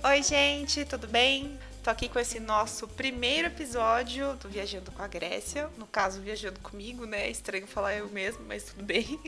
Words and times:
Oi, 0.00 0.22
gente, 0.22 0.84
tudo 0.84 1.08
bem? 1.08 1.58
Tô 1.82 1.90
aqui 1.90 2.08
com 2.08 2.20
esse 2.20 2.38
nosso 2.38 2.86
primeiro 2.86 3.48
episódio 3.48 4.34
do 4.34 4.48
Viajando 4.48 4.92
com 4.92 5.02
a 5.02 5.08
Grécia. 5.08 5.68
No 5.76 5.88
caso, 5.88 6.20
viajando 6.20 6.60
comigo, 6.60 7.04
né? 7.04 7.26
É 7.26 7.30
estranho 7.30 7.66
falar 7.66 7.94
eu 7.94 8.08
mesmo, 8.08 8.44
mas 8.46 8.62
tudo 8.62 8.84
bem. 8.84 9.18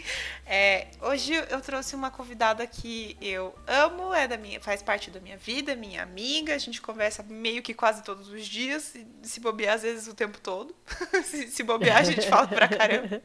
É, 0.47 0.87
hoje 1.01 1.33
eu 1.35 1.61
trouxe 1.61 1.97
uma 1.97 2.11
convidada 2.11 2.65
que 2.69 3.17
eu 3.21 3.53
amo, 3.67 4.15
é 4.15 4.29
da 4.29 4.37
minha, 4.37 4.61
faz 4.61 4.81
parte 4.81 5.11
da 5.11 5.19
minha 5.19 5.37
vida, 5.37 5.75
minha 5.75 6.05
amiga. 6.05 6.55
A 6.55 6.59
gente 6.59 6.81
conversa 6.81 7.25
meio 7.25 7.63
que 7.63 7.75
quase 7.75 8.05
todos 8.05 8.29
os 8.29 8.47
dias, 8.47 8.95
se 9.23 9.41
bobear 9.41 9.75
às 9.75 9.83
vezes 9.83 10.07
o 10.07 10.15
tempo 10.15 10.39
todo. 10.41 10.75
se, 11.25 11.63
bobear, 11.65 11.99
a 11.99 12.05
gente 12.05 12.29
fala 12.29 12.47
pra 12.47 12.69
caramba. 12.69 13.21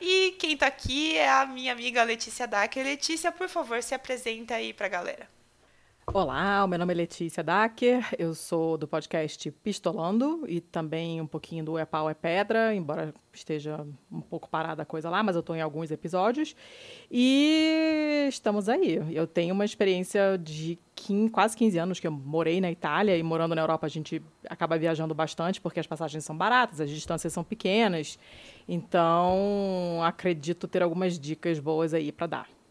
E 0.00 0.32
quem 0.32 0.56
tá 0.56 0.66
aqui 0.66 1.16
é 1.16 1.30
a 1.30 1.46
minha 1.46 1.72
amiga 1.72 2.02
Letícia 2.02 2.46
Dacker. 2.48 2.84
Letícia, 2.84 3.30
por 3.30 3.48
favor, 3.48 3.80
se 3.84 3.94
apresenta 3.94 4.56
aí 4.56 4.72
pra 4.72 4.88
galera. 4.88 5.41
Olá, 6.04 6.66
meu 6.66 6.80
nome 6.80 6.92
é 6.92 6.96
Letícia 6.96 7.44
Dacker, 7.44 8.04
eu 8.18 8.34
sou 8.34 8.76
do 8.76 8.88
podcast 8.88 9.48
Pistolando 9.62 10.44
e 10.48 10.60
também 10.60 11.20
um 11.20 11.26
pouquinho 11.28 11.64
do 11.64 11.78
É 11.78 11.84
Pau 11.84 12.10
é 12.10 12.12
Pedra, 12.12 12.74
embora 12.74 13.14
esteja 13.32 13.86
um 14.10 14.20
pouco 14.20 14.48
parada 14.50 14.82
a 14.82 14.84
coisa 14.84 15.08
lá, 15.08 15.22
mas 15.22 15.36
eu 15.36 15.40
estou 15.40 15.54
em 15.54 15.60
alguns 15.60 15.92
episódios. 15.92 16.56
E 17.08 18.26
estamos 18.28 18.68
aí. 18.68 19.00
Eu 19.12 19.28
tenho 19.28 19.54
uma 19.54 19.64
experiência 19.64 20.36
de 20.36 20.76
15, 20.96 21.30
quase 21.30 21.56
15 21.56 21.78
anos 21.78 22.00
que 22.00 22.06
eu 22.08 22.12
morei 22.12 22.60
na 22.60 22.70
Itália 22.70 23.16
e 23.16 23.22
morando 23.22 23.54
na 23.54 23.62
Europa 23.62 23.86
a 23.86 23.90
gente 23.90 24.20
acaba 24.50 24.76
viajando 24.76 25.14
bastante 25.14 25.60
porque 25.60 25.78
as 25.78 25.86
passagens 25.86 26.24
são 26.24 26.36
baratas, 26.36 26.80
as 26.80 26.90
distâncias 26.90 27.32
são 27.32 27.44
pequenas. 27.44 28.18
Então, 28.68 30.00
acredito 30.02 30.66
ter 30.66 30.82
algumas 30.82 31.16
dicas 31.16 31.60
boas 31.60 31.94
aí 31.94 32.10
para 32.10 32.26
dar. 32.26 32.61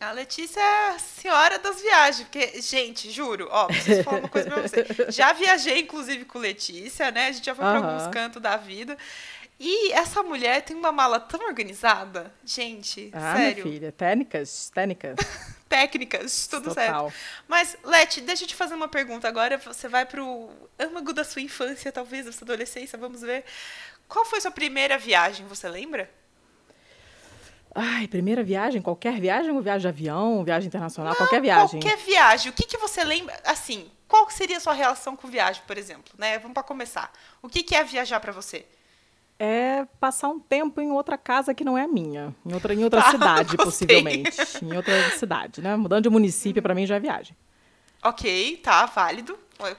A 0.00 0.12
Letícia 0.12 0.60
é 0.60 0.88
a 0.90 0.98
senhora 0.98 1.58
das 1.58 1.80
viagens, 1.80 2.26
porque, 2.28 2.60
gente, 2.60 3.10
juro, 3.10 3.48
ó, 3.50 3.66
preciso 3.66 4.02
falar 4.02 4.18
uma 4.18 4.28
coisa 4.28 4.50
pra 4.50 4.62
você. 4.62 4.84
Já 5.10 5.32
viajei, 5.32 5.80
inclusive, 5.80 6.24
com 6.24 6.38
Letícia, 6.38 7.10
né? 7.10 7.28
A 7.28 7.32
gente 7.32 7.46
já 7.46 7.54
foi 7.54 7.64
pra 7.64 7.76
alguns 7.76 8.06
cantos 8.08 8.42
da 8.42 8.56
vida. 8.56 8.98
E 9.58 9.92
essa 9.92 10.22
mulher 10.22 10.62
tem 10.62 10.76
uma 10.76 10.90
mala 10.90 11.20
tão 11.20 11.46
organizada. 11.46 12.32
Gente, 12.44 13.10
ah, 13.12 13.36
sério. 13.36 13.64
Minha 13.64 13.76
filha, 13.76 13.92
técnicas, 13.92 14.70
técnicas. 14.70 15.16
Técnicas, 15.66 16.46
tudo 16.46 16.68
Total. 16.68 17.10
certo. 17.10 17.20
Mas, 17.48 17.76
Leti, 17.82 18.20
deixa 18.20 18.44
eu 18.44 18.48
te 18.48 18.54
fazer 18.54 18.74
uma 18.74 18.86
pergunta. 18.86 19.26
Agora 19.26 19.58
você 19.58 19.88
vai 19.88 20.04
pro 20.04 20.48
âmago 20.78 21.12
da 21.12 21.24
sua 21.24 21.42
infância, 21.42 21.90
talvez, 21.90 22.26
da 22.26 22.32
sua 22.32 22.44
adolescência, 22.44 22.96
vamos 22.96 23.22
ver. 23.22 23.44
Qual 24.06 24.24
foi 24.24 24.40
sua 24.40 24.52
primeira 24.52 24.98
viagem, 24.98 25.46
você 25.46 25.68
lembra? 25.68 26.08
Ai, 27.74 28.06
primeira 28.06 28.44
viagem, 28.44 28.80
qualquer 28.80 29.20
viagem, 29.20 29.50
ou 29.50 29.60
viagem 29.60 29.80
de 29.80 29.88
avião, 29.88 30.44
viagem 30.44 30.68
internacional, 30.68 31.12
Não, 31.12 31.18
qualquer 31.18 31.42
viagem. 31.42 31.80
Qualquer 31.80 31.96
viagem. 31.98 32.50
O 32.50 32.54
que, 32.54 32.64
que 32.64 32.78
você 32.78 33.02
lembra? 33.02 33.34
Assim, 33.44 33.90
qual 34.06 34.30
seria 34.30 34.58
a 34.58 34.60
sua 34.60 34.72
relação 34.72 35.16
com 35.16 35.26
viagem, 35.26 35.62
por 35.66 35.76
exemplo? 35.76 36.12
Né? 36.16 36.38
Vamos 36.38 36.54
para 36.54 36.62
começar. 36.62 37.12
O 37.42 37.48
que, 37.48 37.64
que 37.64 37.74
é 37.74 37.82
viajar 37.82 38.20
para 38.20 38.30
você? 38.30 38.64
É 39.36 39.84
passar 39.98 40.28
um 40.28 40.38
tempo 40.38 40.80
em 40.80 40.92
outra 40.92 41.18
casa 41.18 41.52
que 41.52 41.64
não 41.64 41.76
é 41.76 41.82
a 41.82 41.88
minha, 41.88 42.32
em 42.46 42.54
outra, 42.54 42.72
em 42.72 42.84
outra 42.84 43.00
ah, 43.04 43.10
cidade, 43.10 43.56
possivelmente. 43.56 44.36
Em 44.62 44.76
outra 44.76 45.10
cidade, 45.18 45.60
né? 45.60 45.74
Mudando 45.74 46.04
de 46.04 46.10
município, 46.10 46.62
para 46.62 46.76
mim 46.76 46.86
já 46.86 46.94
é 46.94 47.00
viagem. 47.00 47.36
Ok, 48.04 48.58
tá, 48.58 48.86
válido. 48.86 49.36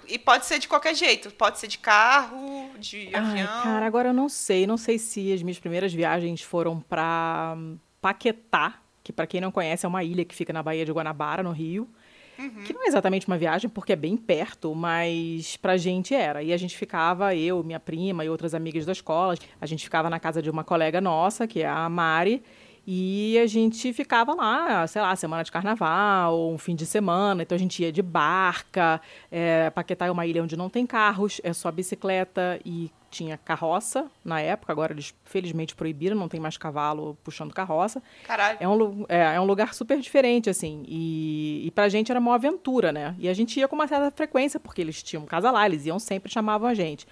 E 0.07 0.17
pode 0.17 0.45
ser 0.45 0.59
de 0.59 0.67
qualquer 0.67 0.95
jeito. 0.95 1.31
Pode 1.31 1.59
ser 1.59 1.67
de 1.67 1.77
carro, 1.77 2.69
de 2.79 3.09
Ai, 3.13 3.15
avião. 3.15 3.63
Cara, 3.63 3.85
agora 3.85 4.09
eu 4.09 4.13
não 4.13 4.29
sei. 4.29 4.65
Não 4.65 4.77
sei 4.77 4.97
se 4.97 5.33
as 5.33 5.41
minhas 5.41 5.59
primeiras 5.59 5.93
viagens 5.93 6.41
foram 6.41 6.79
para 6.79 7.57
Paquetá, 8.01 8.79
que 9.03 9.13
para 9.13 9.27
quem 9.27 9.41
não 9.41 9.51
conhece 9.51 9.85
é 9.85 9.89
uma 9.89 10.03
ilha 10.03 10.25
que 10.25 10.35
fica 10.35 10.51
na 10.51 10.63
Baía 10.63 10.85
de 10.85 10.91
Guanabara, 10.91 11.43
no 11.43 11.51
Rio. 11.51 11.89
Uhum. 12.37 12.63
Que 12.63 12.73
não 12.73 12.83
é 12.83 12.87
exatamente 12.87 13.27
uma 13.27 13.37
viagem, 13.37 13.69
porque 13.69 13.93
é 13.93 13.95
bem 13.95 14.17
perto, 14.17 14.75
mas 14.75 15.55
pra 15.57 15.77
gente 15.77 16.13
era. 16.13 16.43
E 16.43 16.51
a 16.51 16.57
gente 16.57 16.75
ficava, 16.75 17.33
eu, 17.35 17.63
minha 17.63 17.79
prima 17.79 18.25
e 18.25 18.29
outras 18.29 18.53
amigas 18.53 18.85
da 18.85 18.91
escola, 18.91 19.35
a 19.59 19.65
gente 19.65 19.83
ficava 19.83 20.09
na 20.09 20.19
casa 20.19 20.41
de 20.41 20.49
uma 20.49 20.63
colega 20.63 20.99
nossa, 20.99 21.47
que 21.47 21.61
é 21.61 21.67
a 21.67 21.87
Mari, 21.87 22.43
e 22.87 23.39
a 23.39 23.47
gente 23.47 23.91
ficava 23.93 24.35
lá, 24.35 24.85
sei 24.85 25.01
lá, 25.01 25.15
semana 25.15 25.43
de 25.43 25.51
carnaval, 25.51 26.51
um 26.51 26.57
fim 26.57 26.75
de 26.75 26.85
semana. 26.85 27.41
Então 27.41 27.55
a 27.55 27.59
gente 27.59 27.81
ia 27.81 27.91
de 27.91 28.01
barca. 28.01 29.01
É, 29.31 29.69
Paquetá 29.71 30.05
é 30.05 30.11
uma 30.11 30.25
ilha 30.25 30.43
onde 30.43 30.55
não 30.55 30.69
tem 30.69 30.85
carros, 30.85 31.41
é 31.43 31.51
só 31.51 31.71
bicicleta 31.71 32.59
e 32.63 32.91
tinha 33.09 33.37
carroça 33.37 34.05
na 34.23 34.39
época. 34.39 34.71
Agora 34.71 34.93
eles 34.93 35.15
felizmente 35.23 35.73
proibiram, 35.75 36.15
não 36.15 36.27
tem 36.27 36.39
mais 36.39 36.57
cavalo 36.57 37.17
puxando 37.23 37.53
carroça. 37.53 38.03
Caralho. 38.23 38.57
É 38.59 38.67
um, 38.67 39.05
é, 39.09 39.35
é 39.35 39.41
um 39.41 39.45
lugar 39.45 39.73
super 39.73 39.99
diferente, 39.99 40.49
assim. 40.49 40.83
E, 40.87 41.63
e 41.65 41.71
pra 41.71 41.89
gente 41.89 42.11
era 42.11 42.19
uma 42.19 42.35
aventura, 42.35 42.91
né? 42.91 43.15
E 43.17 43.27
a 43.27 43.33
gente 43.33 43.59
ia 43.59 43.67
com 43.67 43.75
uma 43.75 43.87
certa 43.87 44.11
frequência, 44.11 44.59
porque 44.59 44.81
eles 44.81 45.01
tinham 45.01 45.25
casa 45.25 45.49
lá, 45.49 45.65
eles 45.65 45.85
iam 45.85 45.97
sempre 45.97 46.31
chamavam 46.31 46.67
a 46.67 46.73
gente. 46.73 47.07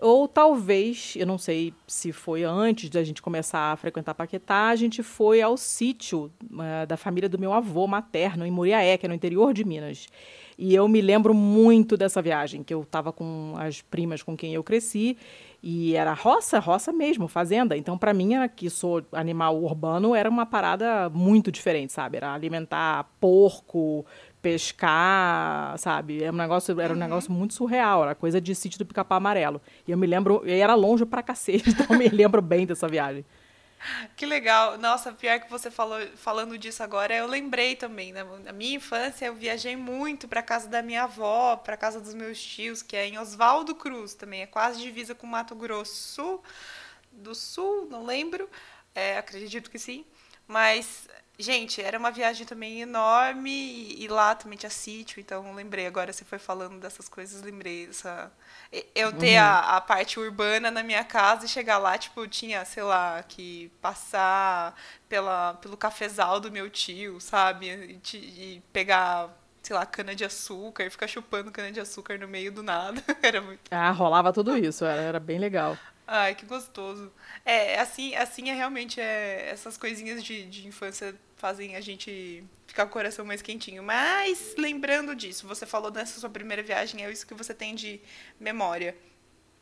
Ou 0.00 0.26
talvez, 0.26 1.14
eu 1.16 1.26
não 1.26 1.36
sei 1.36 1.74
se 1.86 2.10
foi 2.10 2.42
antes 2.42 2.88
da 2.88 3.04
gente 3.04 3.20
começar 3.20 3.72
a 3.72 3.76
frequentar 3.76 4.14
Paquetá, 4.14 4.68
a 4.68 4.76
gente 4.76 5.02
foi 5.02 5.42
ao 5.42 5.56
sítio 5.58 6.32
uh, 6.44 6.86
da 6.88 6.96
família 6.96 7.28
do 7.28 7.38
meu 7.38 7.52
avô 7.52 7.86
materno, 7.86 8.46
em 8.46 8.50
Muriaé, 8.50 8.96
que 8.96 9.04
é 9.04 9.08
no 9.08 9.14
interior 9.14 9.52
de 9.52 9.62
Minas. 9.62 10.08
E 10.56 10.74
eu 10.74 10.86
me 10.88 11.00
lembro 11.00 11.32
muito 11.34 11.96
dessa 11.96 12.20
viagem, 12.20 12.62
que 12.62 12.72
eu 12.72 12.82
estava 12.82 13.12
com 13.12 13.54
as 13.58 13.80
primas 13.80 14.22
com 14.22 14.36
quem 14.36 14.54
eu 14.54 14.62
cresci, 14.62 15.16
e 15.62 15.94
era 15.94 16.12
roça, 16.12 16.58
roça 16.58 16.92
mesmo, 16.92 17.28
fazenda. 17.28 17.76
Então, 17.76 17.96
para 17.96 18.14
mim, 18.14 18.32
que 18.56 18.68
sou 18.70 19.02
animal 19.12 19.62
urbano, 19.62 20.14
era 20.14 20.28
uma 20.28 20.46
parada 20.46 21.10
muito 21.10 21.52
diferente, 21.52 21.92
sabe? 21.92 22.16
Era 22.16 22.32
alimentar 22.32 23.10
porco, 23.20 24.04
pescar, 24.40 25.76
sabe? 25.78 26.22
Era 26.22 26.32
um 26.32 26.36
negócio, 26.36 26.80
era 26.80 26.92
um 26.92 26.96
uhum. 26.96 27.02
negócio 27.02 27.32
muito 27.32 27.54
surreal, 27.54 28.02
era 28.02 28.14
coisa 28.14 28.40
de 28.40 28.54
sítio 28.54 28.78
do 28.78 28.86
pica-pau 28.86 29.18
amarelo. 29.18 29.60
E 29.86 29.90
eu 29.90 29.98
me 29.98 30.06
lembro, 30.06 30.42
e 30.44 30.52
era 30.52 30.74
longe 30.74 31.04
pra 31.04 31.22
cacete, 31.22 31.70
então 31.70 31.86
eu 31.90 31.98
me 31.98 32.08
lembro 32.08 32.40
bem 32.40 32.66
dessa 32.66 32.88
viagem. 32.88 33.24
Que 34.14 34.26
legal. 34.26 34.76
Nossa, 34.76 35.10
pior 35.12 35.40
que 35.40 35.50
você 35.50 35.70
falou 35.70 35.98
falando 36.16 36.58
disso 36.58 36.82
agora, 36.82 37.14
eu 37.14 37.26
lembrei 37.26 37.74
também, 37.74 38.12
né? 38.12 38.24
Na 38.44 38.52
minha 38.52 38.76
infância 38.76 39.26
eu 39.26 39.34
viajei 39.34 39.74
muito 39.74 40.28
para 40.28 40.42
casa 40.42 40.68
da 40.68 40.82
minha 40.82 41.04
avó, 41.04 41.56
para 41.56 41.76
casa 41.76 41.98
dos 41.98 42.12
meus 42.12 42.42
tios, 42.42 42.82
que 42.82 42.94
é 42.94 43.06
em 43.06 43.18
Oswaldo 43.18 43.74
Cruz, 43.74 44.14
também 44.14 44.42
é 44.42 44.46
quase 44.46 44.80
divisa 44.80 45.14
com 45.14 45.26
Mato 45.26 45.54
Grosso 45.54 46.42
do 47.10 47.34
Sul, 47.34 47.88
não 47.90 48.04
lembro. 48.04 48.48
É, 48.94 49.16
acredito 49.16 49.70
que 49.70 49.78
sim. 49.78 50.04
Mas 50.46 51.08
Gente, 51.40 51.80
era 51.80 51.98
uma 51.98 52.10
viagem 52.10 52.46
também 52.46 52.82
enorme 52.82 53.50
e, 53.50 54.04
e, 54.04 54.08
lá 54.08 54.34
também 54.34 54.58
tinha 54.58 54.68
sítio, 54.68 55.20
então 55.20 55.54
lembrei 55.54 55.86
agora, 55.86 56.12
você 56.12 56.24
foi 56.24 56.38
falando 56.38 56.78
dessas 56.78 57.08
coisas, 57.08 57.42
lembrei 57.42 57.86
dessa. 57.86 58.30
Eu 58.94 59.12
ter 59.12 59.38
uhum. 59.38 59.44
a, 59.44 59.76
a, 59.76 59.80
parte 59.80 60.20
urbana 60.20 60.70
na 60.70 60.82
minha 60.82 61.02
casa 61.02 61.46
e 61.46 61.48
chegar 61.48 61.78
lá, 61.78 61.96
tipo, 61.96 62.26
tinha, 62.28 62.64
sei 62.64 62.82
lá, 62.82 63.22
que 63.22 63.72
passar 63.80 64.74
pela, 65.08 65.54
pelo 65.54 65.76
cafezal 65.76 66.40
do 66.40 66.52
meu 66.52 66.68
tio, 66.68 67.20
sabe? 67.20 68.00
E, 68.12 68.16
e 68.16 68.62
pegar 68.72 69.34
sei 69.62 69.76
lá, 69.76 69.84
cana 69.86 70.14
de 70.14 70.24
açúcar 70.24 70.84
e 70.84 70.90
ficar 70.90 71.06
chupando 71.06 71.50
cana 71.50 71.70
de 71.70 71.80
açúcar 71.80 72.18
no 72.18 72.26
meio 72.26 72.50
do 72.50 72.62
nada. 72.62 73.02
era 73.22 73.40
muito. 73.40 73.60
Ah, 73.70 73.90
rolava 73.90 74.32
tudo 74.32 74.56
isso, 74.56 74.84
era, 74.84 75.00
era 75.00 75.20
bem 75.20 75.38
legal. 75.38 75.76
Ai, 76.12 76.34
que 76.34 76.44
gostoso. 76.44 77.12
É, 77.44 77.78
assim, 77.78 78.16
assim 78.16 78.50
é 78.50 78.52
realmente 78.52 79.00
é, 79.00 79.48
essas 79.48 79.76
coisinhas 79.76 80.24
de, 80.24 80.44
de 80.46 80.66
infância 80.66 81.14
fazem 81.36 81.76
a 81.76 81.80
gente 81.80 82.42
ficar 82.66 82.84
com 82.86 82.90
o 82.90 82.92
coração 82.92 83.24
mais 83.24 83.40
quentinho. 83.40 83.80
Mas 83.80 84.56
lembrando 84.58 85.14
disso, 85.14 85.46
você 85.46 85.64
falou 85.64 85.88
dessa 85.88 86.18
sua 86.18 86.28
primeira 86.28 86.64
viagem, 86.64 87.04
é 87.04 87.12
isso 87.12 87.24
que 87.24 87.32
você 87.32 87.54
tem 87.54 87.76
de 87.76 88.00
memória. 88.40 88.96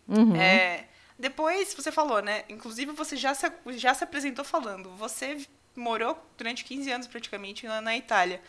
Uhum. 0.09 0.35
É, 0.37 0.87
depois 1.19 1.75
você 1.75 1.93
falou, 1.93 2.23
né? 2.23 2.45
Inclusive 2.49 2.93
você 2.93 3.15
já 3.15 3.35
se, 3.35 3.47
já 3.73 3.93
se 3.93 4.05
apresentou 4.05 4.43
falando. 4.43 4.89
Você 4.97 5.47
morou 5.77 6.17
durante 6.39 6.65
15 6.65 6.91
anos 6.91 7.07
praticamente 7.07 7.67
lá 7.67 7.83
na 7.83 7.95
Itália. 7.95 8.41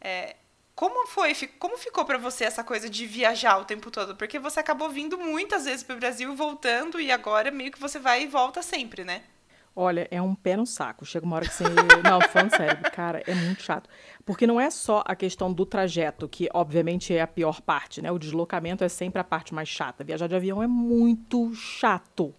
É, 0.00 0.36
como 0.74 1.06
foi, 1.06 1.34
como 1.58 1.78
ficou 1.78 2.04
para 2.04 2.18
você 2.18 2.44
essa 2.44 2.64
coisa 2.64 2.90
de 2.90 3.06
viajar 3.06 3.58
o 3.58 3.64
tempo 3.64 3.90
todo? 3.90 4.16
Porque 4.16 4.38
você 4.38 4.58
acabou 4.58 4.90
vindo 4.90 5.16
muitas 5.16 5.64
vezes 5.64 5.82
para 5.82 5.94
o 5.94 5.98
Brasil 5.98 6.34
voltando 6.34 7.00
e 7.00 7.12
agora 7.12 7.50
meio 7.50 7.70
que 7.70 7.80
você 7.80 7.98
vai 7.98 8.24
e 8.24 8.26
volta 8.26 8.60
sempre, 8.60 9.04
né? 9.04 9.22
Olha, 9.76 10.06
é 10.10 10.22
um 10.22 10.34
pé 10.34 10.56
no 10.56 10.66
saco. 10.66 11.04
Chega 11.04 11.26
uma 11.26 11.36
hora 11.36 11.46
que 11.46 11.54
você. 11.54 11.64
Não, 12.02 12.20
falando 12.20 12.56
sério, 12.56 12.90
cara, 12.92 13.22
é 13.26 13.34
muito 13.34 13.62
chato. 13.62 13.90
Porque 14.24 14.46
não 14.46 14.60
é 14.60 14.70
só 14.70 15.02
a 15.04 15.16
questão 15.16 15.52
do 15.52 15.66
trajeto, 15.66 16.28
que 16.28 16.48
obviamente 16.54 17.12
é 17.12 17.20
a 17.20 17.26
pior 17.26 17.60
parte, 17.60 18.00
né? 18.00 18.10
O 18.12 18.18
deslocamento 18.18 18.84
é 18.84 18.88
sempre 18.88 19.20
a 19.20 19.24
parte 19.24 19.52
mais 19.52 19.68
chata. 19.68 20.04
Viajar 20.04 20.28
de 20.28 20.36
avião 20.36 20.62
é 20.62 20.66
muito 20.66 21.52
chato. 21.54 22.32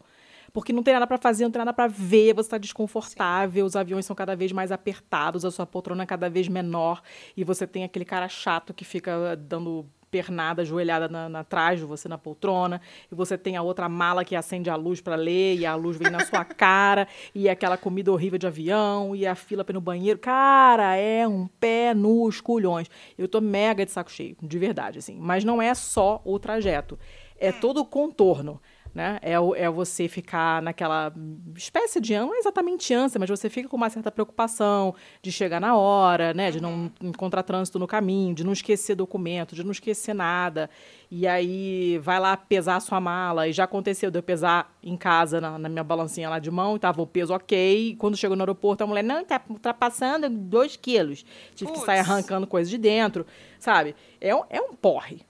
Porque 0.56 0.72
não 0.72 0.82
tem 0.82 0.94
nada 0.94 1.06
para 1.06 1.18
fazer, 1.18 1.44
não 1.44 1.52
tem 1.52 1.60
nada 1.60 1.74
para 1.74 1.86
ver, 1.86 2.34
você 2.34 2.48
está 2.48 2.58
desconfortável, 2.58 3.66
os 3.66 3.76
aviões 3.76 4.06
são 4.06 4.16
cada 4.16 4.38
vez 4.38 4.54
mais 4.54 4.72
apertados, 4.72 5.44
a 5.44 5.52
sua 5.52 5.66
poltrona 5.66 6.04
é 6.04 6.06
cada 6.06 6.30
vez 6.30 6.48
menor, 6.48 7.02
e 7.36 7.44
você 7.44 7.68
tem 7.68 7.84
aquele 7.84 8.06
cara 8.06 8.30
chato 8.30 8.74
que 8.74 8.86
fica 8.86 9.36
dando 9.36 9.86
pernada, 10.10 10.62
ajoelhada 10.62 11.10
na, 11.10 11.28
na 11.28 11.44
trás 11.44 11.82
de 11.82 11.86
você 11.86 12.08
na 12.08 12.18
poltrona, 12.18 12.80
e 13.12 13.14
você 13.14 13.38
tem 13.38 13.58
a 13.58 13.62
outra 13.62 13.90
mala 13.90 14.24
que 14.24 14.34
acende 14.34 14.70
a 14.70 14.78
luz 14.78 15.02
para 15.02 15.18
ler, 15.18 15.58
e 15.58 15.66
a 15.66 15.76
luz 15.76 15.98
vem 15.98 16.10
na 16.10 16.22
sua 16.22 16.46
cara, 16.56 17.06
e 17.34 17.50
aquela 17.50 17.76
comida 17.76 18.10
horrível 18.10 18.40
de 18.40 18.48
avião, 18.48 19.14
e 19.14 19.28
a 19.28 19.36
fila 19.36 19.66
no 19.74 19.82
banheiro. 19.82 20.20
Cara, 20.20 20.96
é 20.96 21.28
um 21.28 21.48
pé 21.48 21.94
nos 21.94 22.40
culhões. 22.40 22.90
Eu 23.18 23.28
tô 23.28 23.42
mega 23.42 23.86
de 23.86 23.92
saco 23.92 24.10
cheio, 24.10 24.38
de 24.42 24.58
verdade, 24.58 25.00
assim. 25.00 25.18
Mas 25.20 25.44
não 25.44 25.62
é 25.62 25.74
só 25.74 26.22
o 26.24 26.40
trajeto, 26.40 26.98
é 27.38 27.52
todo 27.52 27.82
o 27.82 27.86
contorno 27.86 28.62
né? 28.96 29.20
É, 29.22 29.34
é 29.34 29.70
você 29.70 30.08
ficar 30.08 30.62
naquela 30.62 31.14
espécie 31.54 32.00
de 32.00 32.18
não 32.18 32.34
é 32.34 32.38
exatamente 32.38 32.94
ânsia, 32.94 33.20
mas 33.20 33.30
você 33.30 33.50
fica 33.50 33.68
com 33.68 33.76
uma 33.76 33.90
certa 33.90 34.10
preocupação 34.10 34.96
de 35.22 35.34
chegar 35.34 35.60
na 35.60 35.76
hora, 35.76 36.34
né? 36.34 36.50
De 36.50 36.62
não 36.62 36.72
uhum. 36.72 36.92
encontrar 37.02 37.44
trânsito 37.44 37.78
no 37.78 37.86
caminho, 37.86 38.34
de 38.34 38.46
não 38.46 38.54
esquecer 38.54 38.96
documento, 38.96 39.54
de 39.54 39.66
não 39.66 39.72
esquecer 39.72 40.16
nada. 40.16 40.70
E 41.12 41.28
aí 41.28 41.98
vai 41.98 42.22
lá 42.22 42.38
pesar 42.38 42.78
a 42.78 42.80
sua 42.80 43.02
mala. 43.02 43.50
E 43.50 43.52
já 43.52 43.66
aconteceu 43.66 44.10
de 44.10 44.18
eu 44.18 44.24
pesar 44.24 44.74
em 44.82 44.96
casa, 44.96 45.42
na, 45.42 45.60
na 45.60 45.68
minha 45.68 45.84
balancinha 45.84 46.30
lá 46.30 46.40
de 46.40 46.50
mão, 46.50 46.78
e 46.78 46.80
tava 46.80 47.02
o 47.02 47.08
peso 47.08 47.34
ok. 47.34 47.90
E 47.90 47.96
quando 47.98 48.16
chegou 48.16 48.38
no 48.38 48.44
aeroporto, 48.44 48.86
a 48.86 48.88
mulher, 48.88 49.04
não, 49.04 49.26
tá 49.26 49.42
ultrapassando 49.50 50.30
dois 50.30 50.78
quilos. 50.78 51.26
Tive 51.54 51.70
Puts. 51.70 51.82
que 51.82 51.86
sair 51.86 52.00
arrancando 52.00 52.48
coisas 52.48 52.70
de 52.70 52.78
dentro, 52.78 53.26
sabe? 53.60 53.94
É, 54.22 54.30
é 54.30 54.62
um 54.62 54.74
porre. 54.74 55.22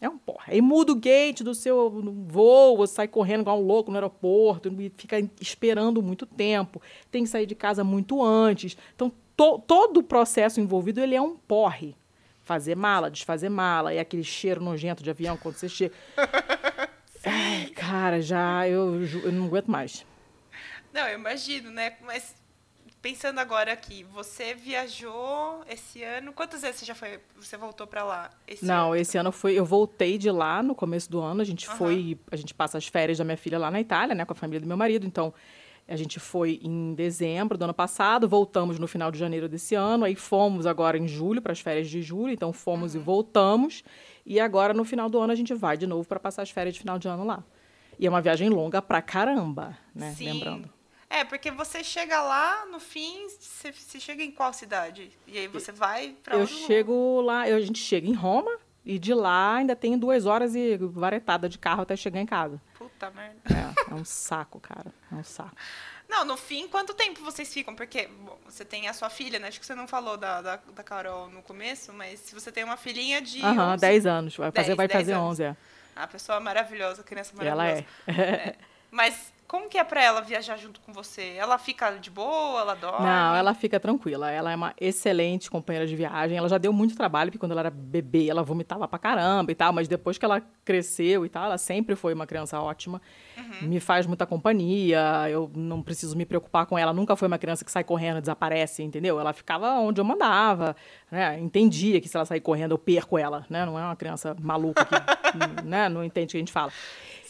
É 0.00 0.08
um 0.08 0.16
porra. 0.16 0.44
Aí 0.48 0.62
muda 0.62 0.92
o 0.92 0.96
gate 0.96 1.42
do 1.42 1.54
seu 1.54 1.90
voo, 2.26 2.86
sai 2.86 3.06
correndo 3.06 3.42
igual 3.42 3.60
um 3.60 3.66
louco 3.66 3.90
no 3.90 3.98
aeroporto, 3.98 4.74
fica 4.96 5.20
esperando 5.40 6.02
muito 6.02 6.24
tempo, 6.24 6.80
tem 7.10 7.24
que 7.24 7.28
sair 7.28 7.44
de 7.44 7.54
casa 7.54 7.84
muito 7.84 8.24
antes. 8.24 8.78
Então, 8.94 9.12
to, 9.36 9.58
todo 9.66 9.98
o 9.98 10.02
processo 10.02 10.60
envolvido, 10.60 11.00
ele 11.00 11.14
é 11.14 11.20
um 11.20 11.36
porre. 11.36 11.94
Fazer 12.42 12.74
mala, 12.74 13.10
desfazer 13.10 13.50
mala, 13.50 13.92
e 13.92 13.98
aquele 13.98 14.24
cheiro 14.24 14.62
nojento 14.62 15.02
de 15.04 15.10
avião 15.10 15.36
quando 15.36 15.56
você 15.56 15.68
chega. 15.68 15.94
Ai, 17.24 17.66
cara, 17.76 18.22
já 18.22 18.66
eu, 18.66 19.04
eu 19.22 19.30
não 19.30 19.44
aguento 19.44 19.70
mais. 19.70 20.06
Não, 20.92 21.06
eu 21.06 21.18
imagino, 21.18 21.70
né? 21.70 21.96
Mas 22.00 22.34
pensando 23.02 23.38
agora 23.38 23.72
aqui, 23.72 24.04
você 24.04 24.54
viajou 24.54 25.62
esse 25.68 26.02
ano? 26.02 26.32
Quantas 26.32 26.62
vezes 26.62 26.80
você 26.80 26.86
já 26.86 26.94
foi? 26.94 27.20
Você 27.36 27.56
voltou 27.56 27.86
para 27.86 28.04
lá? 28.04 28.30
Esse 28.46 28.64
Não, 28.64 28.88
ano? 28.88 28.96
esse 28.96 29.16
ano 29.16 29.32
foi. 29.32 29.54
Eu 29.54 29.64
voltei 29.64 30.18
de 30.18 30.30
lá 30.30 30.62
no 30.62 30.74
começo 30.74 31.10
do 31.10 31.20
ano. 31.20 31.40
A 31.40 31.44
gente 31.44 31.68
uhum. 31.68 31.76
foi. 31.76 32.18
A 32.30 32.36
gente 32.36 32.54
passa 32.54 32.78
as 32.78 32.86
férias 32.86 33.18
da 33.18 33.24
minha 33.24 33.36
filha 33.36 33.58
lá 33.58 33.70
na 33.70 33.80
Itália, 33.80 34.14
né, 34.14 34.24
com 34.24 34.32
a 34.32 34.36
família 34.36 34.60
do 34.60 34.66
meu 34.66 34.76
marido. 34.76 35.06
Então 35.06 35.32
a 35.88 35.96
gente 35.96 36.20
foi 36.20 36.60
em 36.62 36.94
dezembro 36.94 37.58
do 37.58 37.64
ano 37.64 37.74
passado, 37.74 38.28
voltamos 38.28 38.78
no 38.78 38.86
final 38.86 39.10
de 39.10 39.18
janeiro 39.18 39.48
desse 39.48 39.74
ano, 39.74 40.04
aí 40.04 40.14
fomos 40.14 40.64
agora 40.64 40.96
em 40.96 41.08
julho 41.08 41.42
para 41.42 41.50
as 41.50 41.58
férias 41.58 41.90
de 41.90 42.00
julho, 42.00 42.32
então 42.32 42.52
fomos 42.52 42.94
uhum. 42.94 43.00
e 43.00 43.04
voltamos. 43.04 43.82
E 44.24 44.38
agora 44.38 44.72
no 44.72 44.84
final 44.84 45.10
do 45.10 45.18
ano 45.18 45.32
a 45.32 45.36
gente 45.36 45.52
vai 45.52 45.76
de 45.76 45.88
novo 45.88 46.06
para 46.06 46.20
passar 46.20 46.42
as 46.42 46.50
férias 46.50 46.74
de 46.74 46.80
final 46.80 46.98
de 46.98 47.08
ano 47.08 47.24
lá. 47.24 47.42
E 47.98 48.06
é 48.06 48.10
uma 48.10 48.20
viagem 48.20 48.48
longa 48.48 48.80
pra 48.80 49.02
caramba, 49.02 49.76
né? 49.94 50.12
Sim. 50.12 50.32
Lembrando. 50.32 50.79
É, 51.10 51.24
porque 51.24 51.50
você 51.50 51.82
chega 51.82 52.22
lá, 52.22 52.64
no 52.66 52.78
fim, 52.78 53.28
você, 53.28 53.72
você 53.72 53.98
chega 53.98 54.22
em 54.22 54.30
qual 54.30 54.52
cidade? 54.52 55.10
E 55.26 55.36
aí 55.36 55.48
você 55.48 55.72
vai 55.72 56.16
para 56.22 56.36
Eu 56.36 56.46
chego 56.46 57.20
lá, 57.20 57.40
a 57.40 57.60
gente 57.60 57.80
chega 57.80 58.06
em 58.06 58.14
Roma 58.14 58.56
e 58.84 58.96
de 58.96 59.12
lá 59.12 59.56
ainda 59.56 59.74
tem 59.74 59.98
duas 59.98 60.24
horas 60.24 60.54
e 60.54 60.76
varetada 60.76 61.48
de 61.48 61.58
carro 61.58 61.82
até 61.82 61.96
chegar 61.96 62.20
em 62.20 62.26
casa. 62.26 62.62
Puta 62.78 63.10
merda. 63.10 63.40
É, 63.44 63.90
é 63.90 63.94
um 63.94 64.04
saco, 64.04 64.60
cara. 64.60 64.94
É 65.10 65.16
um 65.16 65.24
saco. 65.24 65.56
Não, 66.08 66.24
no 66.24 66.36
fim, 66.36 66.68
quanto 66.68 66.94
tempo 66.94 67.22
vocês 67.22 67.52
ficam? 67.52 67.74
Porque 67.74 68.06
bom, 68.06 68.38
você 68.44 68.64
tem 68.64 68.88
a 68.88 68.92
sua 68.92 69.10
filha, 69.10 69.38
né? 69.40 69.48
Acho 69.48 69.58
que 69.58 69.66
você 69.66 69.74
não 69.74 69.88
falou 69.88 70.16
da, 70.16 70.40
da, 70.40 70.56
da 70.56 70.82
Carol 70.82 71.28
no 71.28 71.42
começo, 71.42 71.92
mas 71.92 72.20
se 72.20 72.34
você 72.34 72.52
tem 72.52 72.62
uma 72.62 72.76
filhinha 72.76 73.20
de. 73.20 73.42
Aham, 73.44 73.76
10 73.76 74.06
anos. 74.06 74.36
Vai 74.36 74.50
fazer, 74.52 74.68
10, 74.68 74.76
vai 74.76 74.88
fazer 74.88 75.12
anos. 75.12 75.30
11, 75.30 75.42
é. 75.42 75.56
A 75.94 76.06
pessoa 76.06 76.38
maravilhosa, 76.40 77.02
criança 77.02 77.32
maravilhosa. 77.34 77.84
Ela 78.06 78.22
é. 78.22 78.22
é. 78.22 78.56
Mas 78.90 79.29
como 79.50 79.68
que 79.68 79.76
é 79.76 79.82
para 79.82 80.00
ela 80.00 80.20
viajar 80.20 80.56
junto 80.56 80.80
com 80.80 80.92
você? 80.92 81.34
Ela 81.36 81.58
fica 81.58 81.90
de 81.96 82.08
boa, 82.08 82.60
ela 82.60 82.76
dorme? 82.76 83.04
Não, 83.04 83.34
ela 83.34 83.52
fica 83.52 83.80
tranquila. 83.80 84.30
Ela 84.30 84.52
é 84.52 84.54
uma 84.54 84.72
excelente 84.80 85.50
companheira 85.50 85.88
de 85.88 85.96
viagem. 85.96 86.38
Ela 86.38 86.48
já 86.48 86.56
deu 86.56 86.72
muito 86.72 86.94
trabalho, 86.94 87.32
porque 87.32 87.38
quando 87.40 87.50
ela 87.50 87.62
era 87.62 87.70
bebê, 87.70 88.28
ela 88.28 88.44
vomitava 88.44 88.86
pra 88.86 88.96
caramba 88.96 89.50
e 89.50 89.54
tal, 89.56 89.72
mas 89.72 89.88
depois 89.88 90.16
que 90.16 90.24
ela 90.24 90.40
cresceu 90.64 91.26
e 91.26 91.28
tal, 91.28 91.46
ela 91.46 91.58
sempre 91.58 91.96
foi 91.96 92.14
uma 92.14 92.28
criança 92.28 92.60
ótima. 92.60 93.02
Uhum. 93.36 93.66
Me 93.66 93.80
faz 93.80 94.06
muita 94.06 94.24
companhia, 94.24 95.28
eu 95.28 95.50
não 95.52 95.82
preciso 95.82 96.16
me 96.16 96.24
preocupar 96.24 96.64
com 96.66 96.78
ela. 96.78 96.92
Nunca 96.92 97.16
foi 97.16 97.26
uma 97.26 97.38
criança 97.38 97.64
que 97.64 97.72
sai 97.72 97.82
correndo, 97.82 98.20
desaparece, 98.20 98.84
entendeu? 98.84 99.18
Ela 99.18 99.32
ficava 99.32 99.80
onde 99.80 100.00
eu 100.00 100.04
mandava, 100.04 100.76
né? 101.10 101.40
Entendia 101.40 102.00
que 102.00 102.08
se 102.08 102.16
ela 102.16 102.24
sair 102.24 102.40
correndo, 102.40 102.70
eu 102.70 102.78
perco 102.78 103.18
ela, 103.18 103.44
né? 103.50 103.66
Não 103.66 103.76
é 103.76 103.82
uma 103.82 103.96
criança 103.96 104.36
maluca 104.40 104.84
que 104.84 104.96
né? 105.66 105.88
não 105.88 106.04
entende 106.04 106.26
o 106.26 106.30
que 106.30 106.36
a 106.36 106.40
gente 106.40 106.52
fala. 106.52 106.70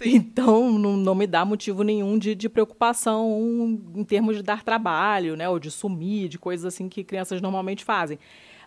Sim. 0.02 0.16
Então, 0.16 0.78
não, 0.78 0.96
não, 0.96 1.14
me 1.14 1.26
dá 1.26 1.44
motivo 1.44 1.82
nenhum 1.82 2.18
de, 2.18 2.34
de, 2.34 2.48
preocupação 2.48 3.78
em 3.94 4.02
termos 4.04 4.36
de 4.36 4.42
dar 4.42 4.62
trabalho, 4.62 5.36
né? 5.36 5.48
Ou 5.48 5.58
de 5.58 5.70
sumir, 5.70 6.28
de 6.28 6.38
coisas 6.38 6.64
assim 6.64 6.88
que 6.88 7.04
crianças 7.04 7.40
normalmente 7.42 7.84
fazem. 7.84 8.18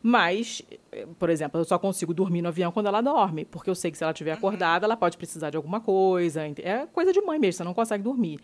Mas, 0.01 0.61
por 1.17 1.29
exemplo, 1.29 1.59
eu 1.59 1.65
só 1.65 1.79
consigo 1.79 2.13
dormir 2.13 2.41
no 2.41 2.49
avião 2.49 2.71
quando 2.71 2.87
ela 2.87 3.01
dorme, 3.01 3.45
porque 3.45 3.69
eu 3.69 3.75
sei 3.75 3.89
que 3.89 3.97
se 3.97 4.03
ela 4.03 4.11
estiver 4.11 4.31
uhum. 4.31 4.37
acordada, 4.37 4.85
ela 4.85 4.97
pode 4.97 5.17
precisar 5.17 5.49
de 5.49 5.57
alguma 5.57 5.79
coisa. 5.79 6.41
É 6.61 6.85
coisa 6.91 7.11
de 7.11 7.21
mãe 7.21 7.39
mesmo, 7.39 7.57
você 7.57 7.63
não 7.63 7.73
consegue 7.73 8.03
dormir. 8.03 8.39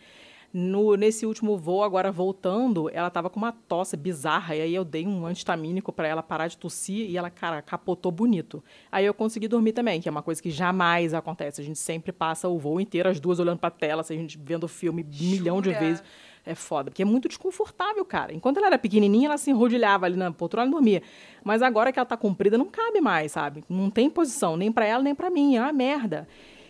No, 0.51 0.95
nesse 0.95 1.27
último 1.27 1.55
voo, 1.57 1.83
agora 1.83 2.11
voltando, 2.11 2.89
ela 2.91 3.09
tava 3.09 3.29
com 3.29 3.37
uma 3.37 3.51
tosse 3.51 3.95
bizarra. 3.95 4.55
E 4.55 4.61
aí 4.61 4.73
eu 4.73 4.83
dei 4.83 5.05
um 5.05 5.25
antitamínico 5.25 5.91
para 5.91 6.07
ela 6.07 6.23
parar 6.23 6.47
de 6.47 6.57
tossir 6.57 7.09
e 7.09 7.15
ela, 7.15 7.29
cara, 7.29 7.61
capotou 7.61 8.11
bonito. 8.11 8.63
Aí 8.91 9.05
eu 9.05 9.13
consegui 9.13 9.47
dormir 9.47 9.73
também, 9.73 10.01
que 10.01 10.09
é 10.09 10.11
uma 10.11 10.23
coisa 10.23 10.41
que 10.41 10.49
jamais 10.49 11.13
acontece. 11.13 11.61
A 11.61 11.63
gente 11.63 11.77
sempre 11.77 12.11
passa 12.11 12.49
o 12.49 12.57
voo 12.57 12.81
inteiro, 12.81 13.09
as 13.09 13.19
duas 13.19 13.39
olhando 13.39 13.59
pra 13.59 13.69
tela, 13.69 14.01
assim, 14.01 14.15
a 14.15 14.17
gente 14.17 14.39
vendo 14.41 14.63
o 14.63 14.67
filme 14.67 15.03
um 15.03 15.29
milhão 15.29 15.61
de 15.61 15.71
vezes. 15.71 16.03
É 16.45 16.55
foda, 16.55 16.89
porque 16.89 17.03
é 17.03 17.05
muito 17.05 17.27
desconfortável, 17.27 18.03
cara. 18.03 18.33
Enquanto 18.33 18.57
ela 18.57 18.67
era 18.67 18.77
pequenininha, 18.79 19.27
ela 19.27 19.37
se 19.37 19.51
enrodilhava 19.51 20.07
ali 20.07 20.15
na 20.15 20.31
poltrona 20.31 20.67
e 20.67 20.71
dormia. 20.71 21.03
Mas 21.43 21.61
agora 21.61 21.91
que 21.91 21.99
ela 21.99 22.05
tá 22.05 22.17
comprida, 22.17 22.57
não 22.57 22.65
cabe 22.65 22.99
mais, 23.01 23.33
sabe? 23.33 23.63
Não 23.69 23.91
tem 23.91 24.09
posição, 24.09 24.57
nem 24.57 24.71
para 24.71 24.85
ela, 24.85 25.03
nem 25.03 25.13
para 25.13 25.29
mim. 25.29 25.57
É 25.57 25.61
uma 25.61 25.73
merda. 25.73 26.27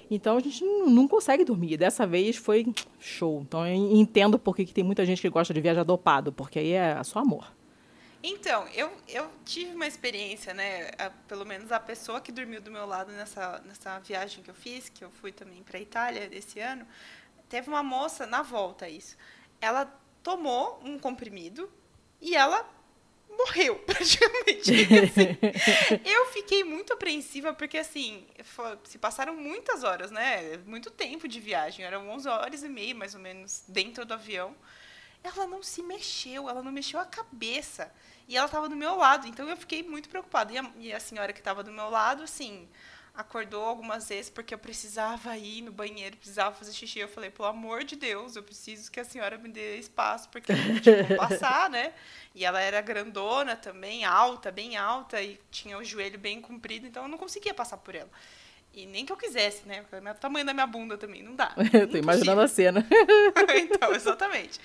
Então 0.09 0.37
a 0.37 0.39
gente 0.39 0.63
não, 0.63 1.07
consegue 1.07 1.45
dormir. 1.45 1.77
Dessa 1.77 2.05
vez 2.07 2.35
foi 2.35 2.65
show. 2.99 3.41
Então 3.41 3.65
eu 3.65 3.73
entendo 3.73 4.39
por 4.39 4.55
que 4.55 4.65
tem 4.65 4.83
muita 4.83 5.05
gente 5.05 5.21
que 5.21 5.29
gosta 5.29 5.53
de 5.53 5.61
viajar 5.61 5.83
dopado, 5.83 6.31
porque 6.31 6.59
aí 6.59 6.71
é 6.71 7.03
só 7.03 7.19
amor. 7.19 7.51
Então, 8.21 8.67
eu, 8.69 8.91
eu 9.07 9.29
tive 9.45 9.73
uma 9.73 9.87
experiência, 9.87 10.53
né? 10.53 10.91
A, 10.97 11.09
pelo 11.09 11.45
menos 11.45 11.71
a 11.71 11.79
pessoa 11.79 12.19
que 12.19 12.33
dormiu 12.33 12.61
do 12.61 12.69
meu 12.69 12.85
lado 12.85 13.13
nessa, 13.13 13.61
nessa 13.65 13.97
viagem 13.99 14.43
que 14.43 14.49
eu 14.49 14.55
fiz, 14.55 14.89
que 14.89 15.03
eu 15.03 15.09
fui 15.09 15.31
também 15.31 15.63
para 15.63 15.77
a 15.77 15.81
Itália 15.81 16.27
esse 16.33 16.59
ano, 16.59 16.85
teve 17.47 17.69
uma 17.69 17.81
moça 17.81 18.25
na 18.25 18.41
volta 18.41 18.89
isso. 18.89 19.15
Ela 19.61 19.85
tomou 20.21 20.81
um 20.83 20.99
comprimido 20.99 21.71
e 22.21 22.35
ela 22.35 22.67
morreu, 23.39 23.75
praticamente. 23.87 24.71
Assim, 24.71 26.01
eu 26.05 26.25
fiquei 26.27 26.63
muito 26.63 26.93
apreensiva, 26.93 27.53
porque, 27.53 27.77
assim, 27.77 28.27
se 28.83 28.97
passaram 28.97 29.35
muitas 29.35 29.83
horas, 29.83 30.11
né? 30.11 30.57
Muito 30.65 30.91
tempo 30.91 31.27
de 31.27 31.39
viagem, 31.39 31.85
eram 31.85 32.09
11 32.09 32.27
horas 32.27 32.63
e 32.63 32.69
meia, 32.69 32.93
mais 32.93 33.15
ou 33.15 33.21
menos, 33.21 33.63
dentro 33.67 34.05
do 34.05 34.13
avião. 34.13 34.55
Ela 35.23 35.47
não 35.47 35.61
se 35.63 35.81
mexeu, 35.81 36.49
ela 36.49 36.61
não 36.63 36.71
mexeu 36.71 36.99
a 36.99 37.05
cabeça. 37.05 37.91
E 38.27 38.37
ela 38.37 38.45
estava 38.45 38.69
do 38.69 38.75
meu 38.75 38.95
lado, 38.95 39.27
então 39.27 39.49
eu 39.49 39.57
fiquei 39.57 39.83
muito 39.83 40.07
preocupada. 40.09 40.53
E 40.53 40.57
a, 40.57 40.71
e 40.77 40.93
a 40.93 40.99
senhora 40.99 41.33
que 41.33 41.39
estava 41.39 41.63
do 41.63 41.71
meu 41.71 41.89
lado, 41.89 42.23
assim, 42.23 42.69
acordou 43.19 43.65
algumas 43.65 44.07
vezes 44.07 44.29
porque 44.29 44.53
eu 44.53 44.57
precisava 44.57 45.37
ir 45.37 45.61
no 45.61 45.73
banheiro, 45.73 46.15
precisava 46.15 46.55
fazer 46.55 46.71
xixi. 46.71 46.99
Eu 46.99 47.07
falei, 47.09 47.29
pelo 47.29 47.49
amor 47.49 47.83
de 47.83 47.97
Deus, 47.97 48.37
eu 48.37 48.43
preciso 48.43 48.89
que 48.89 48.99
a 48.99 49.03
senhora 49.03 49.37
me 49.37 49.49
dê 49.49 49.75
espaço, 49.77 50.29
porque 50.29 50.53
eu 50.53 50.55
não 50.55 50.79
tinha 50.79 51.03
como 51.03 51.17
passar, 51.17 51.69
né? 51.69 51.93
E 52.33 52.45
ela 52.45 52.61
era 52.61 52.79
grandona 52.79 53.57
também, 53.57 54.05
alta, 54.05 54.51
bem 54.51 54.77
alta, 54.77 55.21
e 55.21 55.37
tinha 55.51 55.77
o 55.77 55.83
joelho 55.83 56.17
bem 56.17 56.39
comprido, 56.39 56.87
então 56.87 57.03
eu 57.03 57.09
não 57.09 57.17
conseguia 57.17 57.53
passar 57.53 57.77
por 57.77 57.93
ela. 57.93 58.09
E 58.73 58.85
nem 58.85 59.05
que 59.05 59.11
eu 59.11 59.17
quisesse, 59.17 59.67
né? 59.67 59.81
Porque 59.81 60.07
é 60.07 60.11
o 60.11 60.15
tamanho 60.15 60.45
da 60.45 60.53
minha 60.53 60.67
bunda 60.67 60.97
também, 60.97 61.21
não 61.21 61.35
dá. 61.35 61.53
Eu 61.73 61.89
tô 61.89 61.97
imaginando 61.97 62.39
a 62.39 62.47
cena. 62.47 62.85
então, 63.57 63.93
exatamente. 63.93 64.59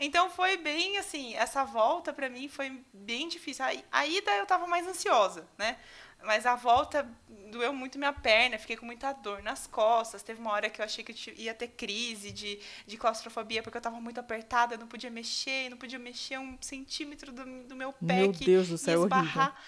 Então 0.00 0.30
foi 0.30 0.56
bem 0.56 0.96
assim, 0.96 1.34
essa 1.34 1.62
volta 1.62 2.12
para 2.14 2.28
mim 2.30 2.48
foi 2.48 2.82
bem 2.92 3.28
difícil. 3.28 3.64
A 3.92 4.06
ida 4.06 4.32
eu 4.32 4.46
tava 4.46 4.66
mais 4.66 4.86
ansiosa, 4.86 5.46
né? 5.56 5.76
Mas 6.24 6.46
a 6.46 6.54
volta 6.54 7.06
doeu 7.50 7.72
muito 7.72 7.98
minha 7.98 8.12
perna, 8.12 8.58
fiquei 8.58 8.76
com 8.76 8.86
muita 8.86 9.12
dor 9.12 9.42
nas 9.42 9.66
costas. 9.66 10.22
Teve 10.22 10.40
uma 10.40 10.52
hora 10.52 10.70
que 10.70 10.80
eu 10.80 10.84
achei 10.84 11.04
que 11.04 11.12
eu 11.12 11.34
ia 11.34 11.54
ter 11.54 11.68
crise 11.68 12.30
de, 12.30 12.58
de 12.86 12.96
claustrofobia, 12.96 13.62
porque 13.62 13.76
eu 13.76 13.80
estava 13.80 14.00
muito 14.00 14.18
apertada, 14.18 14.76
não 14.76 14.86
podia 14.86 15.10
mexer, 15.10 15.68
não 15.68 15.76
podia 15.76 15.98
mexer 15.98 16.38
um 16.38 16.56
centímetro 16.60 17.32
do, 17.32 17.44
do 17.64 17.76
meu 17.76 17.92
pé 17.92 18.22
meu 18.22 18.32
que 18.32 18.44
Deus 18.44 18.68
do 18.68 18.78
céu, 18.78 19.00
ia 19.00 19.04
esbarrar. 19.04 19.48
Horrível. 19.48 19.62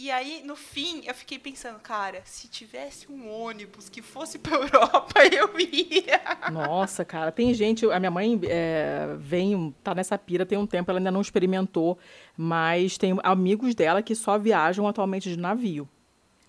E 0.00 0.12
aí, 0.12 0.42
no 0.44 0.54
fim, 0.54 1.02
eu 1.04 1.12
fiquei 1.12 1.40
pensando, 1.40 1.80
cara, 1.80 2.22
se 2.24 2.46
tivesse 2.46 3.10
um 3.10 3.28
ônibus 3.28 3.88
que 3.88 4.00
fosse 4.00 4.38
pra 4.38 4.54
Europa, 4.62 5.24
eu 5.24 5.58
ia. 5.58 6.52
Nossa, 6.52 7.04
cara, 7.04 7.32
tem 7.32 7.52
gente. 7.52 7.84
A 7.90 7.98
minha 7.98 8.10
mãe 8.10 8.40
é, 8.44 9.16
vem, 9.18 9.74
tá 9.82 9.96
nessa 9.96 10.16
pira 10.16 10.46
tem 10.46 10.56
um 10.56 10.68
tempo, 10.68 10.88
ela 10.88 11.00
ainda 11.00 11.10
não 11.10 11.20
experimentou, 11.20 11.98
mas 12.36 12.96
tem 12.96 13.18
amigos 13.24 13.74
dela 13.74 14.00
que 14.00 14.14
só 14.14 14.38
viajam 14.38 14.86
atualmente 14.86 15.28
de 15.28 15.36
navio. 15.36 15.88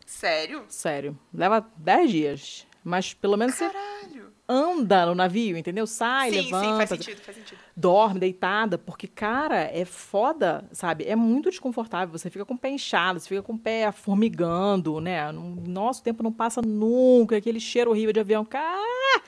Sério? 0.10 0.66
Sério. 0.68 1.18
Leva 1.32 1.64
10 1.78 2.10
dias. 2.12 2.68
Mas 2.84 3.14
pelo 3.14 3.38
menos 3.38 3.54
você 3.54 3.70
Caralho. 3.70 4.34
anda 4.48 5.06
no 5.06 5.14
navio, 5.14 5.56
entendeu? 5.56 5.86
Sai, 5.86 6.32
sim, 6.32 6.42
levanta. 6.46 6.66
sim, 6.66 6.78
faz 6.78 6.90
sentido, 6.90 7.22
faz 7.22 7.38
sentido. 7.38 7.60
dorme 7.78 8.20
deitada, 8.20 8.78
porque, 8.80 9.06
cara, 9.08 9.70
é 9.72 9.86
foda, 9.86 10.68
sabe? 10.72 11.04
É 11.06 11.16
muito 11.16 11.52
desconfortável. 11.52 12.18
Você 12.18 12.30
fica 12.32 12.44
com 12.44 12.56
o 12.56 12.58
pé 12.58 12.70
inchado, 12.72 13.20
você 13.20 13.30
fica 13.30 13.44
com 13.44 13.54
o 13.54 13.60
pé 13.60 13.92
formigando, 13.92 15.00
né? 15.00 15.32
No 15.32 15.56
nosso 15.68 16.02
tempo 16.02 16.24
não 16.24 16.32
passa 16.34 16.60
nunca, 16.60 17.38
aquele 17.38 17.60
cheiro 17.60 17.92
horrível 17.92 18.12
de 18.12 18.20
avião. 18.20 18.44
Cara, 18.44 19.22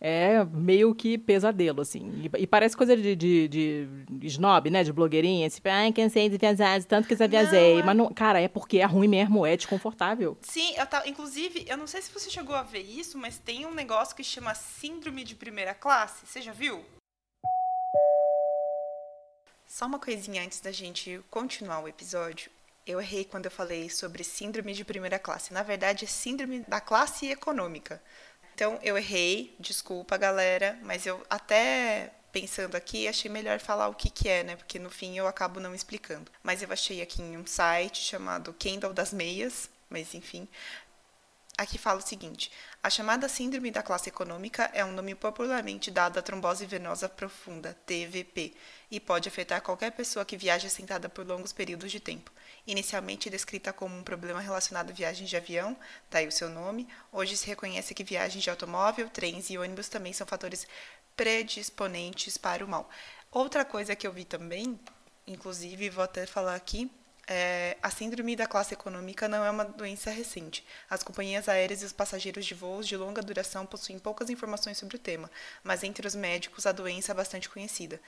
é 0.00 0.42
meio 0.44 0.94
que 0.94 1.18
pesadelo, 1.18 1.82
assim. 1.82 2.22
E, 2.34 2.42
e 2.42 2.46
parece 2.46 2.74
coisa 2.76 2.96
de, 2.96 3.14
de, 3.14 3.48
de 3.48 3.88
snob, 4.26 4.70
né? 4.70 4.82
De 4.82 4.92
blogueirinha. 4.92 5.48
Tipo, 5.50 5.68
ai, 5.68 5.92
cansei 5.92 6.28
de 6.28 6.38
viajar, 6.38 6.82
tanto 6.84 7.06
que 7.06 7.14
já 7.14 7.26
viajei. 7.26 7.74
Não, 7.74 7.80
é- 7.80 7.82
Mas, 7.84 7.96
não, 7.96 8.12
cara, 8.14 8.40
é 8.40 8.48
porque 8.48 8.78
é 8.78 8.84
ruim 8.86 9.08
mesmo, 9.08 9.44
é 9.44 9.56
desconfortável. 9.56 10.38
Sim, 10.42 10.72
eu 10.76 10.86
tava, 10.86 11.06
inclusive, 11.08 11.66
eu 11.68 11.76
não 11.76 11.86
sei 11.86 12.00
se 12.00 12.10
você 12.12 12.30
chegou 12.30 12.54
a 12.56 12.62
ver 12.62 12.80
isso, 12.82 13.18
mas 13.18 13.38
tem 13.38 13.66
um 13.66 13.74
negócio 13.74 14.16
que 14.16 14.24
chama 14.24 14.54
Síndrome 14.54 15.22
de 15.22 15.34
Primeira 15.34 15.74
Classe. 15.74 16.26
Você 16.26 16.40
já 16.40 16.52
viu? 16.52 16.82
Só 19.66 19.86
uma 19.86 19.98
coisinha 19.98 20.42
antes 20.42 20.60
da 20.60 20.72
gente 20.72 21.20
continuar 21.30 21.80
o 21.80 21.88
episódio. 21.88 22.50
Eu 22.86 23.00
errei 23.00 23.24
quando 23.24 23.44
eu 23.44 23.50
falei 23.50 23.88
sobre 23.88 24.24
síndrome 24.24 24.72
de 24.72 24.84
primeira 24.84 25.18
classe. 25.18 25.52
Na 25.52 25.62
verdade, 25.62 26.04
é 26.04 26.08
síndrome 26.08 26.60
da 26.66 26.80
classe 26.80 27.26
econômica. 27.30 28.02
Então, 28.60 28.78
eu 28.82 28.98
errei, 28.98 29.56
desculpa, 29.58 30.18
galera, 30.18 30.78
mas 30.82 31.06
eu 31.06 31.24
até 31.30 32.12
pensando 32.30 32.74
aqui, 32.74 33.08
achei 33.08 33.30
melhor 33.30 33.58
falar 33.58 33.88
o 33.88 33.94
que 33.94 34.10
que 34.10 34.28
é, 34.28 34.44
né? 34.44 34.54
Porque 34.54 34.78
no 34.78 34.90
fim 34.90 35.16
eu 35.16 35.26
acabo 35.26 35.58
não 35.58 35.74
explicando. 35.74 36.30
Mas 36.42 36.60
eu 36.60 36.70
achei 36.70 37.00
aqui 37.00 37.22
em 37.22 37.38
um 37.38 37.46
site 37.46 38.02
chamado 38.02 38.52
Kendall 38.52 38.92
das 38.92 39.14
Meias, 39.14 39.70
mas 39.88 40.12
enfim, 40.14 40.46
Aqui 41.60 41.76
fala 41.76 41.98
o 41.98 42.02
seguinte: 42.02 42.50
a 42.82 42.88
chamada 42.88 43.28
síndrome 43.28 43.70
da 43.70 43.82
classe 43.82 44.08
econômica 44.08 44.70
é 44.72 44.82
um 44.82 44.92
nome 44.92 45.14
popularmente 45.14 45.90
dado 45.90 46.18
à 46.18 46.22
trombose 46.22 46.64
venosa 46.64 47.10
profunda, 47.10 47.76
TVP, 47.84 48.54
e 48.90 48.98
pode 48.98 49.28
afetar 49.28 49.60
qualquer 49.60 49.92
pessoa 49.92 50.24
que 50.24 50.34
viaja 50.36 50.66
sentada 50.70 51.06
por 51.06 51.26
longos 51.26 51.52
períodos 51.52 51.92
de 51.92 52.00
tempo. 52.00 52.32
Inicialmente 52.66 53.28
descrita 53.28 53.70
como 53.70 53.94
um 53.94 54.02
problema 54.02 54.40
relacionado 54.40 54.90
a 54.90 54.94
viagens 54.94 55.28
de 55.28 55.36
avião, 55.36 55.76
daí 56.10 56.26
o 56.26 56.32
seu 56.32 56.48
nome, 56.48 56.88
hoje 57.12 57.36
se 57.36 57.46
reconhece 57.46 57.94
que 57.94 58.02
viagens 58.02 58.42
de 58.42 58.48
automóvel, 58.48 59.10
trens 59.10 59.50
e 59.50 59.58
ônibus 59.58 59.88
também 59.88 60.14
são 60.14 60.26
fatores 60.26 60.66
predisponentes 61.14 62.38
para 62.38 62.64
o 62.64 62.68
mal. 62.68 62.88
Outra 63.30 63.62
coisa 63.62 63.94
que 63.94 64.06
eu 64.06 64.12
vi 64.12 64.24
também, 64.24 64.80
inclusive 65.26 65.90
vou 65.90 66.02
até 66.02 66.24
falar 66.24 66.54
aqui, 66.54 66.90
é, 67.32 67.76
a 67.80 67.88
síndrome 67.92 68.34
da 68.34 68.44
classe 68.44 68.74
econômica 68.74 69.28
não 69.28 69.44
é 69.44 69.50
uma 69.50 69.64
doença 69.64 70.10
recente. 70.10 70.66
As 70.90 71.04
companhias 71.04 71.48
aéreas 71.48 71.80
e 71.80 71.84
os 71.84 71.92
passageiros 71.92 72.44
de 72.44 72.54
voos 72.54 72.88
de 72.88 72.96
longa 72.96 73.22
duração 73.22 73.64
possuem 73.64 74.00
poucas 74.00 74.30
informações 74.30 74.78
sobre 74.78 74.96
o 74.96 74.98
tema, 74.98 75.30
mas 75.62 75.84
entre 75.84 76.08
os 76.08 76.16
médicos 76.16 76.66
a 76.66 76.72
doença 76.72 77.12
é 77.12 77.14
bastante 77.14 77.48
conhecida. 77.48 78.00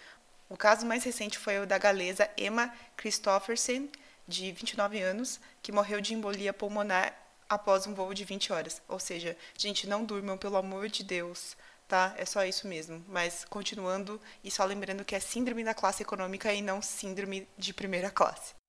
O 0.48 0.56
caso 0.56 0.84
mais 0.84 1.04
recente 1.04 1.38
foi 1.38 1.60
o 1.60 1.66
da 1.66 1.78
galesa 1.78 2.28
Emma 2.36 2.74
Christoffersen, 2.96 3.88
de 4.26 4.50
29 4.50 5.00
anos, 5.00 5.38
que 5.62 5.70
morreu 5.70 6.00
de 6.00 6.14
embolia 6.14 6.52
pulmonar 6.52 7.16
após 7.48 7.86
um 7.86 7.94
voo 7.94 8.12
de 8.12 8.24
20 8.24 8.52
horas. 8.52 8.82
Ou 8.88 8.98
seja, 8.98 9.36
gente, 9.56 9.88
não 9.88 10.04
durmam, 10.04 10.36
pelo 10.36 10.56
amor 10.56 10.88
de 10.88 11.04
Deus. 11.04 11.56
Tá? 11.86 12.12
É 12.18 12.24
só 12.24 12.44
isso 12.44 12.66
mesmo. 12.66 13.04
Mas 13.08 13.44
continuando 13.44 14.20
e 14.42 14.50
só 14.50 14.64
lembrando 14.64 15.04
que 15.04 15.14
é 15.14 15.20
síndrome 15.20 15.62
da 15.62 15.74
classe 15.74 16.02
econômica 16.02 16.52
e 16.52 16.60
não 16.60 16.82
síndrome 16.82 17.46
de 17.56 17.72
primeira 17.72 18.10
classe. 18.10 18.61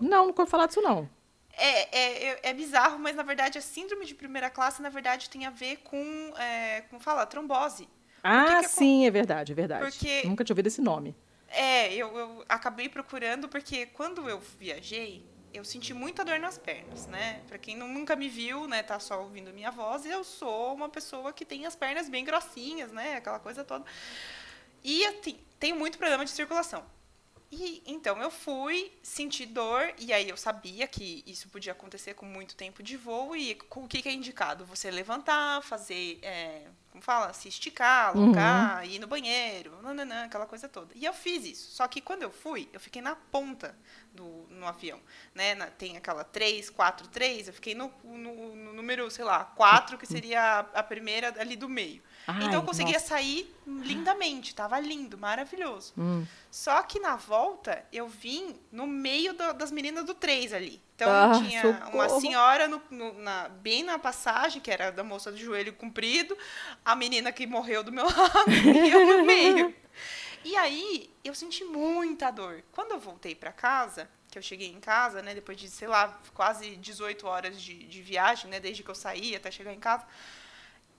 Não, 0.00 0.26
nunca 0.26 0.42
vou 0.42 0.46
falar 0.50 0.66
disso, 0.66 0.80
não. 0.82 1.08
É, 1.56 1.98
é, 1.98 2.24
é, 2.30 2.40
é 2.50 2.52
bizarro, 2.52 2.98
mas 2.98 3.14
na 3.14 3.22
verdade 3.22 3.58
a 3.58 3.60
síndrome 3.60 4.04
de 4.04 4.14
primeira 4.14 4.50
classe, 4.50 4.82
na 4.82 4.88
verdade, 4.88 5.30
tem 5.30 5.46
a 5.46 5.50
ver 5.50 5.76
com, 5.78 6.32
é, 6.36 6.82
como 6.90 7.00
fala, 7.00 7.24
trombose. 7.26 7.88
Ah, 8.22 8.60
que 8.60 8.68
sim, 8.68 9.06
é 9.06 9.10
verdade, 9.10 9.52
é 9.52 9.54
verdade. 9.54 9.84
Porque- 9.84 10.22
Nunca 10.26 10.42
tinha 10.44 10.54
ouvido 10.54 10.66
esse 10.66 10.80
nome. 10.80 11.14
É, 11.48 11.92
eu, 11.94 12.16
eu 12.16 12.44
acabei 12.48 12.88
procurando 12.88 13.48
porque 13.48 13.86
quando 13.86 14.28
eu 14.28 14.40
viajei, 14.58 15.24
eu 15.52 15.64
senti 15.64 15.94
muita 15.94 16.24
dor 16.24 16.40
nas 16.40 16.58
pernas, 16.58 17.06
né? 17.06 17.40
Pra 17.46 17.58
quem 17.58 17.76
nunca 17.76 18.16
me 18.16 18.28
viu, 18.28 18.66
né, 18.66 18.82
tá 18.82 18.98
só 18.98 19.20
ouvindo 19.22 19.52
minha 19.52 19.70
voz, 19.70 20.04
eu 20.04 20.24
sou 20.24 20.74
uma 20.74 20.88
pessoa 20.88 21.32
que 21.32 21.44
tem 21.44 21.64
as 21.66 21.76
pernas 21.76 22.08
bem 22.08 22.24
grossinhas, 22.24 22.90
né? 22.90 23.14
Aquela 23.16 23.38
coisa 23.38 23.62
toda. 23.62 23.84
E 24.82 25.04
assim, 25.06 25.38
tenho 25.60 25.76
muito 25.76 25.96
problema 25.98 26.24
de 26.24 26.30
circulação. 26.32 26.84
E 27.50 27.82
então 27.86 28.20
eu 28.20 28.30
fui 28.30 28.90
sentir 29.02 29.46
dor 29.46 29.92
e 29.98 30.12
aí 30.12 30.28
eu 30.28 30.36
sabia 30.36 30.88
que 30.88 31.22
isso 31.24 31.48
podia 31.48 31.70
acontecer 31.72 32.14
com 32.14 32.26
muito 32.26 32.56
tempo 32.56 32.82
de 32.82 32.96
voo 32.96 33.36
e 33.36 33.54
com 33.54 33.84
o 33.84 33.88
que, 33.88 34.02
que 34.02 34.08
é 34.08 34.12
indicado 34.12 34.64
você 34.66 34.90
levantar, 34.90 35.62
fazer, 35.62 36.18
é, 36.22 36.66
como 36.90 37.02
fala, 37.02 37.32
se 37.32 37.46
esticar, 37.48 38.08
Uhum. 38.14 38.70
alongar, 38.72 38.84
ir 38.88 38.98
no 38.98 39.06
banheiro, 39.06 39.80
nananã, 39.82 40.24
aquela 40.24 40.46
coisa 40.46 40.68
toda. 40.68 40.92
E 40.96 41.04
eu 41.04 41.12
fiz 41.14 41.44
isso. 41.44 41.70
Só 41.76 41.86
que 41.86 42.00
quando 42.00 42.22
eu 42.22 42.30
fui, 42.32 42.68
eu 42.72 42.80
fiquei 42.80 43.00
na 43.00 43.14
ponta 43.14 43.78
do 44.12 44.46
no 44.50 44.66
avião, 44.66 45.00
né? 45.34 45.54
Na- 45.54 45.66
tem 45.68 45.96
aquela 45.96 46.24
3, 46.24 46.70
4, 46.70 47.06
3, 47.08 47.46
eu 47.46 47.54
fiquei 47.54 47.74
no, 47.74 47.92
no- 48.02 48.56
no 48.56 48.72
número, 48.72 49.08
sei 49.10 49.24
lá, 49.24 49.44
4, 49.44 49.96
que 49.96 50.06
seria 50.06 50.40
a, 50.42 50.58
a 50.80 50.82
primeira 50.82 51.32
ali 51.40 51.54
do 51.56 51.68
meio. 51.68 52.02
Ai, 52.26 52.44
então 52.44 52.60
eu 52.60 52.62
conseguia 52.62 52.94
nossa. 52.94 53.06
sair 53.08 53.54
lindamente, 53.66 54.54
tava 54.54 54.78
lindo, 54.80 55.18
maravilhoso. 55.18 55.92
Hum. 55.98 56.24
Só 56.50 56.82
que 56.82 56.98
na 57.00 57.16
volta, 57.16 57.84
eu 57.92 58.08
vim 58.08 58.58
no 58.72 58.86
meio 58.86 59.34
do- 59.34 59.52
das 59.54 59.70
meninas 59.70 60.04
do 60.04 60.14
3 60.14 60.52
ali. 60.52 60.80
Então 60.96 61.10
Ah, 61.10 61.32
tinha 61.38 61.60
socorro. 61.62 61.92
uma 61.94 62.08
senhora 62.20 62.68
no- 62.68 62.80
no- 62.90 63.12
na- 63.14 63.48
bem 63.48 63.82
na 63.82 63.98
passagem, 63.98 64.60
que 64.62 64.70
era 64.70 64.90
da 64.90 65.02
moça 65.04 65.30
do 65.32 65.36
joelho 65.36 65.72
comprido, 65.74 66.36
a 66.84 66.94
menina 66.94 67.32
que 67.32 67.46
morreu 67.46 67.82
do 67.82 67.90
meu 67.92 68.04
lado 68.08 68.50
e 68.50 68.90
eu 68.90 69.18
no 69.18 69.24
meio. 69.24 69.74
E 70.44 70.56
aí, 70.56 71.10
eu 71.24 71.34
senti 71.34 71.64
muita 71.64 72.30
dor. 72.30 72.62
Quando 72.70 72.92
eu 72.92 73.00
voltei 73.00 73.34
para 73.34 73.50
casa, 73.50 74.08
que 74.30 74.38
eu 74.38 74.42
cheguei 74.42 74.68
em 74.68 74.78
casa, 74.80 75.22
né, 75.22 75.34
depois 75.34 75.56
de, 75.58 75.68
sei 75.70 75.88
lá, 75.88 76.20
quase 76.34 76.76
18 76.76 77.26
horas 77.26 77.60
de, 77.60 77.84
de 77.84 78.02
viagem, 78.02 78.50
né, 78.50 78.60
desde 78.60 78.82
que 78.82 78.90
eu 78.90 78.94
saí 78.94 79.34
até 79.34 79.50
chegar 79.50 79.72
em 79.72 79.80
casa, 79.80 80.04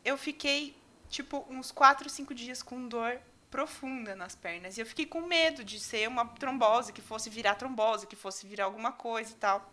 eu 0.04 0.18
fiquei, 0.18 0.76
tipo, 1.10 1.46
uns 1.50 1.72
4, 1.72 2.10
5 2.10 2.34
dias 2.34 2.62
com 2.62 2.88
dor 2.88 3.20
profunda 3.50 4.16
nas 4.16 4.36
pernas. 4.36 4.78
E 4.78 4.82
eu 4.82 4.86
fiquei 4.86 5.06
com 5.06 5.22
medo 5.22 5.64
de 5.64 5.80
ser 5.80 6.08
uma 6.08 6.26
trombose, 6.26 6.92
que 6.92 7.02
fosse 7.02 7.30
virar 7.30 7.56
trombose, 7.56 8.06
que 8.06 8.16
fosse 8.16 8.46
virar 8.46 8.66
alguma 8.66 8.92
coisa 8.92 9.32
e 9.32 9.36
tal. 9.36 9.72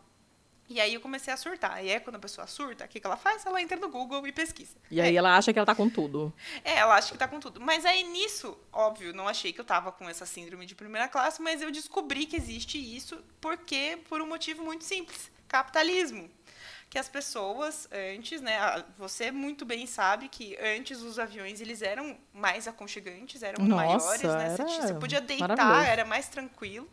E 0.68 0.80
aí 0.80 0.94
eu 0.94 1.00
comecei 1.00 1.32
a 1.32 1.36
surtar. 1.36 1.84
E 1.84 1.92
aí, 1.92 2.00
quando 2.00 2.16
a 2.16 2.18
pessoa 2.18 2.46
surta, 2.46 2.84
o 2.84 2.88
que, 2.88 2.98
que 2.98 3.06
ela 3.06 3.16
faz? 3.16 3.44
Ela 3.44 3.60
entra 3.60 3.76
no 3.76 3.90
Google 3.90 4.26
e 4.26 4.32
pesquisa. 4.32 4.76
E 4.90 5.00
aí 5.00 5.16
ela 5.16 5.36
acha 5.36 5.52
que 5.52 5.58
ela 5.58 5.66
tá 5.66 5.74
com 5.74 5.88
tudo. 5.90 6.32
É, 6.64 6.76
ela 6.76 6.94
acha 6.94 7.12
que 7.12 7.18
tá 7.18 7.28
com 7.28 7.40
tudo. 7.40 7.60
Mas 7.60 7.84
aí 7.84 8.04
nisso, 8.04 8.56
óbvio, 8.72 9.12
não 9.12 9.28
achei 9.28 9.52
que 9.52 9.60
eu 9.60 9.64
tava 9.64 9.92
com 9.92 10.08
essa 10.08 10.24
síndrome 10.24 10.64
de 10.64 10.74
primeira 10.74 11.08
classe, 11.08 11.42
mas 11.42 11.60
eu 11.60 11.70
descobri 11.70 12.24
que 12.24 12.36
existe 12.36 12.78
isso 12.78 13.22
porque 13.40 13.98
por 14.08 14.22
um 14.22 14.26
motivo 14.26 14.64
muito 14.64 14.84
simples, 14.84 15.30
capitalismo. 15.46 16.30
Que 16.92 16.98
as 16.98 17.08
pessoas 17.08 17.88
antes, 17.90 18.42
né, 18.42 18.84
você 18.98 19.30
muito 19.30 19.64
bem 19.64 19.86
sabe 19.86 20.28
que 20.28 20.58
antes 20.60 21.00
os 21.00 21.18
aviões 21.18 21.58
eles 21.58 21.80
eram 21.80 22.18
mais 22.34 22.68
aconchegantes, 22.68 23.42
eram 23.42 23.64
Nossa, 23.64 24.20
maiores, 24.20 24.22
né? 24.22 24.56
Você, 24.58 24.82
você 24.88 24.94
podia 24.96 25.22
deitar, 25.22 25.86
era 25.88 26.04
mais 26.04 26.28
tranquilo. 26.28 26.86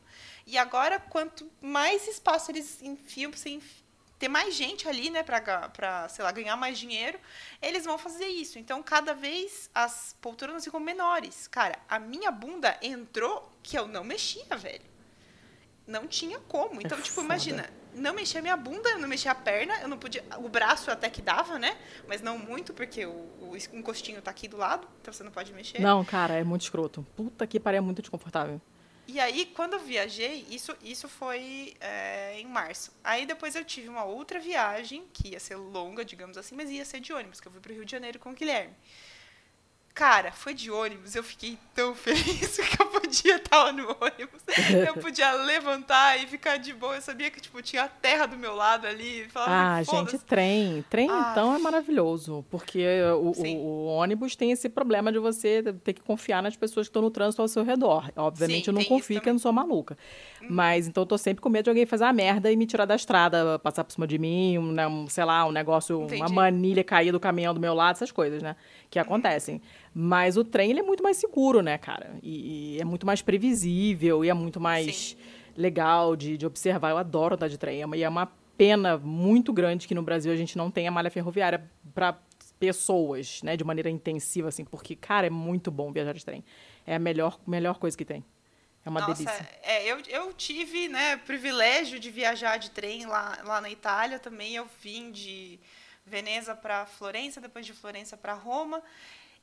E 0.47 0.57
agora 0.57 1.01
quanto 1.01 1.51
mais 1.59 2.07
espaço 2.07 2.49
eles 2.49 2.81
enfiam, 2.81 3.29
você 3.29 3.49
enfi- 3.49 3.83
ter 4.17 4.29
mais 4.29 4.53
gente 4.55 4.87
ali, 4.87 5.09
né, 5.09 5.21
pra, 5.21 6.07
sei 6.07 6.23
lá, 6.23 6.31
ganhar 6.31 6.55
mais 6.55 6.79
dinheiro, 6.79 7.19
eles 7.61 7.83
vão 7.83 7.97
fazer 7.97 8.27
isso. 8.27 8.57
Então, 8.57 8.81
cada 8.81 9.13
vez 9.13 9.69
as 9.75 10.15
poltronas 10.21 10.63
ficam 10.63 10.79
menores. 10.79 11.45
Cara, 11.49 11.77
a 11.89 11.99
minha 11.99 12.31
bunda 12.31 12.77
entrou 12.81 13.51
que 13.61 13.77
eu 13.77 13.85
não 13.85 14.05
mexia, 14.05 14.55
velho. 14.55 14.87
Não 15.85 16.07
tinha 16.07 16.39
como. 16.39 16.79
Então, 16.81 16.97
É 16.97 17.01
tipo, 17.01 17.15
foda. 17.15 17.25
imagina, 17.25 17.69
não 17.93 18.13
mexia 18.13 18.39
a 18.39 18.41
minha 18.41 18.57
bunda, 18.57 18.97
não 18.97 19.07
mexia 19.07 19.31
a 19.31 19.35
perna, 19.35 19.75
eu 19.81 19.87
não 19.87 19.97
podia. 19.97 20.23
O 20.37 20.49
braço 20.49 20.91
até 20.91 21.09
que 21.09 21.21
dava, 21.21 21.57
né? 21.57 21.77
Mas 22.07 22.21
não 22.21 22.37
muito, 22.37 22.73
porque 22.73 23.05
o, 23.05 23.11
o 23.11 23.57
encostinho 23.73 24.21
tá 24.21 24.31
aqui 24.31 24.47
do 24.47 24.57
lado, 24.57 24.87
então 25.01 25.13
você 25.13 25.23
não 25.23 25.31
pode 25.31 25.53
mexer. 25.53 25.79
Não, 25.81 26.03
cara, 26.03 26.35
é 26.35 26.43
muito 26.43 26.61
escroto. 26.61 27.05
Puta 27.15 27.45
que 27.45 27.59
pariu, 27.59 27.79
é 27.79 27.81
muito 27.81 28.01
desconfortável. 28.01 28.61
E 29.11 29.19
aí, 29.19 29.47
quando 29.55 29.73
eu 29.73 29.79
viajei, 29.79 30.45
isso, 30.51 30.75
isso 30.83 31.09
foi 31.09 31.73
é, 31.79 32.39
em 32.39 32.45
março. 32.45 32.91
Aí 33.03 33.25
depois 33.25 33.55
eu 33.55 33.65
tive 33.65 33.89
uma 33.89 34.03
outra 34.03 34.39
viagem, 34.39 35.03
que 35.11 35.29
ia 35.29 35.39
ser 35.39 35.55
longa, 35.55 36.05
digamos 36.05 36.37
assim, 36.37 36.55
mas 36.55 36.69
ia 36.69 36.85
ser 36.85 36.99
de 36.99 37.11
ônibus, 37.11 37.41
que 37.41 37.47
eu 37.47 37.51
fui 37.51 37.59
pro 37.59 37.73
Rio 37.73 37.83
de 37.83 37.91
Janeiro 37.91 38.19
com 38.19 38.29
o 38.29 38.33
Guilherme. 38.33 38.75
Cara, 39.99 40.31
foi 40.31 40.53
de 40.53 40.71
ônibus, 40.71 41.13
eu 41.13 41.21
fiquei 41.21 41.57
tão 41.75 41.91
feliz 41.93 42.55
que 42.55 42.81
eu 42.81 42.85
podia 42.85 43.35
estar 43.35 43.73
no 43.73 43.83
ônibus. 43.83 44.41
Eu 44.87 44.93
podia 44.93 45.33
levantar 45.33 46.23
e 46.23 46.25
ficar 46.25 46.55
de 46.55 46.73
boa. 46.73 46.95
Eu 46.95 47.01
sabia 47.01 47.29
que, 47.29 47.41
tipo, 47.41 47.61
tinha 47.61 47.83
a 47.83 47.87
terra 47.89 48.25
do 48.25 48.37
meu 48.37 48.55
lado 48.55 48.87
ali. 48.87 49.25
Falava, 49.27 49.51
ah, 49.51 49.83
gente, 49.83 50.17
trem. 50.19 50.85
Trem, 50.89 51.09
ah, 51.11 51.31
então, 51.31 51.53
é 51.53 51.59
maravilhoso. 51.59 52.45
Porque 52.49 52.81
o, 53.13 53.33
o, 53.37 53.57
o, 53.57 53.85
ônibus 53.87 54.37
tem 54.37 54.53
esse 54.53 54.69
problema 54.69 55.11
de 55.11 55.19
você 55.19 55.61
ter 55.83 55.91
que 55.91 56.01
confiar 56.01 56.41
nas 56.41 56.55
pessoas 56.55 56.87
que 56.87 56.91
estão 56.91 57.01
no 57.01 57.11
trânsito 57.11 57.41
ao 57.41 57.49
seu 57.49 57.65
redor. 57.65 58.09
Obviamente, 58.15 58.65
Sim, 58.65 58.71
eu 58.71 58.75
não 58.75 58.85
confio 58.85 59.19
que 59.19 59.27
eu 59.27 59.33
não 59.33 59.39
sou 59.39 59.51
maluca. 59.51 59.97
Uhum. 60.41 60.47
Mas, 60.49 60.87
então, 60.87 61.03
eu 61.03 61.07
tô 61.07 61.17
sempre 61.17 61.41
com 61.41 61.49
medo 61.49 61.65
de 61.65 61.71
alguém 61.71 61.85
fazer 61.85 62.05
uma 62.05 62.13
merda 62.13 62.49
e 62.49 62.55
me 62.55 62.65
tirar 62.65 62.85
da 62.85 62.95
estrada, 62.95 63.59
passar 63.59 63.83
por 63.83 63.91
cima 63.91 64.07
de 64.07 64.17
mim, 64.17 64.57
um, 64.59 64.71
né, 64.71 64.87
um 64.87 65.09
sei 65.09 65.25
lá, 65.25 65.45
um 65.45 65.51
negócio, 65.51 66.03
Entendi. 66.03 66.21
uma 66.21 66.29
manilha 66.29 66.85
cair 66.85 67.11
do 67.11 67.19
caminhão 67.19 67.53
do 67.53 67.59
meu 67.59 67.73
lado, 67.73 67.97
essas 67.97 68.13
coisas, 68.13 68.41
né? 68.41 68.55
Que 68.89 68.99
acontecem. 68.99 69.61
Mas 69.93 70.37
o 70.37 70.43
trem 70.43 70.71
ele 70.71 70.79
é 70.79 70.83
muito 70.83 71.03
mais 71.03 71.17
seguro, 71.17 71.61
né, 71.61 71.77
cara? 71.77 72.17
E, 72.23 72.75
e 72.75 72.81
é 72.81 72.85
muito 72.85 73.05
mais 73.05 73.21
previsível 73.21 74.25
e 74.25 74.29
é 74.29 74.33
muito 74.33 74.59
mais 74.59 74.95
Sim. 74.95 75.17
legal 75.55 76.15
de, 76.15 76.37
de 76.37 76.45
observar. 76.45 76.89
Eu 76.89 76.97
adoro 76.97 77.35
andar 77.35 77.49
de 77.49 77.57
trem. 77.57 77.83
E 77.95 78.03
é 78.03 78.09
uma 78.09 78.31
pena 78.57 78.97
muito 78.97 79.53
grande 79.53 79.87
que 79.87 79.95
no 79.95 80.01
Brasil 80.01 80.31
a 80.31 80.35
gente 80.35 80.57
não 80.57 80.71
tenha 80.71 80.91
malha 80.91 81.09
ferroviária 81.09 81.69
para 81.93 82.17
pessoas, 82.59 83.41
né, 83.41 83.55
de 83.55 83.63
maneira 83.63 83.89
intensiva, 83.89 84.49
assim, 84.49 84.65
porque, 84.65 84.95
cara, 84.95 85.27
é 85.27 85.29
muito 85.29 85.71
bom 85.71 85.91
viajar 85.93 86.13
de 86.13 86.25
trem. 86.25 86.43
É 86.85 86.95
a 86.95 86.99
melhor, 86.99 87.39
melhor 87.47 87.79
coisa 87.79 87.97
que 87.97 88.03
tem. 88.03 88.23
É 88.85 88.89
uma 88.89 88.99
Nossa, 89.01 89.23
delícia. 89.23 89.49
É, 89.63 89.89
eu, 89.89 89.99
eu 90.07 90.33
tive, 90.33 90.87
né, 90.87 91.17
privilégio 91.17 91.99
de 91.99 92.09
viajar 92.11 92.57
de 92.57 92.71
trem 92.71 93.05
lá, 93.05 93.39
lá 93.45 93.61
na 93.61 93.69
Itália 93.69 94.19
também. 94.19 94.55
Eu 94.55 94.67
vim 94.81 95.11
de 95.11 95.59
Veneza 96.09 96.55
para 96.55 96.85
Florença, 96.85 97.39
depois 97.39 97.65
de 97.65 97.73
Florença 97.73 98.17
para 98.17 98.33
Roma. 98.33 98.81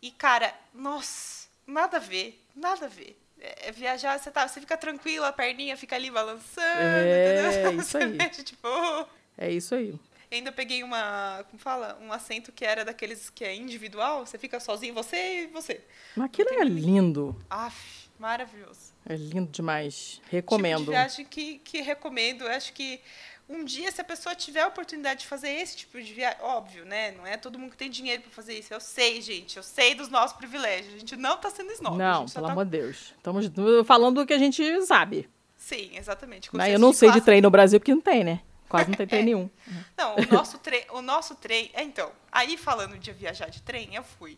E, 0.02 0.10
cara, 0.10 0.52
nossa, 0.74 1.48
nada 1.66 1.96
a 1.96 2.00
ver, 2.00 2.44
nada 2.54 2.86
a 2.86 2.88
ver. 2.88 3.18
É, 3.40 3.68
é 3.68 3.72
viajar, 3.72 4.18
você, 4.18 4.30
tá, 4.30 4.46
você 4.46 4.60
fica 4.60 4.76
tranquila, 4.76 5.28
a 5.28 5.32
perninha 5.32 5.76
fica 5.76 5.96
ali 5.96 6.10
balançando, 6.10 6.80
é, 6.80 7.52
entendeu? 7.52 7.80
Isso 7.80 7.98
aí. 7.98 8.06
Mexe, 8.16 8.42
tipo, 8.42 8.66
oh. 8.68 9.06
É 9.38 9.50
isso 9.50 9.74
aí. 9.74 9.94
Ainda 10.30 10.50
peguei 10.50 10.82
uma, 10.82 11.44
como 11.48 11.58
fala, 11.58 11.96
um 12.02 12.12
assento 12.12 12.50
que 12.50 12.64
era 12.64 12.84
daqueles 12.84 13.30
que 13.30 13.44
é 13.44 13.54
individual, 13.54 14.26
você 14.26 14.36
fica 14.36 14.58
sozinho, 14.58 14.92
você 14.92 15.44
e 15.44 15.46
você. 15.46 15.80
Mas 16.16 16.26
aquilo 16.26 16.50
é 16.50 16.64
lindo. 16.64 17.36
Aff, 17.48 18.08
maravilhoso. 18.18 18.92
É 19.08 19.14
lindo 19.14 19.50
demais. 19.52 20.20
Recomendo. 20.28 20.78
Tipo 20.78 20.90
de 20.90 20.96
viagem 20.96 21.24
que, 21.26 21.58
que 21.60 21.80
recomendo. 21.80 22.46
Acho 22.48 22.72
que 22.72 23.00
um 23.48 23.64
dia, 23.64 23.92
se 23.92 24.00
a 24.00 24.04
pessoa 24.04 24.34
tiver 24.34 24.62
a 24.62 24.66
oportunidade 24.66 25.20
de 25.20 25.26
fazer 25.26 25.50
esse 25.50 25.76
tipo 25.76 26.00
de 26.02 26.12
viagem, 26.12 26.38
óbvio, 26.42 26.84
né? 26.84 27.12
Não 27.12 27.26
é 27.26 27.36
todo 27.36 27.58
mundo 27.58 27.70
que 27.70 27.76
tem 27.76 27.88
dinheiro 27.88 28.22
para 28.22 28.30
fazer 28.32 28.58
isso. 28.58 28.74
Eu 28.74 28.80
sei, 28.80 29.20
gente. 29.22 29.56
Eu 29.56 29.62
sei 29.62 29.94
dos 29.94 30.08
nossos 30.08 30.36
privilégios. 30.36 30.94
A 30.94 30.98
gente 30.98 31.16
não 31.16 31.34
está 31.34 31.50
sendo 31.50 31.70
snob. 31.72 31.96
Não, 31.96 32.26
pelo 32.26 32.46
tá... 32.46 32.52
amor 32.52 32.64
de 32.64 32.72
Deus. 32.72 33.14
Estamos 33.16 33.50
falando 33.86 34.20
do 34.20 34.26
que 34.26 34.32
a 34.32 34.38
gente 34.38 34.82
sabe. 34.82 35.28
Sim, 35.56 35.90
exatamente. 35.94 36.50
Não, 36.52 36.66
eu 36.66 36.78
não 36.78 36.92
sei 36.92 37.08
classe... 37.08 37.20
de 37.20 37.24
trem 37.24 37.40
no 37.40 37.50
Brasil 37.50 37.78
porque 37.78 37.94
não 37.94 38.00
tem, 38.00 38.24
né? 38.24 38.40
Quase 38.68 38.88
não 38.88 38.96
tem 38.96 39.06
trem 39.08 39.22
é. 39.22 39.24
nenhum. 39.24 39.50
Não, 39.96 40.16
o 40.16 40.26
nosso 40.32 40.58
trem, 40.58 40.84
o 40.90 41.00
nosso 41.00 41.34
trem, 41.36 41.70
é, 41.72 41.82
então, 41.82 42.10
aí 42.32 42.56
falando 42.56 42.98
de 42.98 43.12
viajar 43.12 43.48
de 43.48 43.62
trem, 43.62 43.94
eu 43.94 44.02
fui 44.02 44.36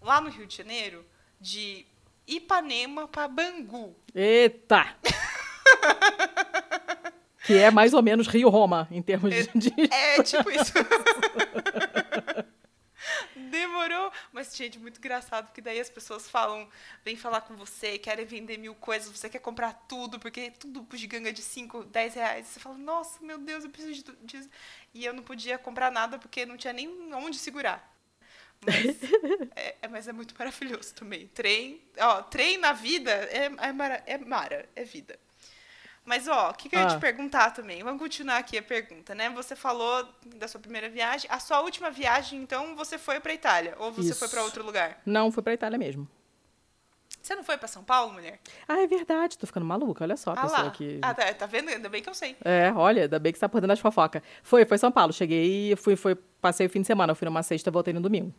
lá 0.00 0.20
no 0.20 0.28
Rio 0.28 0.46
de 0.46 0.56
Janeiro 0.56 1.04
de 1.40 1.86
Ipanema 2.26 3.08
para 3.08 3.28
Bangu. 3.28 3.96
Eita. 4.14 4.94
Que 7.46 7.54
é 7.54 7.70
mais 7.70 7.94
ou 7.94 8.02
menos 8.02 8.26
Rio-Roma, 8.26 8.88
em 8.90 9.00
termos 9.00 9.32
é, 9.32 9.42
de. 9.54 9.72
É, 9.90 10.22
tipo 10.22 10.50
isso. 10.50 10.72
Demorou, 13.50 14.12
mas, 14.32 14.54
gente, 14.54 14.78
muito 14.78 14.98
engraçado, 14.98 15.46
porque 15.46 15.60
daí 15.60 15.78
as 15.78 15.88
pessoas 15.88 16.28
falam, 16.28 16.68
vem 17.04 17.16
falar 17.16 17.42
com 17.42 17.54
você, 17.54 17.96
querem 17.98 18.26
vender 18.26 18.58
mil 18.58 18.74
coisas, 18.74 19.08
você 19.08 19.28
quer 19.28 19.38
comprar 19.38 19.72
tudo, 19.88 20.18
porque 20.18 20.50
tudo 20.50 20.86
ganga 21.06 21.32
de 21.32 21.40
5, 21.40 21.84
10 21.84 22.14
reais. 22.14 22.46
Você 22.46 22.60
fala, 22.60 22.76
nossa, 22.76 23.22
meu 23.22 23.38
Deus, 23.38 23.64
eu 23.64 23.70
preciso 23.70 24.04
disso. 24.22 24.50
E 24.92 25.04
eu 25.04 25.14
não 25.14 25.22
podia 25.22 25.56
comprar 25.56 25.90
nada 25.92 26.18
porque 26.18 26.44
não 26.44 26.56
tinha 26.56 26.72
nem 26.72 26.88
onde 27.14 27.38
segurar. 27.38 27.94
Mas 28.64 28.96
é, 29.54 29.76
é, 29.82 29.88
mas 29.88 30.08
é 30.08 30.12
muito 30.12 30.34
maravilhoso 30.36 30.94
também. 30.94 31.28
Trem, 31.28 31.80
ó, 31.98 32.22
trem 32.22 32.58
na 32.58 32.72
vida 32.72 33.10
é, 33.10 33.44
é, 33.44 33.72
mara, 33.72 34.02
é 34.06 34.18
mara, 34.18 34.68
é 34.74 34.84
vida. 34.84 35.18
Mas, 36.06 36.28
ó, 36.28 36.50
o 36.50 36.54
que, 36.54 36.68
que 36.68 36.76
eu 36.76 36.80
ia 36.80 36.86
te 36.86 36.94
ah. 36.94 37.00
perguntar 37.00 37.50
também? 37.50 37.82
Vamos 37.82 38.00
continuar 38.00 38.38
aqui 38.38 38.56
a 38.56 38.62
pergunta, 38.62 39.12
né? 39.12 39.28
Você 39.30 39.56
falou 39.56 40.08
da 40.36 40.46
sua 40.46 40.60
primeira 40.60 40.88
viagem. 40.88 41.28
A 41.28 41.40
sua 41.40 41.60
última 41.60 41.90
viagem, 41.90 42.40
então, 42.40 42.76
você 42.76 42.96
foi 42.96 43.18
para 43.18 43.34
Itália? 43.34 43.74
Ou 43.80 43.90
você 43.90 44.10
Isso. 44.10 44.18
foi 44.20 44.28
para 44.28 44.44
outro 44.44 44.64
lugar? 44.64 45.00
Não, 45.04 45.32
foi 45.32 45.42
para 45.42 45.52
Itália 45.52 45.76
mesmo. 45.76 46.08
Você 47.20 47.34
não 47.34 47.42
foi 47.42 47.58
para 47.58 47.66
São 47.66 47.82
Paulo, 47.82 48.12
mulher? 48.12 48.38
Ah, 48.68 48.80
é 48.80 48.86
verdade. 48.86 49.36
Tô 49.36 49.48
ficando 49.48 49.66
maluca. 49.66 50.04
Olha 50.04 50.16
só 50.16 50.30
a 50.30 50.34
ah, 50.34 50.42
pessoa 50.42 50.62
lá. 50.62 50.70
que... 50.70 51.00
Ah, 51.02 51.12
tá, 51.12 51.34
tá 51.34 51.46
vendo? 51.46 51.70
Ainda 51.70 51.88
bem 51.88 52.00
que 52.00 52.08
eu 52.08 52.14
sei. 52.14 52.36
É, 52.44 52.72
olha, 52.72 53.02
ainda 53.02 53.18
bem 53.18 53.32
que 53.32 53.38
você 53.38 53.40
tá 53.40 53.48
por 53.48 53.56
dentro 53.56 53.68
das 53.68 53.80
fofocas. 53.80 54.22
Foi, 54.44 54.64
foi 54.64 54.78
São 54.78 54.92
Paulo. 54.92 55.12
Cheguei, 55.12 55.74
fui, 55.74 55.96
passei 56.40 56.68
o 56.68 56.70
fim 56.70 56.82
de 56.82 56.86
semana. 56.86 57.10
Eu 57.10 57.16
fui 57.16 57.24
numa 57.24 57.42
sexta, 57.42 57.68
voltei 57.68 57.92
no 57.92 58.00
domingo. 58.00 58.32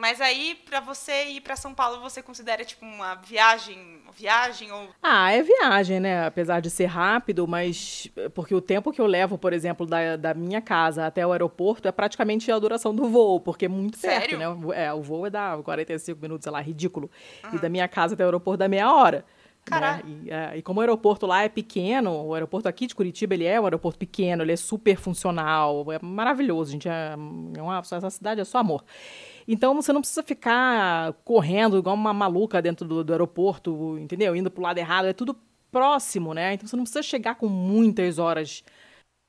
Mas 0.00 0.18
aí, 0.18 0.58
para 0.64 0.80
você 0.80 1.26
ir 1.26 1.42
para 1.42 1.54
São 1.56 1.74
Paulo, 1.74 2.00
você 2.00 2.22
considera 2.22 2.64
tipo 2.64 2.86
uma 2.86 3.16
viagem, 3.16 4.00
viagem 4.16 4.72
ou? 4.72 4.88
Ah, 5.02 5.30
é 5.30 5.42
viagem, 5.42 6.00
né? 6.00 6.24
Apesar 6.24 6.60
de 6.60 6.70
ser 6.70 6.86
rápido, 6.86 7.46
mas 7.46 8.08
porque 8.34 8.54
o 8.54 8.62
tempo 8.62 8.92
que 8.92 9.00
eu 9.00 9.04
levo, 9.04 9.36
por 9.36 9.52
exemplo, 9.52 9.84
da, 9.84 10.16
da 10.16 10.32
minha 10.32 10.62
casa 10.62 11.06
até 11.06 11.26
o 11.26 11.32
aeroporto 11.32 11.86
é 11.86 11.92
praticamente 11.92 12.50
a 12.50 12.58
duração 12.58 12.94
do 12.94 13.10
voo, 13.10 13.40
porque 13.40 13.66
é 13.66 13.68
muito 13.68 13.98
Sério? 13.98 14.38
perto, 14.38 14.66
né? 14.68 14.84
É, 14.86 14.90
o 14.90 15.02
voo 15.02 15.26
é 15.26 15.30
da 15.30 15.58
45 15.62 16.18
minutos, 16.18 16.44
sei 16.44 16.52
lá, 16.52 16.62
ridículo. 16.62 17.10
Uhum. 17.44 17.56
E 17.56 17.58
da 17.58 17.68
minha 17.68 17.86
casa 17.86 18.14
até 18.14 18.24
o 18.24 18.26
aeroporto 18.26 18.56
dá 18.56 18.68
meia 18.68 18.90
hora. 18.90 19.22
Né? 19.70 20.02
E, 20.04 20.30
é, 20.30 20.56
e, 20.56 20.62
como 20.62 20.80
o 20.80 20.82
aeroporto 20.82 21.26
lá 21.26 21.42
é 21.42 21.48
pequeno, 21.48 22.24
o 22.26 22.34
aeroporto 22.34 22.66
aqui 22.66 22.86
de 22.86 22.94
Curitiba, 22.94 23.34
ele 23.34 23.44
é 23.44 23.60
um 23.60 23.64
aeroporto 23.64 23.98
pequeno, 23.98 24.42
ele 24.42 24.52
é 24.52 24.56
super 24.56 24.96
funcional, 24.96 25.92
é 25.92 25.98
maravilhoso, 26.00 26.72
gente. 26.72 26.88
É, 26.88 27.14
é 27.56 27.62
uma, 27.62 27.78
essa 27.78 28.10
cidade 28.10 28.40
é 28.40 28.44
só 28.44 28.58
amor. 28.58 28.82
Então 29.52 29.74
você 29.74 29.92
não 29.92 30.00
precisa 30.00 30.22
ficar 30.22 31.12
correndo 31.24 31.76
igual 31.76 31.96
uma 31.96 32.14
maluca 32.14 32.62
dentro 32.62 32.86
do, 32.86 33.02
do 33.02 33.12
aeroporto, 33.12 33.98
entendeu? 33.98 34.36
Indo 34.36 34.48
pro 34.48 34.62
lado 34.62 34.78
errado, 34.78 35.06
é 35.06 35.12
tudo 35.12 35.36
próximo, 35.72 36.32
né? 36.32 36.54
Então 36.54 36.68
você 36.68 36.76
não 36.76 36.84
precisa 36.84 37.02
chegar 37.02 37.34
com 37.34 37.48
muitas 37.48 38.20
horas 38.20 38.62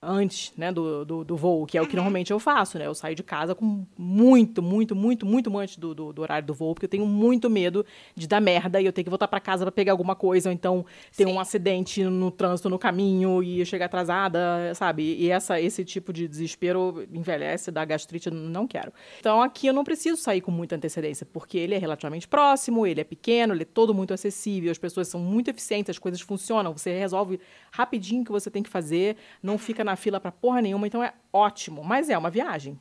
antes 0.03 0.51
né, 0.57 0.71
do, 0.71 1.05
do, 1.05 1.23
do, 1.23 1.37
voo, 1.37 1.63
que 1.67 1.77
é 1.77 1.81
o 1.81 1.85
que 1.85 1.91
uhum. 1.91 1.97
normalmente 1.97 2.31
eu 2.31 2.39
faço, 2.39 2.79
né? 2.79 2.87
Eu 2.87 2.95
saio 2.95 3.15
de 3.15 3.21
casa 3.21 3.53
com 3.53 3.85
muito, 3.95 4.59
muito, 4.59 4.95
muito, 4.95 5.27
muito 5.27 5.55
antes 5.59 5.77
do, 5.77 5.93
do, 5.93 6.11
do, 6.11 6.21
horário 6.23 6.47
do 6.47 6.55
voo, 6.55 6.73
porque 6.73 6.85
eu 6.85 6.89
tenho 6.89 7.05
muito 7.05 7.47
medo 7.51 7.85
de 8.15 8.27
dar 8.27 8.41
merda 8.41 8.81
e 8.81 8.85
eu 8.85 8.91
tenho 8.91 9.05
que 9.05 9.11
voltar 9.11 9.27
para 9.27 9.39
casa 9.39 9.63
para 9.63 9.71
pegar 9.71 9.91
alguma 9.91 10.15
coisa, 10.15 10.49
ou 10.49 10.53
então 10.53 10.83
ter 11.15 11.25
Sim. 11.25 11.31
um 11.33 11.39
acidente 11.39 12.03
no 12.03 12.31
trânsito 12.31 12.67
no 12.67 12.79
caminho 12.79 13.43
e 13.43 13.63
chegar 13.63 13.85
atrasada, 13.85 14.73
sabe? 14.73 15.03
E 15.03 15.29
essa, 15.29 15.61
esse 15.61 15.85
tipo 15.85 16.11
de 16.11 16.27
desespero 16.27 17.07
envelhece, 17.13 17.69
dá 17.69 17.85
gastrite, 17.85 18.31
não 18.31 18.65
quero. 18.65 18.91
Então 19.19 19.39
aqui 19.39 19.67
eu 19.67 19.73
não 19.73 19.83
preciso 19.83 20.17
sair 20.17 20.41
com 20.41 20.49
muita 20.49 20.75
antecedência, 20.75 21.27
porque 21.31 21.59
ele 21.59 21.75
é 21.75 21.77
relativamente 21.77 22.27
próximo, 22.27 22.87
ele 22.87 23.01
é 23.01 23.03
pequeno, 23.03 23.53
ele 23.53 23.61
é 23.61 23.65
todo 23.65 23.93
muito 23.93 24.15
acessível, 24.15 24.71
as 24.71 24.79
pessoas 24.79 25.07
são 25.07 25.19
muito 25.19 25.49
eficientes, 25.49 25.91
as 25.91 25.99
coisas 25.99 26.21
funcionam, 26.21 26.75
você 26.75 26.97
resolve 26.97 27.39
rapidinho 27.71 28.23
o 28.23 28.25
que 28.25 28.31
você 28.31 28.49
tem 28.49 28.63
que 28.63 28.69
fazer, 28.69 29.15
não 29.43 29.59
fica 29.59 29.83
na 29.83 29.90
fila 29.95 30.19
para 30.19 30.31
porra 30.31 30.61
nenhuma, 30.61 30.87
então 30.87 31.03
é 31.03 31.13
ótimo. 31.31 31.83
Mas 31.83 32.09
é 32.09 32.17
uma 32.17 32.29
viagem. 32.29 32.79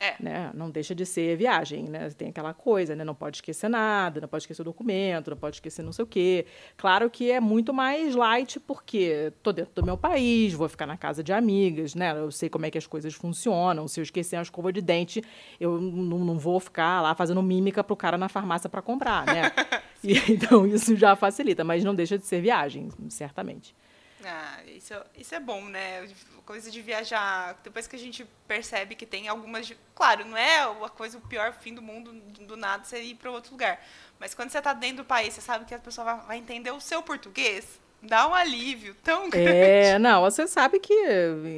É. 0.00 0.14
Né? 0.18 0.50
Não 0.54 0.70
deixa 0.70 0.94
de 0.94 1.04
ser 1.04 1.36
viagem, 1.36 1.84
né? 1.84 2.08
Tem 2.16 2.30
aquela 2.30 2.54
coisa, 2.54 2.96
né? 2.96 3.04
Não 3.04 3.14
pode 3.14 3.36
esquecer 3.36 3.68
nada, 3.68 4.18
não 4.18 4.28
pode 4.28 4.44
esquecer 4.44 4.62
o 4.62 4.64
documento, 4.64 5.30
não 5.30 5.36
pode 5.36 5.56
esquecer 5.56 5.82
não 5.82 5.92
sei 5.92 6.02
o 6.02 6.06
quê. 6.06 6.46
Claro 6.74 7.10
que 7.10 7.30
é 7.30 7.38
muito 7.38 7.74
mais 7.74 8.14
light 8.14 8.58
porque 8.58 9.30
tô 9.42 9.52
dentro 9.52 9.74
do 9.74 9.84
meu 9.84 9.98
país, 9.98 10.54
vou 10.54 10.70
ficar 10.70 10.86
na 10.86 10.96
casa 10.96 11.22
de 11.22 11.34
amigas, 11.34 11.94
né? 11.94 12.18
Eu 12.18 12.30
sei 12.30 12.48
como 12.48 12.64
é 12.64 12.70
que 12.70 12.78
as 12.78 12.86
coisas 12.86 13.12
funcionam. 13.12 13.86
Se 13.86 14.00
eu 14.00 14.02
esquecer 14.02 14.36
a 14.36 14.42
escova 14.42 14.72
de 14.72 14.80
dente, 14.80 15.22
eu 15.60 15.78
não, 15.78 16.38
vou 16.38 16.58
ficar 16.58 17.02
lá 17.02 17.14
fazendo 17.14 17.42
mímica 17.42 17.84
pro 17.84 17.94
cara 17.94 18.16
na 18.16 18.30
farmácia 18.30 18.70
para 18.70 18.80
comprar, 18.80 19.26
né? 19.26 19.52
e, 20.02 20.16
então 20.32 20.66
isso 20.66 20.96
já 20.96 21.14
facilita, 21.14 21.62
mas 21.62 21.84
não 21.84 21.94
deixa 21.94 22.16
de 22.16 22.24
ser 22.24 22.40
viagem, 22.40 22.88
certamente. 23.10 23.74
Ah, 24.24 24.60
isso, 24.66 24.94
isso 25.16 25.34
é 25.34 25.40
bom, 25.40 25.64
né? 25.64 26.08
Coisa 26.44 26.70
de 26.70 26.80
viajar. 26.80 27.58
Depois 27.62 27.86
que 27.86 27.96
a 27.96 27.98
gente 27.98 28.26
percebe 28.46 28.94
que 28.94 29.06
tem 29.06 29.28
algumas. 29.28 29.72
Claro, 29.94 30.24
não 30.24 30.36
é 30.36 30.62
a 30.62 30.88
coisa, 30.88 31.18
o 31.18 31.20
pior 31.20 31.52
fim 31.52 31.74
do 31.74 31.82
mundo, 31.82 32.12
do 32.12 32.56
nada, 32.56 32.84
você 32.84 33.02
ir 33.02 33.14
para 33.14 33.30
outro 33.30 33.52
lugar. 33.52 33.80
Mas 34.18 34.34
quando 34.34 34.50
você 34.50 34.58
está 34.58 34.72
dentro 34.72 34.98
do 34.98 35.04
país, 35.04 35.34
você 35.34 35.40
sabe 35.40 35.64
que 35.64 35.74
a 35.74 35.78
pessoa 35.78 36.04
vai, 36.04 36.26
vai 36.26 36.38
entender 36.38 36.70
o 36.70 36.80
seu 36.80 37.02
português. 37.02 37.80
Dá 38.02 38.26
um 38.26 38.34
alívio 38.34 38.94
tão 39.02 39.26
é, 39.26 39.28
grande. 39.28 39.50
É, 39.50 39.98
não, 39.98 40.22
você 40.22 40.46
sabe 40.46 40.78
que 40.78 40.94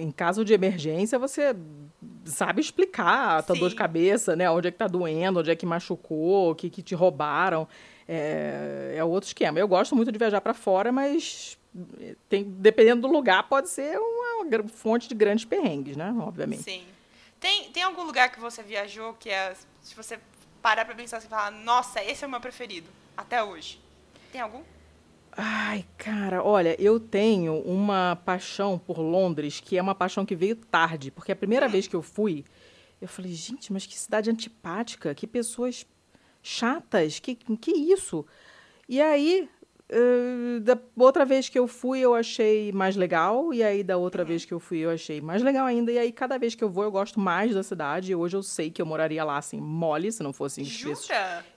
em 0.00 0.10
caso 0.10 0.44
de 0.44 0.52
emergência 0.52 1.18
você 1.18 1.54
sabe 2.24 2.60
explicar 2.60 3.38
a 3.38 3.42
tua 3.42 3.54
Sim. 3.54 3.60
dor 3.60 3.70
de 3.70 3.76
cabeça, 3.76 4.34
né? 4.34 4.50
Onde 4.50 4.68
é 4.68 4.70
que 4.70 4.78
tá 4.78 4.88
doendo, 4.88 5.40
onde 5.40 5.50
é 5.50 5.56
que 5.56 5.66
machucou, 5.66 6.50
o 6.50 6.54
que, 6.54 6.68
que 6.68 6.82
te 6.82 6.94
roubaram. 6.94 7.68
É, 8.08 8.94
é 8.96 9.04
outro 9.04 9.28
esquema. 9.28 9.58
Eu 9.58 9.68
gosto 9.68 9.94
muito 9.94 10.10
de 10.10 10.18
viajar 10.18 10.40
para 10.40 10.52
fora, 10.52 10.90
mas 10.90 11.56
tem, 12.28 12.44
dependendo 12.44 13.02
do 13.02 13.12
lugar, 13.12 13.48
pode 13.48 13.68
ser 13.68 13.98
uma, 13.98 14.44
uma 14.44 14.68
fonte 14.68 15.08
de 15.08 15.14
grandes 15.14 15.44
perrengues, 15.44 15.96
né? 15.96 16.14
Obviamente. 16.18 16.62
Sim. 16.62 16.84
Tem, 17.40 17.70
tem 17.70 17.82
algum 17.82 18.04
lugar 18.04 18.30
que 18.30 18.38
você 18.38 18.62
viajou 18.62 19.14
que 19.14 19.28
é, 19.30 19.54
se 19.80 19.94
você 19.94 20.18
parar 20.60 20.84
pra 20.84 20.94
pensar 20.94 21.16
assim 21.16 21.26
e 21.26 21.30
falar, 21.30 21.50
nossa, 21.50 22.02
esse 22.04 22.22
é 22.22 22.26
o 22.26 22.30
meu 22.30 22.40
preferido, 22.40 22.88
até 23.16 23.42
hoje? 23.42 23.80
Tem 24.30 24.40
algum? 24.40 24.62
Ai, 25.32 25.84
cara, 25.96 26.44
olha, 26.44 26.80
eu 26.80 27.00
tenho 27.00 27.60
uma 27.62 28.20
paixão 28.24 28.78
por 28.78 28.98
Londres 28.98 29.60
que 29.60 29.78
é 29.78 29.82
uma 29.82 29.94
paixão 29.94 30.26
que 30.26 30.36
veio 30.36 30.54
tarde, 30.54 31.10
porque 31.10 31.32
a 31.32 31.36
primeira 31.36 31.66
vez 31.66 31.88
que 31.88 31.96
eu 31.96 32.02
fui, 32.02 32.44
eu 33.00 33.08
falei, 33.08 33.32
gente, 33.32 33.72
mas 33.72 33.86
que 33.86 33.98
cidade 33.98 34.30
antipática, 34.30 35.14
que 35.14 35.26
pessoas 35.26 35.86
chatas, 36.42 37.18
que, 37.18 37.34
que 37.34 37.72
isso? 37.72 38.26
E 38.88 39.00
aí, 39.00 39.48
uh, 39.92 40.60
da 40.60 40.78
outra 40.96 41.24
vez 41.24 41.48
que 41.48 41.58
eu 41.58 41.68
fui, 41.68 42.00
eu 42.00 42.14
achei 42.14 42.72
mais 42.72 42.96
legal, 42.96 43.52
e 43.52 43.62
aí 43.62 43.84
da 43.84 43.96
outra 43.96 44.24
vez 44.24 44.44
que 44.44 44.52
eu 44.52 44.58
fui, 44.58 44.78
eu 44.78 44.90
achei 44.90 45.20
mais 45.20 45.42
legal 45.42 45.66
ainda, 45.66 45.92
e 45.92 45.98
aí 45.98 46.10
cada 46.10 46.38
vez 46.38 46.54
que 46.54 46.64
eu 46.64 46.70
vou, 46.70 46.84
eu 46.84 46.90
gosto 46.90 47.20
mais 47.20 47.54
da 47.54 47.62
cidade, 47.62 48.12
e 48.12 48.14
hoje 48.14 48.36
eu 48.36 48.42
sei 48.42 48.70
que 48.70 48.80
eu 48.80 48.86
moraria 48.86 49.22
lá, 49.22 49.36
assim, 49.36 49.60
mole, 49.60 50.10
se 50.10 50.22
não 50.22 50.32
fossem 50.32 50.64
preços 50.64 51.08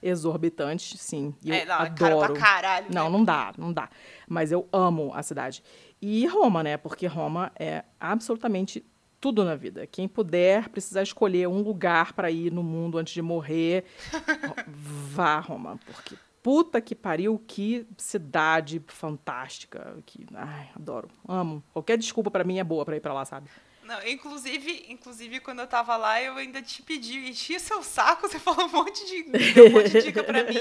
exorbitantes, 0.02 1.00
sim. 1.00 1.34
E 1.44 1.50
eu 1.50 1.56
é, 1.56 1.66
não, 1.66 1.82
é 1.82 1.90
caro 1.90 2.18
adoro. 2.18 2.34
pra 2.34 2.42
caralho. 2.42 2.88
Não, 2.94 3.06
né? 3.06 3.18
não 3.18 3.24
dá, 3.24 3.54
não 3.58 3.74
dá. 3.74 3.90
Mas 4.28 4.52
eu 4.52 4.68
amo 4.72 5.12
a 5.14 5.24
cidade. 5.24 5.64
E 6.02 6.26
Roma, 6.28 6.62
né? 6.62 6.78
Porque 6.78 7.08
Roma 7.08 7.52
é 7.58 7.84
absolutamente 8.00 8.86
tudo 9.20 9.44
na 9.44 9.56
vida. 9.56 9.88
Quem 9.88 10.08
puder 10.08 10.70
precisar 10.70 11.02
escolher 11.02 11.48
um 11.48 11.62
lugar 11.62 12.14
para 12.14 12.30
ir 12.30 12.52
no 12.52 12.62
mundo 12.62 12.98
antes 12.98 13.14
de 13.14 13.22
morrer, 13.22 13.86
vá 14.68 15.36
a 15.36 15.40
Roma, 15.40 15.80
porque 15.86 16.16
puta 16.46 16.80
que 16.80 16.94
pariu, 16.94 17.44
que 17.48 17.88
cidade 17.98 18.80
fantástica, 18.86 19.98
que 20.06 20.28
ai, 20.36 20.70
adoro, 20.76 21.10
amo. 21.28 21.64
Qualquer 21.74 21.98
desculpa 21.98 22.30
para 22.30 22.44
mim 22.44 22.60
é 22.60 22.64
boa 22.64 22.86
para 22.86 22.96
ir 22.96 23.00
para 23.00 23.16
lá, 23.16 23.26
sabe? 23.26 23.50
Não, 23.84 24.08
inclusive, 24.08 24.86
inclusive, 24.88 25.40
quando 25.40 25.62
eu 25.62 25.68
tava 25.68 25.98
lá, 25.98 26.22
eu 26.22 26.36
ainda 26.36 26.62
te 26.62 26.84
pedi, 26.84 27.30
enchi 27.30 27.60
seu 27.60 27.82
saco, 27.82 28.28
você 28.30 28.38
falou 28.38 28.68
um 28.68 28.72
monte 28.72 29.04
de, 29.08 29.24
deu 29.54 29.66
um 29.68 29.72
monte 29.72 29.90
de 29.90 30.04
dica 30.04 30.24
pra 30.24 30.44
mim. 30.44 30.56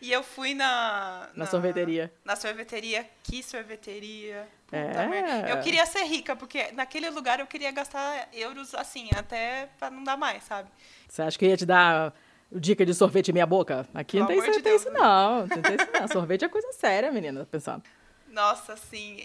E 0.00 0.10
eu 0.10 0.22
fui 0.22 0.54
na... 0.54 1.28
Na 1.34 1.44
sorveteria. 1.44 2.10
Na 2.24 2.34
sorveteria. 2.34 3.06
Que 3.22 3.42
sorveteria. 3.42 4.48
Puta 4.66 4.76
É. 4.78 5.06
merda. 5.06 5.50
Eu 5.50 5.60
queria 5.60 5.84
ser 5.84 6.04
rica, 6.04 6.34
porque 6.34 6.72
naquele 6.72 7.10
lugar 7.10 7.40
eu 7.40 7.46
queria 7.46 7.70
gastar 7.72 8.26
euros, 8.32 8.74
assim, 8.74 9.10
até 9.14 9.68
pra 9.78 9.90
não 9.90 10.02
dar 10.02 10.16
mais, 10.16 10.44
sabe? 10.44 10.70
Você 11.06 11.20
acha 11.20 11.38
que 11.38 11.44
eu 11.44 11.50
ia 11.50 11.56
te 11.58 11.66
dar 11.66 12.14
dica 12.52 12.84
de 12.84 12.94
sorvete 12.94 13.32
meia 13.32 13.46
boca? 13.46 13.86
Aqui 13.94 14.18
não 14.18 14.26
tem, 14.26 14.40
de 14.40 14.62
tem 14.62 14.76
isso 14.76 14.90
não, 14.90 15.46
não 15.46 15.48
tem 15.48 15.74
isso 15.74 15.88
não. 15.92 16.08
Sorvete 16.08 16.44
é 16.44 16.48
coisa 16.48 16.72
séria, 16.72 17.10
menina, 17.10 17.46
pensando. 17.50 17.82
Nossa, 18.28 18.74
assim, 18.74 19.18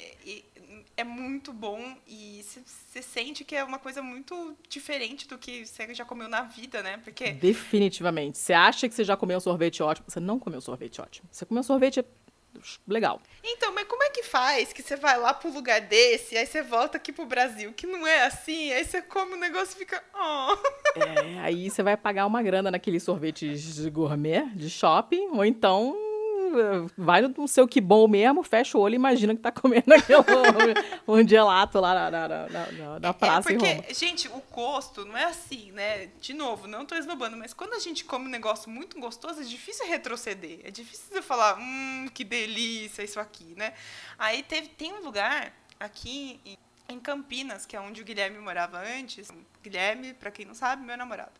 é 0.95 1.03
muito 1.03 1.51
bom 1.51 1.95
e 2.07 2.43
você 2.43 3.01
sente 3.01 3.43
que 3.43 3.55
é 3.55 3.63
uma 3.63 3.79
coisa 3.79 4.01
muito 4.01 4.55
diferente 4.69 5.27
do 5.27 5.37
que 5.37 5.65
você 5.65 5.93
já 5.93 6.05
comeu 6.05 6.29
na 6.29 6.43
vida, 6.43 6.81
né? 6.81 6.97
Porque 7.03 7.31
Definitivamente. 7.33 8.37
Você 8.37 8.53
acha 8.53 8.87
que 8.87 8.95
você 8.95 9.03
já 9.03 9.17
comeu 9.17 9.37
um 9.37 9.41
sorvete 9.41 9.81
ótimo? 9.81 10.05
Você 10.07 10.19
não 10.19 10.39
comeu 10.39 10.61
sorvete 10.61 11.01
ótimo. 11.01 11.27
Você 11.31 11.45
comeu 11.45 11.63
sorvete 11.63 12.03
legal. 12.87 13.21
Então, 13.43 13.73
mas 13.73 13.87
como 13.87 14.03
é 14.03 14.09
que 14.09 14.23
faz 14.23 14.71
que 14.73 14.81
você 14.81 14.95
vai 14.95 15.17
lá 15.17 15.33
pro 15.33 15.51
lugar 15.51 15.81
desse, 15.81 16.37
aí 16.37 16.45
você 16.45 16.61
volta 16.61 16.97
aqui 16.97 17.11
pro 17.11 17.25
Brasil, 17.25 17.73
que 17.73 17.87
não 17.87 18.05
é 18.05 18.23
assim, 18.23 18.71
aí 18.71 18.83
você 18.83 19.01
come 19.01 19.33
o 19.33 19.39
negócio 19.39 19.75
e 19.75 19.79
fica. 19.79 20.03
Oh. 20.13 20.99
É, 20.99 21.39
aí 21.39 21.69
você 21.69 21.81
vai 21.81 21.97
pagar 21.97 22.25
uma 22.25 22.43
grana 22.43 22.69
naqueles 22.69 23.03
sorvetes 23.03 23.75
de 23.75 23.89
gourmet, 23.89 24.45
de 24.55 24.69
shopping, 24.69 25.29
ou 25.31 25.45
então 25.45 25.95
vai 26.97 27.21
no 27.21 27.47
seu 27.47 27.67
que 27.67 27.79
bom 27.81 28.07
mesmo, 28.07 28.43
fecha 28.43 28.77
o 28.77 28.81
olho 28.81 28.93
e 28.93 28.95
imagina 28.95 29.33
que 29.35 29.41
tá 29.41 29.51
comendo 29.51 29.93
aquele 29.93 30.19
um 31.07 31.27
gelato 31.27 31.79
lá 31.79 31.93
na, 31.93 32.11
na, 32.11 32.27
na, 32.27 32.47
na- 32.71 32.99
na 32.99 33.13
praça 33.13 33.51
é 33.51 33.57
porque, 33.57 33.93
gente, 33.93 34.27
o 34.27 34.41
gosto 34.51 35.05
não 35.05 35.17
é 35.17 35.25
assim, 35.25 35.71
né? 35.71 36.07
De 36.19 36.33
novo, 36.33 36.67
não 36.67 36.85
tô 36.85 36.95
esnobando, 36.95 37.35
mas 37.37 37.53
quando 37.53 37.73
a 37.73 37.79
gente 37.79 38.03
come 38.05 38.25
um 38.25 38.29
negócio 38.29 38.69
muito 38.69 38.99
gostoso, 38.99 39.41
é 39.41 39.43
difícil 39.43 39.85
retroceder. 39.87 40.59
É 40.63 40.71
difícil 40.71 41.05
você 41.11 41.21
falar, 41.21 41.57
hum, 41.59 42.07
que 42.13 42.23
delícia 42.23 43.03
isso 43.03 43.19
aqui, 43.19 43.53
né? 43.57 43.73
Aí 44.19 44.43
teve, 44.43 44.67
tem 44.69 44.93
um 44.93 45.03
lugar 45.03 45.53
aqui 45.79 46.39
em- 46.45 46.57
em 46.89 46.99
Campinas, 46.99 47.65
que 47.65 47.75
é 47.75 47.79
onde 47.79 48.01
o 48.01 48.05
Guilherme 48.05 48.37
morava 48.39 48.77
antes. 48.79 49.29
Guilherme, 49.63 50.13
pra 50.13 50.29
quem 50.29 50.45
não 50.45 50.53
sabe, 50.53 50.83
meu 50.85 50.97
namorado. 50.97 51.31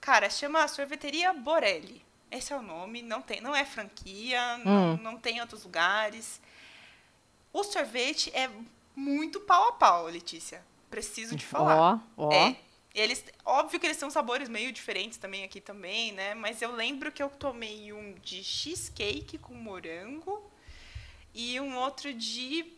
Cara, 0.00 0.28
chama 0.30 0.66
Sorveteria 0.66 1.32
Borelli. 1.32 2.02
Esse 2.30 2.52
é 2.52 2.56
o 2.56 2.62
nome, 2.62 3.02
não 3.02 3.20
tem, 3.22 3.40
não 3.40 3.54
é 3.54 3.64
franquia, 3.64 4.58
não, 4.58 4.92
Hum. 4.94 4.98
não 5.02 5.16
tem 5.18 5.40
outros 5.40 5.64
lugares. 5.64 6.40
O 7.52 7.64
sorvete 7.64 8.30
é 8.34 8.48
muito 8.94 9.40
pau 9.40 9.68
a 9.68 9.72
pau, 9.72 10.06
Letícia. 10.06 10.64
Preciso 10.88 11.36
te 11.36 11.44
falar. 11.44 12.00
Ó, 12.16 12.26
ó. 12.28 12.32
É. 12.32 12.56
Eles, 12.94 13.24
óbvio 13.44 13.78
que 13.78 13.86
eles 13.86 13.96
têm 13.96 14.10
sabores 14.10 14.48
meio 14.48 14.72
diferentes 14.72 15.16
também 15.16 15.44
aqui 15.44 15.60
também, 15.60 16.10
né? 16.12 16.34
Mas 16.34 16.60
eu 16.60 16.72
lembro 16.72 17.12
que 17.12 17.22
eu 17.22 17.28
tomei 17.30 17.92
um 17.92 18.14
de 18.14 18.42
cheesecake 18.42 19.38
com 19.38 19.54
morango 19.54 20.42
e 21.32 21.60
um 21.60 21.76
outro 21.78 22.12
de 22.12 22.72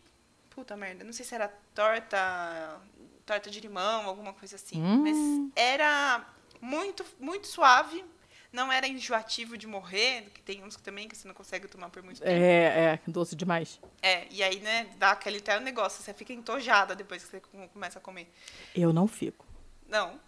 puta 0.50 0.76
merda, 0.76 1.02
não 1.02 1.14
sei 1.14 1.24
se 1.24 1.34
era 1.34 1.48
torta, 1.74 2.78
torta 3.24 3.50
de 3.50 3.58
limão, 3.60 4.06
alguma 4.06 4.34
coisa 4.34 4.56
assim, 4.56 4.82
Hum. 4.82 5.02
mas 5.02 5.52
era 5.56 6.26
muito 6.60 7.04
muito 7.18 7.46
suave. 7.46 8.04
Não 8.52 8.70
era 8.70 8.86
enjoativo 8.86 9.56
de 9.56 9.66
morrer, 9.66 10.30
que 10.34 10.42
tem 10.42 10.62
uns 10.62 10.76
que 10.76 10.82
também 10.82 11.08
que 11.08 11.16
você 11.16 11.26
não 11.26 11.34
consegue 11.34 11.66
tomar 11.68 11.88
por 11.88 12.02
muito 12.02 12.18
tempo. 12.20 12.30
É, 12.30 13.00
é, 13.06 13.10
doce 13.10 13.34
demais. 13.34 13.80
É, 14.02 14.26
e 14.30 14.42
aí, 14.42 14.60
né, 14.60 14.88
dá 14.98 15.12
aquele 15.12 15.40
tal 15.40 15.58
negócio, 15.60 16.02
você 16.02 16.12
fica 16.12 16.32
entojada 16.34 16.94
depois 16.94 17.24
que 17.24 17.30
você 17.30 17.40
com- 17.40 17.66
começa 17.68 17.98
a 17.98 18.02
comer. 18.02 18.30
Eu 18.74 18.92
não 18.92 19.08
fico. 19.08 19.46
Não. 19.92 20.18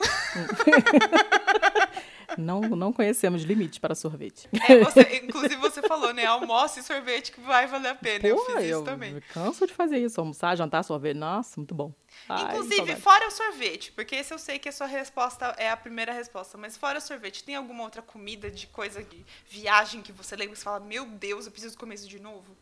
Não, 2.36 2.60
não 2.62 2.92
conhecemos 2.92 3.42
limites 3.44 3.78
para 3.78 3.94
sorvete. 3.94 4.48
É, 4.68 4.78
você- 4.82 5.20
inclusive 5.22 5.54
você 5.56 5.80
falou, 5.82 6.12
né? 6.12 6.24
Almoço 6.24 6.80
e 6.80 6.82
sorvete 6.82 7.30
que 7.30 7.40
vai 7.40 7.68
valer 7.68 7.90
a 7.90 7.94
pena. 7.94 8.26
eu 8.26 8.34
Pô, 8.36 8.44
fiz 8.46 8.54
isso 8.56 8.64
eu 8.64 8.82
também. 8.82 9.20
canso 9.32 9.64
de 9.66 9.72
fazer 9.72 9.98
isso. 9.98 10.20
Almoçar, 10.20 10.56
jantar, 10.56 10.82
sorvete. 10.82 11.16
Nossa, 11.16 11.52
muito 11.60 11.74
bom. 11.76 11.92
Ai, 12.28 12.42
Inclusive, 12.56 12.96
fora 12.96 13.28
o 13.28 13.30
sorvete, 13.30 13.92
porque 13.92 14.16
esse 14.16 14.34
eu 14.34 14.38
sei 14.38 14.58
que 14.58 14.68
a 14.68 14.72
sua 14.72 14.86
resposta 14.88 15.54
é 15.58 15.70
a 15.70 15.76
primeira 15.76 16.12
resposta, 16.12 16.58
mas 16.58 16.76
fora 16.76 16.98
o 16.98 17.00
sorvete, 17.00 17.44
tem 17.44 17.54
alguma 17.54 17.84
outra 17.84 18.02
comida 18.02 18.50
de 18.50 18.66
coisa 18.66 19.04
de 19.04 19.24
viagem 19.48 20.02
que 20.02 20.10
você 20.10 20.34
lembra 20.34 20.54
e 20.54 20.56
você 20.56 20.64
fala, 20.64 20.80
meu 20.80 21.06
Deus, 21.06 21.46
eu 21.46 21.52
preciso 21.52 21.78
comer 21.78 21.94
isso 21.94 22.08
de 22.08 22.18
novo? 22.18 22.56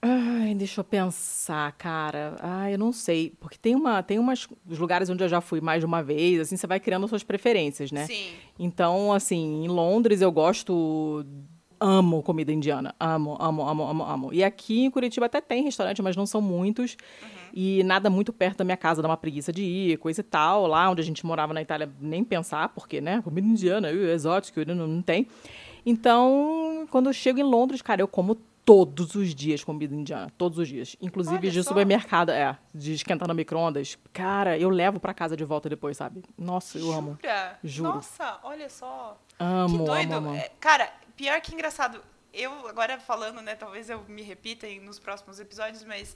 Ai, 0.00 0.54
deixa 0.54 0.80
eu 0.80 0.84
pensar, 0.84 1.72
cara. 1.72 2.36
Ai, 2.40 2.74
eu 2.74 2.78
não 2.78 2.92
sei. 2.92 3.32
Porque 3.40 3.58
tem, 3.58 3.74
uma, 3.74 4.02
tem 4.02 4.18
umas 4.18 4.48
os 4.68 4.78
lugares 4.78 5.10
onde 5.10 5.24
eu 5.24 5.28
já 5.28 5.40
fui 5.40 5.60
mais 5.60 5.80
de 5.80 5.86
uma 5.86 6.02
vez, 6.02 6.40
assim, 6.40 6.56
você 6.56 6.66
vai 6.66 6.78
criando 6.78 7.08
suas 7.08 7.24
preferências, 7.24 7.90
né? 7.90 8.06
Sim. 8.06 8.30
Então, 8.58 9.12
assim, 9.12 9.64
em 9.64 9.68
Londres 9.68 10.20
eu 10.20 10.30
gosto. 10.30 11.24
Amo 11.80 12.22
comida 12.24 12.52
indiana. 12.52 12.94
Amo, 12.98 13.36
amo, 13.40 13.62
amo, 13.62 13.84
amo, 13.84 14.04
amo. 14.04 14.32
E 14.32 14.42
aqui 14.42 14.84
em 14.84 14.90
Curitiba 14.90 15.26
até 15.26 15.40
tem 15.40 15.62
restaurante, 15.62 16.02
mas 16.02 16.16
não 16.16 16.26
são 16.26 16.40
muitos. 16.40 16.96
E 17.54 17.82
nada 17.84 18.10
muito 18.10 18.32
perto 18.32 18.58
da 18.58 18.64
minha 18.64 18.76
casa, 18.76 19.00
dá 19.00 19.08
uma 19.08 19.16
preguiça 19.16 19.52
de 19.52 19.62
ir, 19.62 19.98
coisa 19.98 20.20
e 20.20 20.24
tal. 20.24 20.66
Lá 20.66 20.90
onde 20.90 21.00
a 21.00 21.04
gente 21.04 21.24
morava 21.24 21.54
na 21.54 21.62
Itália, 21.62 21.88
nem 22.00 22.24
pensar, 22.24 22.68
porque, 22.70 23.00
né? 23.00 23.20
Comida 23.22 23.46
indiana, 23.46 23.90
exótica, 23.92 24.64
não, 24.64 24.86
não 24.86 25.02
tem. 25.02 25.26
Então, 25.86 26.86
quando 26.90 27.08
eu 27.08 27.12
chego 27.12 27.38
em 27.38 27.44
Londres, 27.44 27.80
cara, 27.80 28.02
eu 28.02 28.08
como 28.08 28.36
todos 28.68 29.14
os 29.14 29.34
dias 29.34 29.64
comida 29.64 29.94
indiana. 29.94 30.30
Todos 30.36 30.58
os 30.58 30.68
dias. 30.68 30.94
Inclusive 31.00 31.38
Olha 31.38 31.50
de 31.50 31.62
só. 31.62 31.70
supermercado, 31.70 32.28
é. 32.30 32.58
De 32.74 32.92
esquentar 32.92 33.26
no 33.26 33.34
micro-ondas. 33.34 33.96
Cara, 34.12 34.58
eu 34.58 34.68
levo 34.68 35.00
pra 35.00 35.14
casa 35.14 35.34
de 35.34 35.42
volta 35.42 35.70
depois, 35.70 35.96
sabe? 35.96 36.22
Nossa, 36.36 36.78
eu 36.78 36.92
amo. 36.92 37.18
Jura? 37.22 37.58
Juro. 37.64 37.94
Nossa, 37.94 38.38
olha 38.42 38.68
só. 38.68 39.18
Amo, 39.38 39.78
que 39.78 39.84
doido. 39.84 40.12
amo, 40.12 40.28
amo. 40.28 40.38
É, 40.38 40.50
Cara, 40.60 40.92
pior 41.16 41.40
que 41.40 41.54
engraçado. 41.54 42.02
Eu, 42.30 42.68
agora 42.68 43.00
falando, 43.00 43.40
né, 43.40 43.54
talvez 43.54 43.88
eu 43.88 44.04
me 44.06 44.20
repita 44.20 44.66
nos 44.82 44.98
próximos 44.98 45.40
episódios, 45.40 45.82
mas 45.82 46.14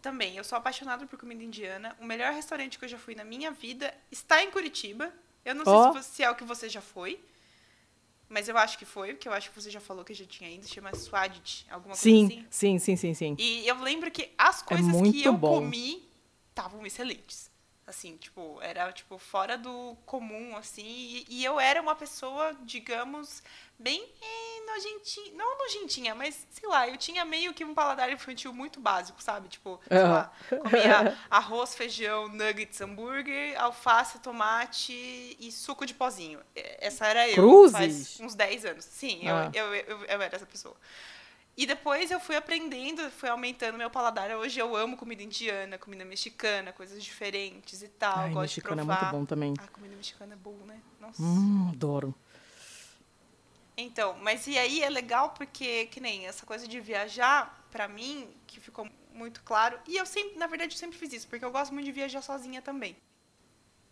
também, 0.00 0.38
eu 0.38 0.42
sou 0.42 0.56
apaixonada 0.56 1.06
por 1.06 1.18
comida 1.18 1.44
indiana. 1.44 1.94
O 2.00 2.06
melhor 2.06 2.32
restaurante 2.32 2.78
que 2.78 2.84
eu 2.86 2.88
já 2.88 2.96
fui 2.96 3.14
na 3.14 3.24
minha 3.24 3.50
vida 3.50 3.92
está 4.10 4.42
em 4.42 4.50
Curitiba. 4.50 5.12
Eu 5.44 5.54
não 5.54 5.64
Ó. 5.66 5.92
sei 5.92 6.02
se 6.02 6.22
é 6.22 6.30
o 6.30 6.34
que 6.34 6.44
você 6.44 6.66
já 6.66 6.80
foi, 6.80 7.20
mas 8.30 8.48
eu 8.48 8.56
acho 8.56 8.78
que 8.78 8.84
foi, 8.84 9.12
porque 9.12 9.28
eu 9.28 9.32
acho 9.32 9.50
que 9.50 9.60
você 9.60 9.68
já 9.68 9.80
falou 9.80 10.04
que 10.04 10.14
já 10.14 10.24
tinha 10.24 10.48
ido. 10.48 10.64
Se 10.64 10.74
chama 10.74 10.94
Swadit, 10.94 11.66
alguma 11.68 11.96
Sim, 11.96 12.28
coisa 12.28 12.40
assim. 12.40 12.46
sim, 12.48 12.78
sim, 12.78 12.96
sim, 12.96 13.14
sim. 13.14 13.36
E 13.36 13.66
eu 13.66 13.74
lembro 13.82 14.08
que 14.10 14.30
as 14.38 14.62
coisas 14.62 14.86
que 14.86 14.92
muito 14.98 15.26
eu 15.26 15.32
bom. 15.36 15.56
comi 15.60 16.08
estavam 16.48 16.86
excelentes. 16.86 17.50
Assim, 17.84 18.16
tipo, 18.16 18.62
era 18.62 18.92
tipo 18.92 19.18
fora 19.18 19.58
do 19.58 19.96
comum, 20.06 20.56
assim. 20.56 20.86
E, 20.86 21.26
e 21.28 21.44
eu 21.44 21.58
era 21.58 21.82
uma 21.82 21.96
pessoa, 21.96 22.56
digamos, 22.62 23.42
bem 23.80 24.00
eh, 24.22 24.66
nojentinha. 24.66 25.32
Não 25.34 25.58
nojentinha, 25.58 26.14
mas 26.14 26.46
sei 26.50 26.68
lá, 26.68 26.86
eu 26.86 26.96
tinha 26.96 27.24
meio 27.24 27.52
que 27.54 27.64
um 27.64 27.74
paladar 27.74 28.12
infantil 28.12 28.52
muito 28.52 28.78
básico, 28.78 29.22
sabe? 29.22 29.48
Tipo, 29.48 29.80
sei 29.88 30.02
lá, 30.02 30.32
comia 30.48 31.18
arroz, 31.30 31.74
feijão, 31.74 32.28
nuggets, 32.28 32.80
hambúrguer, 32.80 33.60
alface, 33.60 34.18
tomate 34.20 34.92
e 35.40 35.50
suco 35.50 35.84
de 35.86 35.94
pozinho. 35.94 36.40
Essa 36.54 37.06
era 37.06 37.28
eu 37.28 37.34
Cruzes? 37.34 37.72
faz 37.72 38.20
uns 38.20 38.34
10 38.34 38.64
anos. 38.66 38.84
Sim, 38.84 39.20
eu, 39.26 39.34
Ah. 39.34 39.50
eu, 39.54 39.74
eu, 39.74 39.98
eu 40.04 40.22
era 40.22 40.36
essa 40.36 40.46
pessoa. 40.46 40.76
E 41.56 41.66
depois 41.66 42.10
eu 42.10 42.20
fui 42.20 42.36
aprendendo, 42.36 43.10
fui 43.10 43.28
aumentando 43.28 43.76
meu 43.76 43.90
paladar. 43.90 44.30
Hoje 44.30 44.58
eu 44.58 44.74
amo 44.76 44.96
comida 44.96 45.22
indiana, 45.22 45.76
comida 45.76 46.04
mexicana, 46.04 46.72
coisas 46.72 47.02
diferentes 47.04 47.82
e 47.82 47.88
tal. 47.88 48.18
Ai, 48.18 48.30
gosto 48.30 48.42
mexicano 48.42 48.76
de 48.76 48.82
é 48.82 48.84
provar. 48.84 49.02
muito 49.02 49.18
bom 49.20 49.24
também. 49.26 49.54
Ah, 49.58 49.66
comida 49.68 49.94
mexicana 49.96 50.32
é 50.34 50.36
boa, 50.36 50.64
né? 50.64 50.80
Nossa. 51.00 51.20
Hum, 51.22 51.68
adoro. 51.72 52.14
Então, 53.80 54.16
mas 54.22 54.46
e 54.46 54.56
aí 54.58 54.82
é 54.82 54.88
legal 54.90 55.30
porque, 55.30 55.86
que 55.86 56.00
nem 56.00 56.26
essa 56.26 56.44
coisa 56.44 56.66
de 56.68 56.80
viajar, 56.80 57.64
pra 57.70 57.88
mim, 57.88 58.28
que 58.46 58.60
ficou 58.60 58.86
muito 59.14 59.42
claro, 59.42 59.78
e 59.86 59.96
eu 59.96 60.06
sempre, 60.06 60.38
na 60.38 60.46
verdade, 60.46 60.74
eu 60.74 60.78
sempre 60.78 60.98
fiz 60.98 61.12
isso, 61.12 61.28
porque 61.28 61.44
eu 61.44 61.50
gosto 61.50 61.72
muito 61.72 61.84
de 61.86 61.92
viajar 61.92 62.22
sozinha 62.22 62.60
também. 62.62 62.96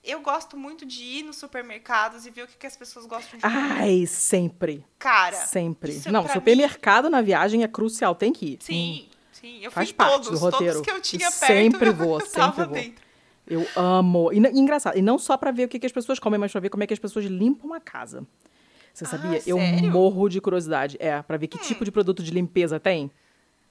Eu 0.05 0.21
gosto 0.21 0.57
muito 0.57 0.87
de 0.87 1.03
ir 1.03 1.23
nos 1.25 1.37
supermercados 1.37 2.25
e 2.25 2.31
ver 2.31 2.45
o 2.45 2.47
que, 2.47 2.57
que 2.57 2.67
as 2.67 2.77
pessoas 2.77 3.05
gostam 3.05 3.37
de 3.39 3.43
comer. 3.43 3.57
Ai, 3.83 4.07
sempre. 4.07 4.85
Cara, 4.99 5.37
Sempre. 5.37 5.93
isso 5.93 6.11
Não, 6.11 6.23
pra 6.25 6.33
supermercado 6.35 7.11
na 7.11 7.21
viagem 7.21 7.63
é 7.65 7.69
crucial, 7.69 8.15
tem 8.15 8.33
que 8.33 8.47
ir. 8.55 8.59
Sim, 8.61 9.09
sim. 9.33 9.59
Eu 9.63 9.71
Faz 9.73 9.91
parte 9.91 10.13
todos, 10.25 10.31
do 10.31 10.39
roteiro. 10.39 10.75
todos 10.75 10.87
que 10.87 10.91
eu 10.93 11.01
tinha 11.03 11.31
perto. 11.31 11.47
sempre 11.47 11.91
vou, 11.91 12.21
sempre 12.25 12.65
vou. 12.65 12.75
dentro. 12.75 13.05
Eu 13.47 13.67
amo. 13.75 14.33
E, 14.33 14.37
n- 14.39 14.51
engraçado, 14.55 14.97
e 14.97 15.03
não 15.03 15.19
só 15.19 15.37
pra 15.37 15.51
ver 15.51 15.65
o 15.65 15.69
que, 15.69 15.79
que 15.81 15.87
as 15.87 15.93
pessoas 15.93 16.19
comem, 16.19 16.39
mas 16.39 16.53
pra 16.53 16.61
ver 16.61 16.69
como 16.71 16.85
é 16.85 16.87
que 16.87 16.93
as 16.95 16.99
pessoas 17.01 17.25
limpam 17.25 17.73
a 17.75 17.81
casa. 17.81 18.25
Você 18.99 19.05
Ah, 19.05 19.09
sabia? 19.09 19.43
Eu 19.47 19.59
sério? 19.59 19.85
Hum. 19.89 19.91
morro 19.93 20.29
de 20.29 20.41
curiosidade. 20.41 20.97
É, 20.99 21.23
pra 21.23 21.37
ver 21.37 21.47
que 21.47 21.57
tipo 21.59 21.85
de 21.85 21.93
produto 21.93 22.21
de 22.23 22.33
limpeza 22.33 22.81
tem. 22.81 23.11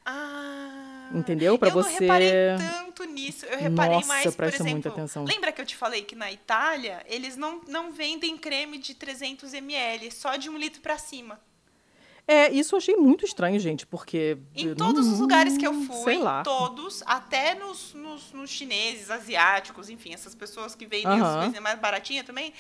Ah, 0.06 1.10
Entendeu? 1.14 1.58
Eu 1.62 1.72
você- 1.72 1.92
não 1.92 2.00
reparei 2.00 2.32
tanto 2.58 3.04
nisso. 3.04 3.46
Eu 3.46 3.58
reparei 3.60 3.96
Nossa, 3.96 4.08
mais, 4.08 4.36
por 4.36 4.46
exemplo... 4.46 4.72
muita 4.72 4.90
atenção. 4.90 5.26
Lembra 5.26 5.52
que 5.52 5.60
eu 5.60 5.66
te 5.66 5.76
falei 5.76 6.02
que 6.04 6.16
na 6.16 6.32
Itália, 6.32 7.04
eles 7.08 7.36
não, 7.36 7.62
não 7.68 7.92
vendem 7.92 8.38
creme 8.38 8.78
de 8.78 8.94
300 8.94 9.54
ml, 9.54 10.10
só 10.12 10.38
de 10.38 10.50
um 10.50 10.58
litro 10.58 10.82
pra 10.82 10.98
cima. 10.98 11.40
É, 12.30 12.50
isso 12.52 12.76
eu 12.76 12.78
achei 12.78 12.96
muito 12.98 13.24
estranho, 13.24 13.58
gente, 13.58 13.86
porque. 13.88 14.38
Em 14.54 14.68
eu 14.68 14.76
todos 14.76 15.08
os 15.08 15.20
lugares 15.20 15.58
que 15.58 15.66
eu 15.66 15.74
fui, 15.74 16.18
todos, 16.44 17.02
até 17.06 17.56
nos, 17.56 17.94
nos, 17.94 18.34
nos 18.34 18.50
chineses, 18.50 19.10
asiáticos, 19.10 19.90
enfim, 19.90 20.14
essas 20.14 20.36
pessoas 20.36 20.76
que 20.76 20.86
vendem 20.86 21.08
Aham. 21.08 21.38
as 21.40 21.44
coisas 21.46 21.62
mais 21.62 21.80
baratinhas 21.80 22.26
também, 22.26 22.54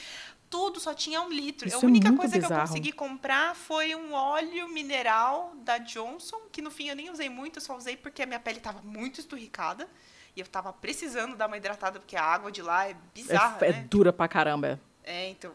tudo 0.49 0.79
só 0.79 0.93
tinha 0.93 1.21
um 1.21 1.29
litro. 1.29 1.67
Isso 1.67 1.77
a 1.77 1.81
é 1.81 1.85
única 1.85 2.07
muito 2.09 2.19
coisa 2.19 2.33
que 2.33 2.45
eu 2.45 2.49
bizarro. 2.49 2.67
consegui 2.67 2.91
comprar 2.91 3.55
foi 3.55 3.93
um 3.95 4.13
óleo 4.13 4.67
mineral 4.69 5.53
da 5.57 5.77
Johnson, 5.77 6.41
que 6.51 6.61
no 6.61 6.71
fim 6.71 6.89
eu 6.89 6.95
nem 6.95 7.09
usei 7.09 7.29
muito, 7.29 7.57
eu 7.57 7.61
só 7.61 7.75
usei 7.75 7.97
porque 7.97 8.23
a 8.23 8.25
minha 8.25 8.39
pele 8.39 8.57
estava 8.57 8.81
muito 8.81 9.19
esturricada. 9.19 9.87
E 10.35 10.39
eu 10.39 10.45
tava 10.47 10.71
precisando 10.71 11.35
dar 11.35 11.47
uma 11.47 11.57
hidratada, 11.57 11.99
porque 11.99 12.15
a 12.15 12.23
água 12.23 12.51
de 12.51 12.61
lá 12.61 12.87
é 12.87 12.95
bizarra, 13.13 13.57
É, 13.65 13.69
é 13.69 13.71
né? 13.73 13.87
dura 13.89 14.13
pra 14.13 14.27
caramba. 14.27 14.79
É, 15.03 15.29
então. 15.29 15.51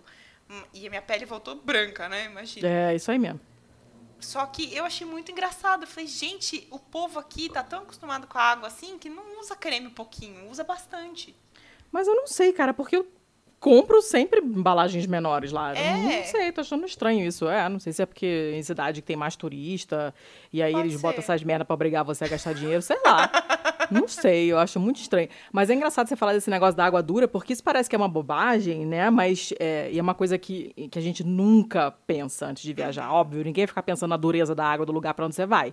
Hum, 0.50 0.60
E 0.74 0.86
a 0.86 0.90
minha 0.90 1.02
pele 1.02 1.24
voltou 1.24 1.54
branca, 1.54 2.08
né? 2.08 2.24
Imagina. 2.26 2.66
É, 2.68 2.94
isso 2.94 3.10
aí 3.10 3.18
mesmo. 3.18 3.40
Só 4.18 4.44
que 4.46 4.74
eu 4.74 4.84
achei 4.84 5.06
muito 5.06 5.30
engraçado. 5.32 5.84
Eu 5.84 5.86
falei, 5.88 6.06
gente, 6.08 6.66
o 6.70 6.78
povo 6.78 7.18
aqui 7.18 7.48
tá 7.48 7.62
tão 7.62 7.82
acostumado 7.82 8.26
com 8.26 8.38
a 8.38 8.42
água 8.42 8.68
assim 8.68 8.98
que 8.98 9.08
não 9.08 9.40
usa 9.40 9.54
creme 9.56 9.86
um 9.86 9.90
pouquinho, 9.94 10.48
usa 10.50 10.62
bastante. 10.64 11.34
Mas 11.90 12.06
eu 12.08 12.14
não 12.14 12.26
sei, 12.26 12.52
cara, 12.52 12.72
porque 12.74 12.96
eu 12.96 13.06
compro 13.62 14.02
sempre 14.02 14.40
embalagens 14.40 15.06
menores 15.06 15.52
lá. 15.52 15.72
É. 15.72 15.96
Não 15.96 16.24
sei, 16.24 16.50
tô 16.50 16.62
achando 16.62 16.84
estranho 16.84 17.24
isso. 17.24 17.48
É, 17.48 17.68
não 17.68 17.78
sei 17.78 17.92
se 17.92 18.02
é 18.02 18.06
porque 18.06 18.52
em 18.56 18.62
cidade 18.64 19.00
que 19.00 19.06
tem 19.06 19.14
mais 19.14 19.36
turista, 19.36 20.12
e 20.52 20.60
aí 20.60 20.72
Pode 20.72 20.88
eles 20.88 21.00
botam 21.00 21.22
ser. 21.22 21.32
essas 21.32 21.44
merda 21.44 21.64
pra 21.64 21.72
obrigar 21.72 22.04
você 22.04 22.24
a 22.24 22.28
gastar 22.28 22.54
dinheiro, 22.54 22.82
sei 22.82 22.98
lá. 23.04 23.30
não 23.88 24.08
sei, 24.08 24.50
eu 24.50 24.58
acho 24.58 24.80
muito 24.80 25.00
estranho. 25.00 25.28
Mas 25.52 25.70
é 25.70 25.74
engraçado 25.74 26.08
você 26.08 26.16
falar 26.16 26.32
desse 26.32 26.50
negócio 26.50 26.76
da 26.76 26.84
água 26.84 27.00
dura, 27.00 27.28
porque 27.28 27.52
isso 27.52 27.62
parece 27.62 27.88
que 27.88 27.94
é 27.94 27.98
uma 27.98 28.08
bobagem, 28.08 28.84
né? 28.84 29.10
Mas 29.10 29.54
é, 29.60 29.88
e 29.92 29.98
é 29.98 30.02
uma 30.02 30.14
coisa 30.14 30.36
que, 30.36 30.74
que 30.90 30.98
a 30.98 31.02
gente 31.02 31.22
nunca 31.22 31.92
pensa 32.04 32.46
antes 32.46 32.64
de 32.64 32.72
viajar. 32.72 33.08
Uhum. 33.10 33.14
Óbvio, 33.14 33.44
ninguém 33.44 33.62
vai 33.62 33.68
ficar 33.68 33.84
pensando 33.84 34.10
na 34.10 34.16
dureza 34.16 34.56
da 34.56 34.66
água 34.66 34.84
do 34.84 34.92
lugar 34.92 35.14
pra 35.14 35.24
onde 35.24 35.36
você 35.36 35.46
vai 35.46 35.72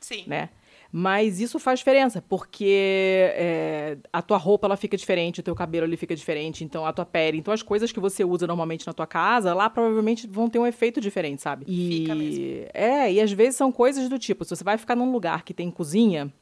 Sim. 0.00 0.22
né? 0.28 0.48
Mas 0.92 1.40
isso 1.40 1.58
faz 1.58 1.80
diferença, 1.80 2.22
porque 2.22 3.30
é, 3.34 3.98
a 4.12 4.22
tua 4.22 4.36
roupa 4.36 4.66
ela 4.66 4.76
fica 4.76 4.96
diferente, 4.96 5.40
o 5.40 5.42
teu 5.42 5.54
cabelo 5.54 5.86
ele 5.86 5.96
fica 5.96 6.14
diferente, 6.14 6.64
então 6.64 6.86
a 6.86 6.92
tua 6.92 7.04
pele, 7.04 7.38
então 7.38 7.52
as 7.52 7.62
coisas 7.62 7.92
que 7.92 8.00
você 8.00 8.24
usa 8.24 8.46
normalmente 8.46 8.86
na 8.86 8.92
tua 8.92 9.06
casa, 9.06 9.52
lá 9.52 9.68
provavelmente 9.68 10.26
vão 10.26 10.48
ter 10.48 10.58
um 10.58 10.66
efeito 10.66 11.00
diferente, 11.00 11.42
sabe? 11.42 11.66
E 11.68 11.98
Fica 11.98 12.14
mesmo. 12.14 12.44
é, 12.72 13.12
e 13.12 13.20
às 13.20 13.32
vezes 13.32 13.56
são 13.56 13.72
coisas 13.72 14.08
do 14.08 14.18
tipo, 14.18 14.44
se 14.44 14.54
você 14.54 14.64
vai 14.64 14.78
ficar 14.78 14.94
num 14.96 15.10
lugar 15.10 15.42
que 15.42 15.52
tem 15.52 15.70
cozinha, 15.70 16.32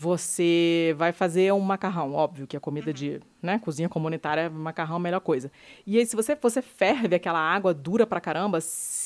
você 0.00 0.94
vai 0.96 1.12
fazer 1.12 1.52
um 1.52 1.58
macarrão, 1.58 2.14
óbvio 2.14 2.46
que 2.46 2.56
a 2.56 2.60
comida 2.60 2.92
de, 2.92 3.20
né, 3.42 3.58
cozinha 3.58 3.88
comunitária, 3.88 4.48
macarrão 4.48 4.94
é 4.94 4.96
a 4.96 5.00
melhor 5.00 5.20
coisa. 5.20 5.50
E 5.84 5.98
aí 5.98 6.06
se 6.06 6.14
você 6.14 6.36
você 6.40 6.62
ferve 6.62 7.16
aquela 7.16 7.40
água 7.40 7.74
dura 7.74 8.06
pra 8.06 8.20
caramba, 8.20 8.60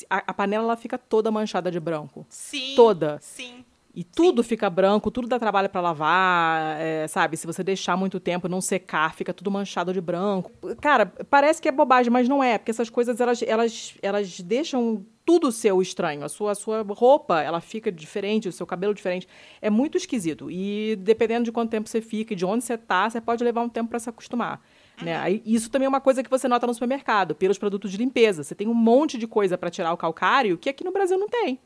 a, 0.07 0.17
a 0.17 0.33
panela 0.33 0.65
ela 0.65 0.77
fica 0.77 0.97
toda 0.97 1.31
manchada 1.31 1.71
de 1.71 1.79
branco. 1.79 2.23
Sim. 2.29 2.73
Toda. 2.75 3.17
Sim. 3.21 3.65
E 3.95 4.03
tudo 4.03 4.41
fica 4.43 4.69
branco, 4.71 5.11
tudo 5.11 5.27
dá 5.27 5.37
trabalho 5.37 5.69
pra 5.69 5.79
lavar, 5.79 6.77
é, 6.79 7.07
sabe? 7.07 7.37
Se 7.37 7.45
você 7.45 7.63
deixar 7.63 7.95
muito 7.95 8.19
tempo, 8.19 8.47
não 8.47 8.59
secar, 8.59 9.13
fica 9.13 9.31
tudo 9.31 9.51
manchado 9.51 9.93
de 9.93 10.01
branco. 10.01 10.51
Cara, 10.81 11.05
parece 11.05 11.61
que 11.61 11.67
é 11.67 11.71
bobagem, 11.71 12.11
mas 12.11 12.27
não 12.27 12.43
é, 12.43 12.57
porque 12.57 12.71
essas 12.71 12.89
coisas 12.89 13.21
elas, 13.21 13.43
elas, 13.43 13.93
elas 14.01 14.39
deixam 14.39 15.05
tudo 15.23 15.51
seu 15.51 15.79
estranho. 15.79 16.23
A 16.23 16.29
sua, 16.29 16.53
a 16.53 16.55
sua 16.55 16.81
roupa, 16.81 17.39
ela 17.41 17.61
fica 17.61 17.91
diferente, 17.91 18.49
o 18.49 18.51
seu 18.51 18.65
cabelo 18.65 18.95
diferente. 18.95 19.27
É 19.61 19.69
muito 19.69 19.95
esquisito. 19.95 20.49
E 20.49 20.95
dependendo 20.95 21.45
de 21.45 21.51
quanto 21.51 21.69
tempo 21.69 21.87
você 21.87 22.01
fica 22.01 22.33
e 22.33 22.35
de 22.35 22.45
onde 22.45 22.63
você 22.63 22.75
tá, 22.75 23.07
você 23.07 23.21
pode 23.21 23.43
levar 23.43 23.61
um 23.61 23.69
tempo 23.69 23.91
pra 23.91 23.99
se 23.99 24.09
acostumar. 24.09 24.59
Né? 25.01 25.41
Isso 25.45 25.69
também 25.69 25.85
é 25.85 25.89
uma 25.89 26.01
coisa 26.01 26.23
que 26.23 26.29
você 26.29 26.47
nota 26.47 26.65
no 26.65 26.73
supermercado, 26.73 27.35
pelos 27.35 27.59
produtos 27.59 27.91
de 27.91 27.97
limpeza. 27.97 28.43
Você 28.43 28.55
tem 28.55 28.67
um 28.67 28.73
monte 28.73 29.19
de 29.19 29.27
coisa 29.27 29.55
pra 29.55 29.69
tirar 29.69 29.93
o 29.93 29.97
calcário 29.97 30.57
que 30.57 30.69
aqui 30.69 30.83
no 30.83 30.91
Brasil 30.91 31.17
não 31.17 31.29
tem. 31.29 31.59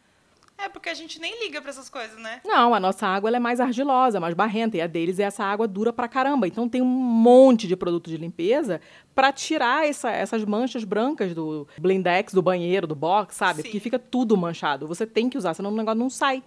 É 0.57 0.67
porque 0.69 0.89
a 0.89 0.93
gente 0.93 1.19
nem 1.21 1.43
liga 1.45 1.61
pra 1.61 1.69
essas 1.69 1.87
coisas, 1.87 2.17
né? 2.19 2.41
Não, 2.43 2.73
a 2.73 2.79
nossa 2.79 3.05
água 3.05 3.29
ela 3.29 3.37
é 3.37 3.39
mais 3.39 3.59
argilosa, 3.59 4.19
mais 4.19 4.33
barrenta, 4.33 4.75
e 4.75 4.81
a 4.81 4.87
deles 4.87 5.19
é 5.19 5.23
essa 5.23 5.43
água 5.43 5.67
dura 5.67 5.93
pra 5.93 6.07
caramba. 6.07 6.47
Então 6.47 6.67
tem 6.67 6.81
um 6.81 6.85
monte 6.85 7.67
de 7.67 7.75
produto 7.75 8.09
de 8.09 8.17
limpeza 8.17 8.81
pra 9.13 9.31
tirar 9.31 9.87
essa- 9.87 10.09
essas 10.11 10.43
manchas 10.43 10.83
brancas 10.83 11.33
do 11.35 11.67
blindex, 11.79 12.33
do 12.33 12.41
banheiro, 12.41 12.87
do 12.87 12.95
box, 12.95 13.35
sabe? 13.35 13.57
Sim. 13.57 13.63
Porque 13.63 13.79
fica 13.79 13.99
tudo 13.99 14.35
manchado. 14.35 14.87
Você 14.87 15.05
tem 15.05 15.29
que 15.29 15.37
usar, 15.37 15.53
senão 15.53 15.71
o 15.71 15.75
negócio 15.75 15.99
não 15.99 16.09
sai. 16.09 16.41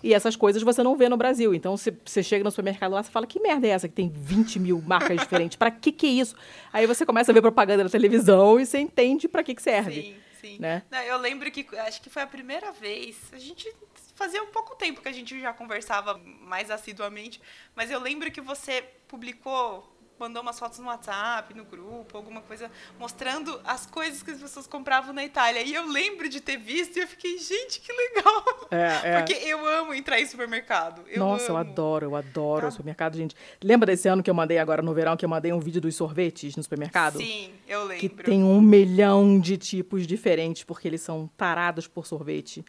E 0.00 0.14
essas 0.14 0.36
coisas 0.36 0.62
você 0.62 0.80
não 0.82 0.94
vê 0.96 1.08
no 1.08 1.16
Brasil. 1.16 1.52
Então, 1.54 1.76
se 1.76 1.92
você 2.04 2.22
chega 2.22 2.44
no 2.44 2.50
supermercado 2.52 2.92
lá, 2.92 3.02
você 3.02 3.10
fala, 3.10 3.26
que 3.26 3.40
merda 3.40 3.66
é 3.66 3.70
essa 3.70 3.88
que 3.88 3.94
tem 3.94 4.08
20 4.08 4.60
mil 4.60 4.80
marcas 4.86 5.18
diferentes? 5.18 5.56
Pra 5.56 5.70
que 5.72 5.90
que 5.90 6.06
é 6.06 6.10
isso? 6.10 6.36
Aí 6.72 6.86
você 6.86 7.04
começa 7.04 7.32
a 7.32 7.34
ver 7.34 7.40
propaganda 7.40 7.82
na 7.82 7.90
televisão 7.90 8.60
e 8.60 8.66
você 8.66 8.78
entende 8.78 9.26
pra 9.26 9.42
que 9.42 9.54
que 9.56 9.62
serve. 9.62 10.02
Sim, 10.02 10.14
sim. 10.40 10.58
né? 10.58 10.82
Não, 10.90 11.00
eu 11.00 11.18
lembro 11.18 11.50
que 11.50 11.66
acho 11.78 12.00
que 12.00 12.10
foi 12.10 12.22
a 12.22 12.26
primeira 12.26 12.72
vez. 12.72 13.16
A 13.32 13.38
gente 13.38 13.72
fazia 14.14 14.42
um 14.42 14.48
pouco 14.48 14.74
tempo 14.74 15.00
que 15.00 15.08
a 15.08 15.12
gente 15.12 15.40
já 15.40 15.52
conversava 15.52 16.18
mais 16.40 16.70
assiduamente, 16.70 17.40
mas 17.74 17.90
eu 17.90 18.00
lembro 18.00 18.30
que 18.30 18.40
você 18.40 18.82
publicou, 19.06 19.88
mandou 20.18 20.42
umas 20.42 20.58
fotos 20.58 20.78
no 20.78 20.86
WhatsApp, 20.86 21.54
no 21.54 21.64
grupo, 21.64 22.16
alguma 22.16 22.40
coisa 22.40 22.70
mostrando 22.98 23.60
as 23.64 23.86
coisas 23.86 24.22
que 24.22 24.30
as 24.30 24.38
pessoas 24.40 24.66
compravam 24.66 25.12
na 25.12 25.24
Itália. 25.24 25.62
E 25.62 25.74
eu 25.74 25.86
lembro 25.86 26.28
de 26.28 26.40
ter 26.40 26.56
visto 26.56 26.96
e 26.96 27.00
eu 27.00 27.08
fiquei, 27.08 27.38
gente, 27.38 27.80
que 27.80 27.92
legal. 27.92 28.44
É, 28.70 29.00
é. 29.10 29.16
Porque 29.18 29.32
eu 29.34 29.66
amo 29.66 29.94
entrar 29.94 30.20
em 30.20 30.26
supermercado. 30.26 31.02
Eu 31.08 31.18
Nossa, 31.20 31.50
eu 31.52 31.56
amo. 31.56 31.70
adoro, 31.70 32.06
eu 32.06 32.16
adoro 32.16 32.62
Tá. 32.62 32.68
o 32.68 32.70
supermercado, 32.72 33.16
gente. 33.16 33.36
Lembra 33.62 33.86
desse 33.86 34.08
ano 34.08 34.22
que 34.22 34.30
eu 34.30 34.34
mandei 34.34 34.58
agora 34.58 34.82
no 34.82 34.92
verão, 34.92 35.16
que 35.16 35.24
eu 35.24 35.28
mandei 35.28 35.52
um 35.52 35.60
vídeo 35.60 35.80
dos 35.80 35.94
sorvetes 35.94 36.56
no 36.56 36.62
supermercado? 36.62 37.18
Sim, 37.18 37.50
eu 37.66 37.84
lembro. 37.84 37.96
Que 38.00 38.08
tem 38.08 38.42
um 38.42 38.60
milhão 38.60 39.38
de 39.40 39.56
tipos 39.56 40.06
diferentes, 40.06 40.64
porque 40.64 40.88
eles 40.88 41.00
são 41.00 41.30
tarados 41.36 41.86
por 41.86 42.06
sorvete. 42.06 42.64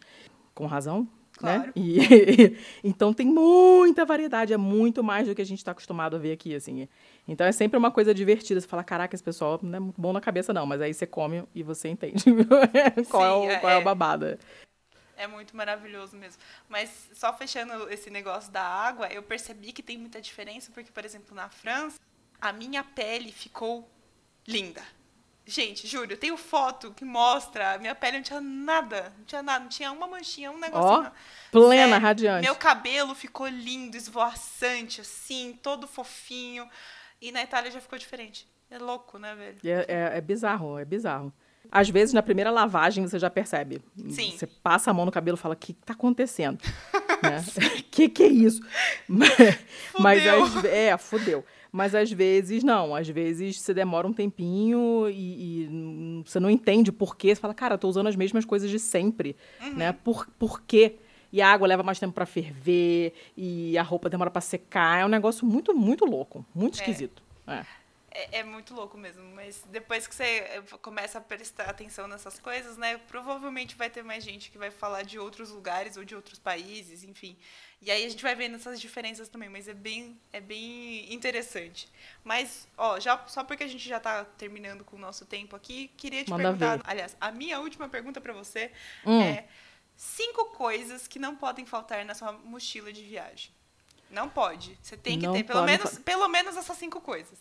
Com 0.54 0.66
razão, 0.66 1.08
Claro. 1.38 1.60
né? 1.68 1.72
E, 1.74 2.56
então 2.84 3.14
tem 3.14 3.26
muita 3.26 4.04
variedade, 4.04 4.52
é 4.52 4.56
muito 4.58 5.02
mais 5.02 5.26
do 5.26 5.34
que 5.34 5.40
a 5.40 5.46
gente 5.46 5.58
está 5.58 5.70
acostumado 5.72 6.16
a 6.16 6.18
ver 6.18 6.32
aqui, 6.32 6.54
assim. 6.54 6.86
Então 7.30 7.46
é 7.46 7.52
sempre 7.52 7.78
uma 7.78 7.92
coisa 7.92 8.12
divertida. 8.12 8.60
Você 8.60 8.66
fala, 8.66 8.82
caraca, 8.82 9.14
esse 9.14 9.22
pessoal 9.22 9.60
não 9.62 9.76
é 9.76 9.80
muito 9.80 10.00
bom 10.00 10.12
na 10.12 10.20
cabeça, 10.20 10.52
não. 10.52 10.66
Mas 10.66 10.80
aí 10.80 10.92
você 10.92 11.06
come 11.06 11.44
e 11.54 11.62
você 11.62 11.88
entende 11.88 12.24
qual, 13.08 13.24
é, 13.24 13.30
Sim, 13.30 13.46
o, 13.46 13.50
é- 13.50 13.60
qual 13.60 13.72
é 13.72 13.76
o 13.76 13.80
é. 13.80 13.84
babado. 13.84 14.38
É 15.16 15.26
muito 15.28 15.56
maravilhoso 15.56 16.16
mesmo. 16.16 16.42
Mas 16.68 17.08
só 17.14 17.32
fechando 17.32 17.88
esse 17.88 18.10
negócio 18.10 18.50
da 18.50 18.62
água, 18.62 19.06
eu 19.12 19.22
percebi 19.22 19.70
que 19.72 19.82
tem 19.82 19.96
muita 19.96 20.20
diferença, 20.20 20.72
porque, 20.74 20.90
por 20.90 21.04
exemplo, 21.04 21.36
na 21.36 21.48
França, 21.48 22.00
a 22.40 22.52
minha 22.52 22.82
pele 22.82 23.30
ficou 23.30 23.88
linda. 24.44 24.82
Gente, 25.46 25.86
juro, 25.86 26.12
eu 26.12 26.16
tenho 26.16 26.36
foto 26.36 26.92
que 26.92 27.04
mostra, 27.04 27.74
a 27.74 27.78
minha 27.78 27.94
pele 27.94 28.16
não 28.16 28.24
tinha 28.24 28.40
nada, 28.40 29.12
não 29.18 29.24
tinha 29.24 29.42
nada, 29.42 29.60
não 29.60 29.68
tinha 29.68 29.92
uma 29.92 30.06
manchinha, 30.06 30.50
um 30.50 30.58
negocinho. 30.58 31.06
Ó, 31.06 31.10
plena, 31.50 31.86
Sério, 31.86 32.02
radiante. 32.02 32.42
Meu 32.42 32.56
cabelo 32.56 33.14
ficou 33.14 33.46
lindo, 33.46 33.96
esvoaçante, 33.96 35.00
assim, 35.00 35.58
todo 35.62 35.86
fofinho. 35.86 36.68
E 37.20 37.30
na 37.32 37.42
Itália 37.42 37.70
já 37.70 37.80
ficou 37.80 37.98
diferente. 37.98 38.46
É 38.70 38.78
louco, 38.78 39.18
né, 39.18 39.34
velho? 39.34 39.58
É, 39.64 39.84
é- 39.88 40.18
é 40.18 40.20
bizarro, 40.20 40.78
é 40.78 40.84
bizarro. 40.84 41.32
Às 41.70 41.88
vezes, 41.90 42.14
na 42.14 42.22
primeira 42.22 42.50
lavagem, 42.50 43.06
você 43.06 43.18
já 43.18 43.28
percebe. 43.28 43.80
Sim. 44.08 44.30
Você 44.32 44.46
passa 44.46 44.90
a 44.90 44.94
mão 44.94 45.04
no 45.04 45.12
cabelo 45.12 45.36
e 45.36 45.40
fala, 45.40 45.54
o 45.54 45.56
que 45.56 45.72
tá 45.74 45.92
acontecendo? 45.92 46.58
né? 47.22 47.44
que 47.90 48.08
que 48.08 48.22
é 48.22 48.28
isso? 48.28 48.60
Mas, 49.06 49.30
mas 49.98 50.26
às 50.26 50.64
é, 50.64 50.96
fudeu. 50.96 51.44
Mas 51.70 51.94
às 51.94 52.10
vezes, 52.10 52.64
não. 52.64 52.94
Às 52.94 53.08
vezes, 53.08 53.60
você 53.60 53.74
demora 53.74 54.06
um 54.06 54.12
tempinho 54.12 55.08
e, 55.10 55.64
e 55.66 56.22
você 56.24 56.40
não 56.40 56.48
entende 56.50 56.90
por 56.90 57.16
quê. 57.16 57.34
Você 57.34 57.40
fala, 57.40 57.54
cara, 57.54 57.74
eu 57.74 57.78
tô 57.78 57.88
usando 57.88 58.06
as 58.06 58.16
mesmas 58.16 58.44
coisas 58.44 58.70
de 58.70 58.78
sempre, 58.78 59.36
Uhum. 59.60 59.74
né? 59.74 59.92
Por, 59.92 60.26
por 60.38 60.62
quê? 60.62 60.96
E 61.32 61.40
a 61.40 61.48
água 61.52 61.68
leva 61.68 61.82
mais 61.82 61.98
tempo 61.98 62.12
pra 62.12 62.26
ferver, 62.26 63.12
e 63.36 63.78
a 63.78 63.82
roupa 63.82 64.08
demora 64.10 64.30
pra 64.30 64.40
secar. 64.40 65.00
É 65.00 65.04
um 65.04 65.08
negócio 65.08 65.46
muito, 65.46 65.74
muito 65.74 66.04
louco. 66.04 66.44
Muito 66.54 66.78
É. 66.78 66.80
esquisito. 66.80 67.22
É. 67.46 67.64
É, 68.12 68.40
é, 68.40 68.44
muito 68.44 68.74
louco 68.74 68.98
mesmo, 68.98 69.22
mas 69.36 69.64
depois 69.70 70.06
que 70.06 70.14
você 70.14 70.62
começa 70.82 71.18
a 71.18 71.20
prestar 71.20 71.66
atenção 71.70 72.08
nessas 72.08 72.40
coisas, 72.40 72.76
né, 72.76 72.98
provavelmente 73.06 73.76
vai 73.76 73.88
ter 73.88 74.02
mais 74.02 74.24
gente 74.24 74.50
que 74.50 74.58
vai 74.58 74.70
falar 74.70 75.02
de 75.02 75.16
outros 75.16 75.50
lugares 75.50 75.96
ou 75.96 76.04
de 76.04 76.16
outros 76.16 76.36
países, 76.36 77.04
enfim. 77.04 77.36
E 77.80 77.88
aí 77.88 78.04
a 78.04 78.08
gente 78.08 78.22
vai 78.22 78.34
vendo 78.34 78.56
essas 78.56 78.80
diferenças 78.80 79.28
também, 79.28 79.48
mas 79.48 79.68
é 79.68 79.74
bem, 79.74 80.18
é 80.32 80.40
bem 80.40 81.12
interessante. 81.14 81.88
Mas, 82.24 82.66
ó, 82.76 82.98
já, 82.98 83.16
só 83.28 83.44
porque 83.44 83.62
a 83.62 83.68
gente 83.68 83.88
já 83.88 83.98
está 83.98 84.24
terminando 84.24 84.82
com 84.82 84.96
o 84.96 84.98
nosso 84.98 85.24
tempo 85.24 85.54
aqui, 85.54 85.88
queria 85.96 86.24
te 86.24 86.30
Manda 86.30 86.42
perguntar. 86.42 86.76
Ver. 86.78 86.82
Aliás, 86.86 87.16
a 87.20 87.30
minha 87.30 87.60
última 87.60 87.88
pergunta 87.88 88.20
para 88.20 88.32
você 88.32 88.72
hum. 89.06 89.22
é 89.22 89.46
cinco 90.00 90.46
coisas 90.46 91.06
que 91.06 91.18
não 91.18 91.36
podem 91.36 91.66
faltar 91.66 92.06
na 92.06 92.14
sua 92.14 92.32
mochila 92.32 92.90
de 92.90 93.02
viagem. 93.02 93.50
Não 94.10 94.30
pode. 94.30 94.76
Você 94.80 94.96
tem 94.96 95.18
que 95.18 95.26
não 95.26 95.34
ter 95.34 95.44
pelo 95.44 95.62
menos, 95.62 95.98
pelo 95.98 96.26
menos 96.26 96.56
essas 96.56 96.76
cinco 96.78 97.02
coisas. 97.02 97.38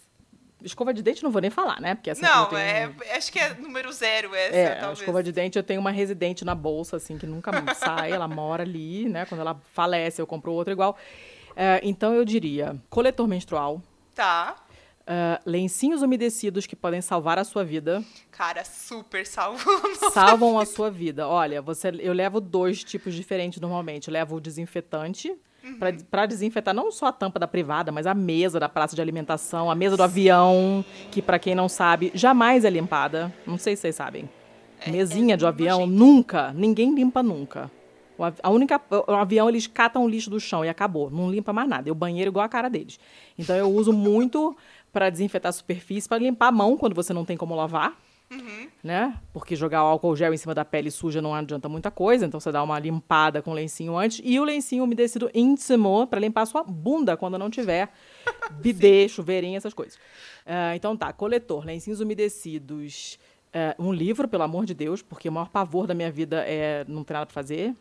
Escova 0.62 0.94
de 0.94 1.02
dente 1.02 1.24
não 1.24 1.32
vou 1.32 1.42
nem 1.42 1.50
falar, 1.50 1.80
né? 1.80 1.96
Porque 1.96 2.10
essa 2.10 2.22
não, 2.22 2.48
tenho... 2.48 2.60
é, 2.60 3.16
acho 3.16 3.32
que 3.32 3.40
é 3.40 3.54
número 3.54 3.90
zero 3.94 4.36
essa, 4.36 4.56
é, 4.58 4.76
talvez. 4.76 5.00
escova 5.00 5.24
de 5.24 5.32
dente 5.32 5.58
eu 5.58 5.64
tenho 5.64 5.80
uma 5.80 5.90
residente 5.90 6.44
na 6.44 6.54
bolsa, 6.54 6.98
assim, 6.98 7.18
que 7.18 7.26
nunca 7.26 7.50
sai, 7.76 8.12
ela 8.12 8.28
mora 8.28 8.64
ali, 8.64 9.08
né? 9.08 9.26
Quando 9.26 9.40
ela 9.40 9.58
falece, 9.72 10.22
eu 10.22 10.28
compro 10.28 10.52
outra 10.52 10.74
igual. 10.74 10.98
É, 11.56 11.80
então 11.82 12.14
eu 12.14 12.26
diria, 12.26 12.76
coletor 12.90 13.26
menstrual. 13.26 13.82
Tá. 14.14 14.58
Uh, 15.10 15.42
lencinhos 15.44 16.04
umedecidos 16.04 16.68
que 16.68 16.76
podem 16.76 17.02
salvar 17.02 17.40
a 17.40 17.44
sua 17.44 17.64
vida. 17.66 18.04
Cara, 18.30 18.64
super 18.64 19.26
salvam. 19.26 19.60
Salvam 20.12 20.60
a 20.60 20.66
sua 20.68 20.92
vida. 20.92 21.28
Olha, 21.28 21.64
você, 21.64 21.90
eu 22.00 22.14
levo 22.14 22.40
dois 22.40 22.84
tipos 22.84 23.16
diferentes 23.16 23.60
normalmente. 23.60 24.08
Eu 24.08 24.14
levo 24.14 24.36
o 24.36 24.40
desinfetante, 24.40 25.36
Uhum. 25.62 25.78
para 26.10 26.26
desinfetar 26.26 26.74
não 26.74 26.90
só 26.90 27.08
a 27.08 27.12
tampa 27.12 27.38
da 27.38 27.46
privada, 27.48 27.92
mas 27.92 28.08
a 28.08 28.14
mesa 28.14 28.60
da 28.62 28.70
praça 28.70 28.96
de 28.96 29.02
alimentação, 29.02 29.70
a 29.70 29.76
mesa 29.76 29.98
do 29.98 30.04
avião, 30.04 30.86
que 31.12 31.22
para 31.22 31.38
quem 31.38 31.54
não 31.54 31.68
sabe, 31.68 32.12
jamais 32.16 32.64
é 32.64 32.70
limpada. 32.70 33.34
Não 33.46 33.58
sei 33.58 33.76
se 33.76 33.82
vocês 33.82 33.96
sabem. 33.96 34.30
É, 34.80 34.90
Mesinha 34.90 35.34
é 35.34 35.38
de 35.38 35.46
avião, 35.46 35.86
nunca, 35.86 36.54
ninguém 36.54 36.94
limpa 36.96 37.22
nunca. 37.22 37.70
A 38.44 38.50
única, 38.50 38.82
o 39.08 39.12
avião 39.14 39.48
eles 39.50 39.66
catam 39.66 40.04
o 40.04 40.08
lixo 40.10 40.30
do 40.30 40.40
chão 40.42 40.64
e 40.64 40.70
acabou, 40.70 41.10
não 41.10 41.32
limpa 41.32 41.52
mais 41.54 41.68
nada. 41.70 41.88
E 41.88 41.92
o 41.92 41.96
banheiro 41.96 42.30
igual 42.32 42.46
a 42.46 42.50
cara 42.50 42.70
deles. 42.70 43.00
Então 43.38 43.56
eu 43.56 43.70
uso 43.72 43.94
muito 43.94 44.56
para 44.92 45.10
desinfetar 45.10 45.50
a 45.50 45.54
superfície, 45.54 46.08
para 46.08 46.18
limpar 46.18 46.48
a 46.48 46.52
mão 46.52 46.78
quando 46.78 46.96
você 46.96 47.14
não 47.14 47.26
tem 47.26 47.38
como 47.38 47.56
lavar. 47.56 47.98
Uhum. 48.32 48.68
Né? 48.84 49.18
Porque 49.34 49.56
jogar 49.56 49.84
o 49.84 49.88
álcool 49.88 50.16
gel 50.16 50.34
em 50.34 50.38
cima 50.38 50.54
da 50.54 50.64
pele 50.64 50.92
suja 50.92 51.20
não 51.20 51.34
adianta 51.34 51.68
muita 51.68 51.90
coisa, 51.90 52.28
então 52.28 52.40
você 52.40 52.52
dá 52.52 52.62
uma 52.62 52.78
limpada 52.78 53.42
com 53.42 53.52
o 53.52 53.54
lencinho 53.56 53.98
antes 53.98 54.22
e 54.24 54.40
o 54.40 54.44
lencinho 54.44 54.84
umedecido 54.84 55.32
íntimo 55.34 56.06
para 56.06 56.20
limpar 56.20 56.44
a 56.44 56.46
sua 56.46 56.64
bunda 56.64 57.18
quando 57.18 57.40
não 57.40 57.50
tiver 57.50 57.90
bidê, 58.62 59.10
chuveirinho, 59.10 59.58
essas 59.58 59.74
coisas. 59.74 59.96
Uh, 60.46 60.76
então 60.76 60.96
tá, 60.96 61.12
coletor, 61.12 61.66
lencinhos 61.66 62.02
umedecidos, 62.02 63.18
uh, 63.48 63.84
um 63.84 63.92
livro, 63.92 64.28
pelo 64.28 64.44
amor 64.44 64.66
de 64.66 64.76
Deus, 64.76 65.02
porque 65.02 65.28
o 65.28 65.32
maior 65.32 65.50
pavor 65.50 65.88
da 65.88 65.96
minha 65.96 66.12
vida 66.12 66.44
é 66.48 66.86
não 66.88 67.04
ter 67.04 67.14
nada 67.14 67.26
para 67.26 67.34
fazer, 67.34 67.74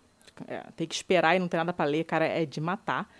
é, 0.46 0.62
ter 0.76 0.86
que 0.86 0.94
esperar 0.94 1.36
e 1.36 1.38
não 1.38 1.48
ter 1.48 1.56
nada 1.58 1.72
para 1.72 1.84
ler, 1.84 2.04
cara, 2.04 2.24
é 2.24 2.46
de 2.46 2.60
matar. 2.60 3.10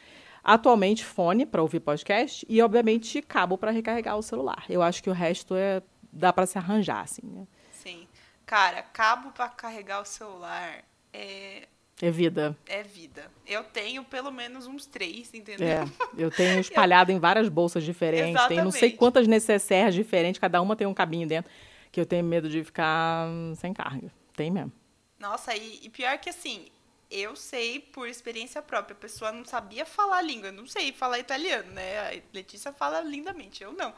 Atualmente, 0.50 1.04
fone 1.04 1.44
para 1.44 1.61
ouvir 1.61 1.78
podcast 1.80 2.46
e, 2.48 2.62
obviamente, 2.62 3.20
cabo 3.20 3.58
para 3.58 3.70
recarregar 3.70 4.16
o 4.16 4.22
celular. 4.22 4.64
Eu 4.66 4.80
acho 4.80 5.02
que 5.02 5.11
o 5.11 5.12
resto 5.12 5.54
é 5.54 5.82
dá 6.11 6.32
para 6.32 6.46
se 6.46 6.56
arranjar, 6.56 7.02
assim, 7.02 7.20
né? 7.26 7.46
Sim. 7.70 8.08
Cara, 8.46 8.80
cabo 8.80 9.30
para 9.30 9.50
carregar 9.50 10.00
o 10.00 10.06
celular 10.06 10.82
é. 11.12 11.68
É 12.00 12.11
vida. 12.11 12.56
É 12.66 12.82
vida. 12.82 13.30
Eu 13.46 13.62
tenho 13.62 14.02
pelo 14.04 14.30
menos 14.30 14.66
uns 14.66 14.87
três, 14.87 15.34
entendeu? 15.34 15.68
É, 15.68 15.84
eu 16.16 16.30
tenho 16.30 16.58
espalhado 16.58 17.12
em 17.12 17.18
várias 17.18 17.50
bolsas 17.50 17.84
diferentes. 17.84 18.30
Exatamente. 18.30 18.56
Tem 18.56 18.64
não 18.64 18.70
sei 18.70 18.92
quantas 18.92 19.28
necessárias 19.28 19.94
diferentes, 19.94 20.40
cada 20.40 20.62
uma 20.62 20.74
tem 20.74 20.87
um 20.87 20.94
cabinho 20.94 21.28
dentro, 21.28 21.52
que 21.92 22.00
eu 22.00 22.06
tenho 22.06 22.24
medo 22.24 22.48
de 22.48 22.64
ficar 22.64 23.28
sem 23.56 23.74
carga. 23.74 24.11
Tem 24.34 24.50
mesmo. 24.50 24.72
Nossa, 25.18 25.54
e, 25.54 25.80
e 25.82 25.90
pior 25.90 26.16
que 26.16 26.30
assim, 26.30 26.68
eu 27.11 27.35
sei 27.35 27.81
por 27.81 28.09
experiência 28.09 28.61
própria. 28.61 28.94
A 28.94 29.01
pessoa 29.01 29.33
não 29.33 29.44
sabia 29.44 29.85
falar 29.85 30.18
a 30.18 30.23
língua. 30.23 30.49
Eu 30.49 30.53
não 30.53 30.66
sei 30.66 30.92
falar 30.92 31.18
italiano, 31.18 31.73
né? 31.73 32.01
A 32.01 32.23
Letícia 32.33 32.73
fala 32.73 33.01
lindamente, 33.01 33.62
eu 33.62 33.73
não. 33.73 33.94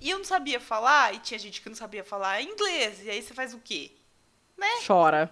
E 0.00 0.10
eu 0.10 0.18
não 0.18 0.24
sabia 0.24 0.58
falar, 0.58 1.14
e 1.14 1.18
tinha 1.20 1.38
gente 1.38 1.60
que 1.60 1.68
não 1.68 1.76
sabia 1.76 2.02
falar 2.02 2.42
inglês. 2.42 3.04
E 3.04 3.10
aí 3.10 3.22
você 3.22 3.32
faz 3.32 3.54
o 3.54 3.60
quê? 3.62 3.92
Né? 4.56 4.66
Chora. 4.86 5.30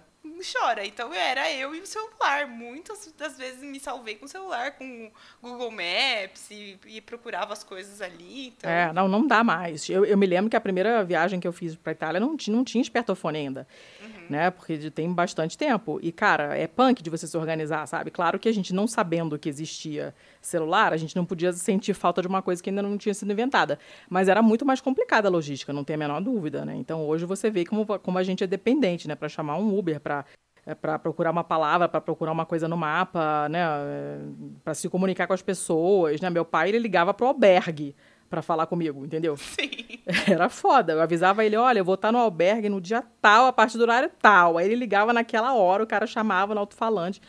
Chora. 0.53 0.85
Então 0.85 1.13
era 1.13 1.51
eu 1.51 1.75
e 1.75 1.81
o 1.81 1.85
celular. 1.85 2.47
Muitas 2.47 3.13
das 3.17 3.37
vezes 3.37 3.61
me 3.61 3.79
salvei 3.79 4.15
com 4.15 4.25
o 4.25 4.29
celular, 4.29 4.71
com 4.71 5.11
Google 5.41 5.71
Maps 5.71 6.49
e, 6.49 6.79
e 6.85 7.01
procurava 7.01 7.51
as 7.51 7.63
coisas 7.63 8.01
ali. 8.01 8.47
Então... 8.47 8.69
É, 8.69 8.93
não, 8.93 9.07
não 9.07 9.27
dá 9.27 9.43
mais. 9.43 9.89
Eu, 9.89 10.05
eu 10.05 10.17
me 10.17 10.25
lembro 10.25 10.49
que 10.49 10.55
a 10.55 10.61
primeira 10.61 11.03
viagem 11.03 11.41
que 11.41 11.47
eu 11.47 11.53
fiz 11.53 11.75
para 11.75 11.91
Itália 11.91 12.21
não, 12.21 12.37
não 12.47 12.63
tinha 12.63 12.81
espertofone 12.81 13.39
ainda. 13.39 13.67
Uhum 14.01 14.22
né? 14.33 14.49
Porque 14.49 14.89
tem 14.89 15.13
bastante 15.13 15.55
tempo. 15.55 15.99
E, 16.01 16.11
cara, 16.11 16.57
é 16.57 16.65
punk 16.65 17.03
de 17.03 17.09
você 17.09 17.27
se 17.27 17.37
organizar, 17.37 17.85
sabe? 17.87 18.09
Claro 18.09 18.39
que 18.39 18.49
a 18.49 18.51
gente 18.51 18.73
não 18.73 18.87
sabendo 18.87 19.37
que 19.37 19.47
existia 19.47 20.13
celular, 20.41 20.91
a 20.91 20.97
gente 20.97 21.15
não 21.15 21.23
podia 21.23 21.53
sentir 21.53 21.93
falta 21.93 22.19
de 22.19 22.27
uma 22.27 22.41
coisa 22.41 22.61
que 22.61 22.71
ainda 22.71 22.81
não 22.81 22.97
tinha 22.97 23.13
sido 23.13 23.31
inventada. 23.31 23.77
Mas 24.09 24.27
era 24.27 24.41
muito 24.41 24.65
mais 24.65 24.81
complicada 24.81 25.27
a 25.27 25.31
logística, 25.31 25.71
não 25.71 25.83
tem 25.83 25.93
a 25.93 25.99
menor 25.99 26.19
dúvida, 26.19 26.65
né? 26.65 26.75
Então, 26.75 27.07
hoje 27.07 27.25
você 27.25 27.51
vê 27.51 27.63
como, 27.63 27.85
como 27.99 28.17
a 28.17 28.23
gente 28.23 28.43
é 28.43 28.47
dependente, 28.47 29.07
né? 29.07 29.13
Para 29.13 29.29
chamar 29.29 29.57
um 29.57 29.77
Uber, 29.77 29.99
para 29.99 30.25
é 30.65 30.73
para 30.73 30.97
procurar 30.97 31.31
uma 31.31 31.43
palavra, 31.43 31.89
para 31.89 31.99
procurar 31.99 32.31
uma 32.31 32.45
coisa 32.45 32.69
no 32.69 32.77
mapa, 32.77 33.49
né, 33.49 33.59
é, 33.61 34.19
para 34.63 34.73
se 34.73 34.87
comunicar 34.87 35.27
com 35.27 35.33
as 35.33 35.41
pessoas, 35.41 36.21
né? 36.21 36.29
Meu 36.29 36.45
pai 36.45 36.69
ele 36.69 36.79
ligava 36.79 37.13
pro 37.13 37.27
albergue 37.27 37.93
para 38.33 38.41
falar 38.41 38.65
comigo, 38.65 39.05
entendeu? 39.05 39.37
Sim. 39.37 40.01
Era 40.27 40.49
foda. 40.49 40.93
Eu 40.93 41.01
avisava 41.01 41.45
ele, 41.45 41.55
olha, 41.55 41.77
eu 41.77 41.85
vou 41.85 41.93
estar 41.93 42.11
no 42.11 42.17
albergue 42.17 42.67
no 42.67 42.81
dia 42.81 43.03
tal, 43.21 43.45
a 43.45 43.53
partir 43.53 43.77
do 43.77 43.81
horário 43.83 44.09
tal. 44.19 44.57
Aí 44.57 44.65
ele 44.65 44.75
ligava 44.75 45.13
naquela 45.13 45.53
hora, 45.53 45.83
o 45.83 45.87
cara 45.87 46.07
chamava 46.07 46.55
no 46.55 46.59
alto-falante. 46.59 47.21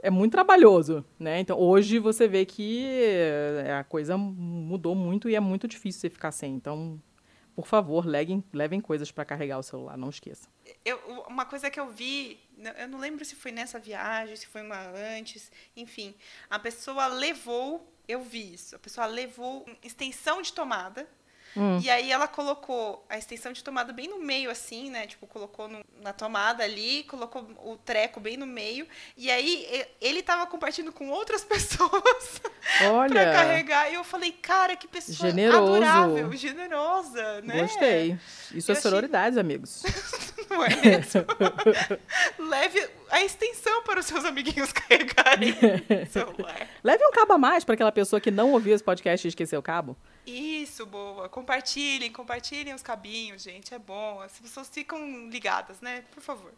É 0.00 0.10
muito 0.10 0.30
trabalhoso, 0.30 1.04
né? 1.18 1.40
Então, 1.40 1.58
hoje 1.58 1.98
você 1.98 2.28
vê 2.28 2.44
que 2.44 2.84
é, 2.86 3.74
a 3.80 3.82
coisa 3.82 4.16
mudou 4.16 4.94
muito 4.94 5.28
e 5.28 5.34
é 5.34 5.40
muito 5.40 5.66
difícil 5.66 6.02
você 6.02 6.10
ficar 6.10 6.30
sem. 6.30 6.54
Então, 6.54 7.00
por 7.56 7.66
favor, 7.66 8.06
levem, 8.06 8.44
levem 8.52 8.80
coisas 8.80 9.10
para 9.10 9.24
carregar 9.24 9.58
o 9.58 9.62
celular, 9.62 9.96
não 9.96 10.10
esqueça. 10.10 10.48
Eu, 10.84 10.98
uma 11.26 11.46
coisa 11.46 11.68
que 11.68 11.80
eu 11.80 11.90
vi, 11.90 12.38
eu 12.78 12.86
não 12.86 13.00
lembro 13.00 13.24
se 13.24 13.34
foi 13.34 13.50
nessa 13.50 13.80
viagem, 13.80 14.36
se 14.36 14.46
foi 14.46 14.62
uma 14.62 14.88
antes, 15.16 15.50
enfim, 15.76 16.14
a 16.48 16.60
pessoa 16.60 17.06
levou 17.06 17.93
eu 18.08 18.22
vi 18.22 18.54
isso. 18.54 18.76
A 18.76 18.78
pessoa 18.78 19.06
levou 19.06 19.66
extensão 19.82 20.42
de 20.42 20.52
tomada. 20.52 21.06
Hum. 21.56 21.78
E 21.80 21.88
aí 21.88 22.10
ela 22.10 22.26
colocou 22.26 23.04
a 23.08 23.16
extensão 23.16 23.52
de 23.52 23.62
tomada 23.62 23.92
bem 23.92 24.08
no 24.08 24.18
meio, 24.18 24.50
assim, 24.50 24.90
né? 24.90 25.06
Tipo, 25.06 25.26
colocou 25.26 25.68
no, 25.68 25.84
na 26.02 26.12
tomada 26.12 26.64
ali, 26.64 27.04
colocou 27.04 27.42
o 27.64 27.76
treco 27.76 28.18
bem 28.18 28.36
no 28.36 28.46
meio. 28.46 28.88
E 29.16 29.30
aí 29.30 29.86
ele 30.00 30.22
tava 30.22 30.46
compartilhando 30.46 30.92
com 30.92 31.08
outras 31.10 31.44
pessoas 31.44 32.40
Olha, 32.82 33.12
pra 33.12 33.32
carregar. 33.32 33.90
E 33.90 33.94
eu 33.94 34.02
falei, 34.02 34.32
cara, 34.32 34.74
que 34.74 34.88
pessoa 34.88 35.30
Generoso. 35.30 35.74
adorável, 35.74 36.32
generosa, 36.32 37.40
né? 37.42 37.60
Gostei. 37.60 38.18
Isso 38.52 38.72
eu 38.72 38.76
é 38.76 38.80
sororidade, 38.80 39.38
achei... 39.38 39.40
amigos. 39.40 39.82
Não 40.50 40.64
é 40.64 40.68
mesmo? 40.84 41.24
Leve 42.48 42.88
a 43.10 43.22
extensão 43.24 43.82
para 43.82 44.00
os 44.00 44.06
seus 44.06 44.24
amiguinhos 44.24 44.70
carregarem 44.74 45.54
celular. 46.10 46.68
Leve 46.82 47.04
um 47.06 47.12
cabo 47.12 47.34
a 47.34 47.38
mais 47.38 47.64
para 47.64 47.74
aquela 47.74 47.92
pessoa 47.92 48.20
que 48.20 48.30
não 48.30 48.52
ouviu 48.52 48.74
esse 48.74 48.84
podcast 48.84 49.26
e 49.26 49.28
esqueceu 49.28 49.60
o 49.60 49.62
cabo. 49.62 49.96
Isso, 50.26 50.86
boa. 50.86 51.28
Compartilhem, 51.28 52.10
compartilhem 52.10 52.74
os 52.74 52.82
cabinhos, 52.82 53.42
gente. 53.42 53.74
É 53.74 53.78
bom. 53.78 54.20
As 54.20 54.38
pessoas 54.38 54.68
ficam 54.68 55.28
ligadas, 55.28 55.80
né? 55.80 56.04
Por 56.12 56.22
favor. 56.22 56.52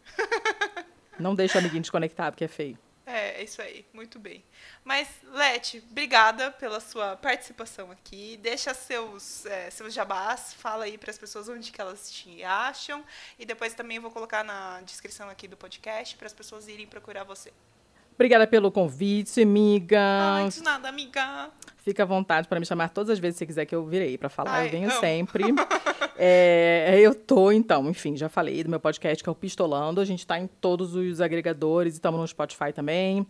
Não 1.19 1.35
deixe 1.35 1.57
o 1.57 1.59
amiguinho 1.59 1.81
desconectar, 1.81 2.31
porque 2.31 2.45
é 2.45 2.47
feio. 2.47 2.77
É, 3.09 3.39
é 3.39 3.43
isso 3.45 3.61
aí, 3.61 3.85
muito 3.93 4.19
bem. 4.19 4.43
Mas, 4.83 5.07
Lete, 5.23 5.81
obrigada 5.89 6.51
pela 6.51 6.81
sua 6.81 7.15
participação 7.15 7.89
aqui. 7.89 8.37
Deixa 8.41 8.73
seus, 8.73 9.45
é, 9.45 9.69
seus 9.69 9.93
jabás, 9.93 10.53
fala 10.53 10.83
aí 10.83 10.97
para 10.97 11.09
as 11.09 11.17
pessoas 11.17 11.47
onde 11.47 11.71
que 11.71 11.79
elas 11.79 12.11
te 12.11 12.43
acham. 12.43 13.05
E 13.39 13.45
depois 13.45 13.73
também 13.73 13.97
vou 13.97 14.11
colocar 14.11 14.43
na 14.43 14.81
descrição 14.81 15.29
aqui 15.29 15.47
do 15.47 15.55
podcast 15.55 16.17
para 16.17 16.27
as 16.27 16.33
pessoas 16.33 16.67
irem 16.67 16.85
procurar 16.85 17.23
você. 17.23 17.53
Obrigada 18.17 18.47
pelo 18.47 18.71
convite, 18.71 19.43
amiga. 19.43 20.01
Ai, 20.01 20.49
de 20.49 20.63
nada, 20.63 20.89
amiga. 20.89 21.51
Fica 21.77 22.01
à 22.01 22.05
vontade 22.05 22.47
para 22.47 22.59
me 22.59 22.65
chamar 22.65 22.89
todas 22.89 23.11
as 23.11 23.19
vezes 23.19 23.35
que 23.35 23.43
você 23.43 23.45
quiser 23.45 23.65
que 23.67 23.75
eu 23.75 23.85
virei 23.85 24.17
para 24.17 24.27
falar. 24.27 24.55
Ai, 24.55 24.65
eu 24.65 24.71
venho 24.71 24.89
amo. 24.89 24.99
sempre. 24.99 25.43
é, 26.17 26.97
eu 26.99 27.13
tô, 27.13 27.51
então, 27.51 27.87
enfim, 27.87 28.17
já 28.17 28.27
falei 28.27 28.63
do 28.63 28.71
meu 28.71 28.79
podcast 28.79 29.23
que 29.23 29.29
é 29.29 29.31
o 29.31 29.35
Pistolando. 29.35 30.01
A 30.01 30.05
gente 30.05 30.21
está 30.21 30.39
em 30.39 30.47
todos 30.47 30.95
os 30.95 31.21
agregadores, 31.21 31.93
estamos 31.93 32.19
no 32.19 32.27
Spotify 32.27 32.73
também. 32.73 33.23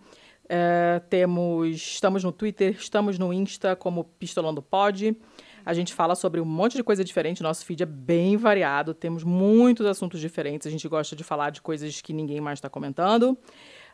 É, 0.48 1.02
temos, 1.10 1.76
estamos 1.76 2.24
no 2.24 2.32
Twitter, 2.32 2.74
estamos 2.80 3.20
no 3.20 3.34
Insta 3.34 3.76
como 3.76 4.06
Pistolando 4.06 4.62
Pod. 4.62 5.18
A 5.66 5.74
gente 5.74 5.94
fala 5.94 6.16
sobre 6.16 6.40
um 6.40 6.46
monte 6.46 6.78
de 6.78 6.84
coisa 6.84 7.04
diferente, 7.04 7.44
nosso 7.44 7.66
feed 7.66 7.84
é 7.84 7.86
bem 7.86 8.38
variado, 8.38 8.94
temos 8.94 9.22
muitos 9.26 9.86
assuntos 9.86 10.22
diferentes, 10.22 10.66
a 10.66 10.70
gente 10.70 10.88
gosta 10.88 11.14
de 11.14 11.26
falar 11.26 11.50
de 11.50 11.62
coisas 11.62 12.00
que 12.00 12.14
ninguém 12.14 12.40
mais 12.40 12.60
está 12.60 12.70
comentando. 12.70 13.38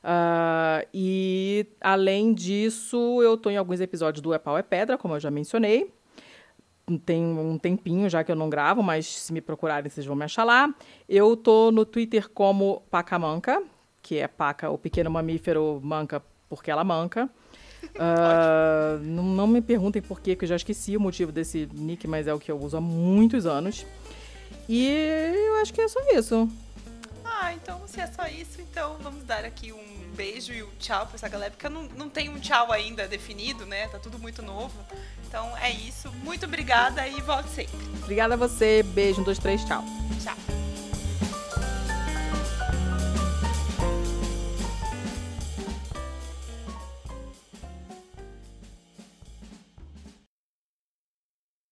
Uh, 0.04 0.86
e, 0.94 1.66
além 1.80 2.34
disso, 2.34 3.22
eu 3.22 3.36
estou 3.36 3.52
em 3.52 3.58
alguns 3.58 3.80
episódios 3.80 4.22
do 4.22 4.34
É 4.34 4.38
Pau 4.38 4.58
é 4.58 4.62
Pedra, 4.62 4.98
como 4.98 5.16
eu 5.16 5.20
já 5.20 5.32
mencionei. 5.32 5.92
tem 7.06 7.24
um 7.24 7.58
tempinho 7.58 8.10
já 8.10 8.24
que 8.24 8.32
eu 8.32 8.36
não 8.36 8.50
gravo, 8.50 8.84
mas 8.84 9.06
se 9.06 9.32
me 9.32 9.40
procurarem 9.40 9.90
vocês 9.90 10.06
vão 10.06 10.16
me 10.16 10.26
achar 10.26 10.44
lá. 10.44 10.74
Eu 11.08 11.38
tô 11.38 11.72
no 11.72 11.86
Twitter 11.86 12.30
como 12.30 12.84
Pacamanca, 12.92 13.64
que 14.02 14.18
é 14.18 14.28
paca, 14.28 14.70
o 14.70 14.78
pequeno 14.78 15.10
mamífero 15.10 15.80
manca 15.82 16.22
porque 16.50 16.70
ela 16.70 16.84
manca. 16.84 17.30
Uh, 17.96 19.00
não, 19.08 19.24
não, 19.24 19.48
me 19.48 19.62
perguntem 19.62 20.02
por 20.02 20.20
quê, 20.20 20.36
que 20.36 20.44
eu 20.44 20.50
já 20.50 20.58
esqueci 20.58 20.98
o 20.98 21.00
motivo 21.00 21.32
desse 21.32 21.70
nick, 21.74 22.06
mas 22.08 22.28
é 22.28 22.34
o 22.34 22.40
que 22.40 22.52
eu 22.52 22.60
uso 22.60 22.76
há 22.76 22.82
muitos 22.82 23.46
anos. 23.46 23.86
E 24.68 24.86
eu 25.48 25.56
acho 25.62 25.74
que 25.74 25.82
é 25.82 25.88
só 25.88 26.00
isso. 26.12 26.50
Ah, 27.44 27.54
então 27.54 27.82
se 27.88 28.00
é 28.00 28.08
só 28.08 28.26
isso, 28.26 28.62
então 28.62 28.98
vamos 29.02 29.26
dar 29.26 29.44
aqui 29.44 29.74
um 29.74 30.14
beijo 30.16 30.54
e 30.54 30.64
um 30.64 30.70
tchau 30.80 31.06
pra 31.06 31.16
essa 31.16 31.28
galera, 31.28 31.52
porque 31.52 31.66
eu 31.66 31.70
não, 31.70 31.84
não 31.84 32.10
tenho 32.10 32.32
um 32.32 32.40
tchau 32.40 32.72
ainda 32.72 33.06
definido, 33.06 33.66
né? 33.66 33.90
Tá 33.90 34.00
tudo 34.00 34.18
muito 34.18 34.42
novo. 34.42 34.74
Então 35.28 35.58
é 35.58 35.70
isso. 35.70 36.10
Muito 36.24 36.46
obrigada 36.46 37.06
e 37.06 37.20
volte 37.20 37.50
sempre. 37.50 37.76
Obrigada 38.02 38.36
a 38.36 38.38
você. 38.38 38.82
Beijo, 38.82 39.20
um, 39.20 39.24
dois, 39.26 39.40
três, 39.40 39.62
tchau. 39.66 39.84
Tchau. 40.24 40.38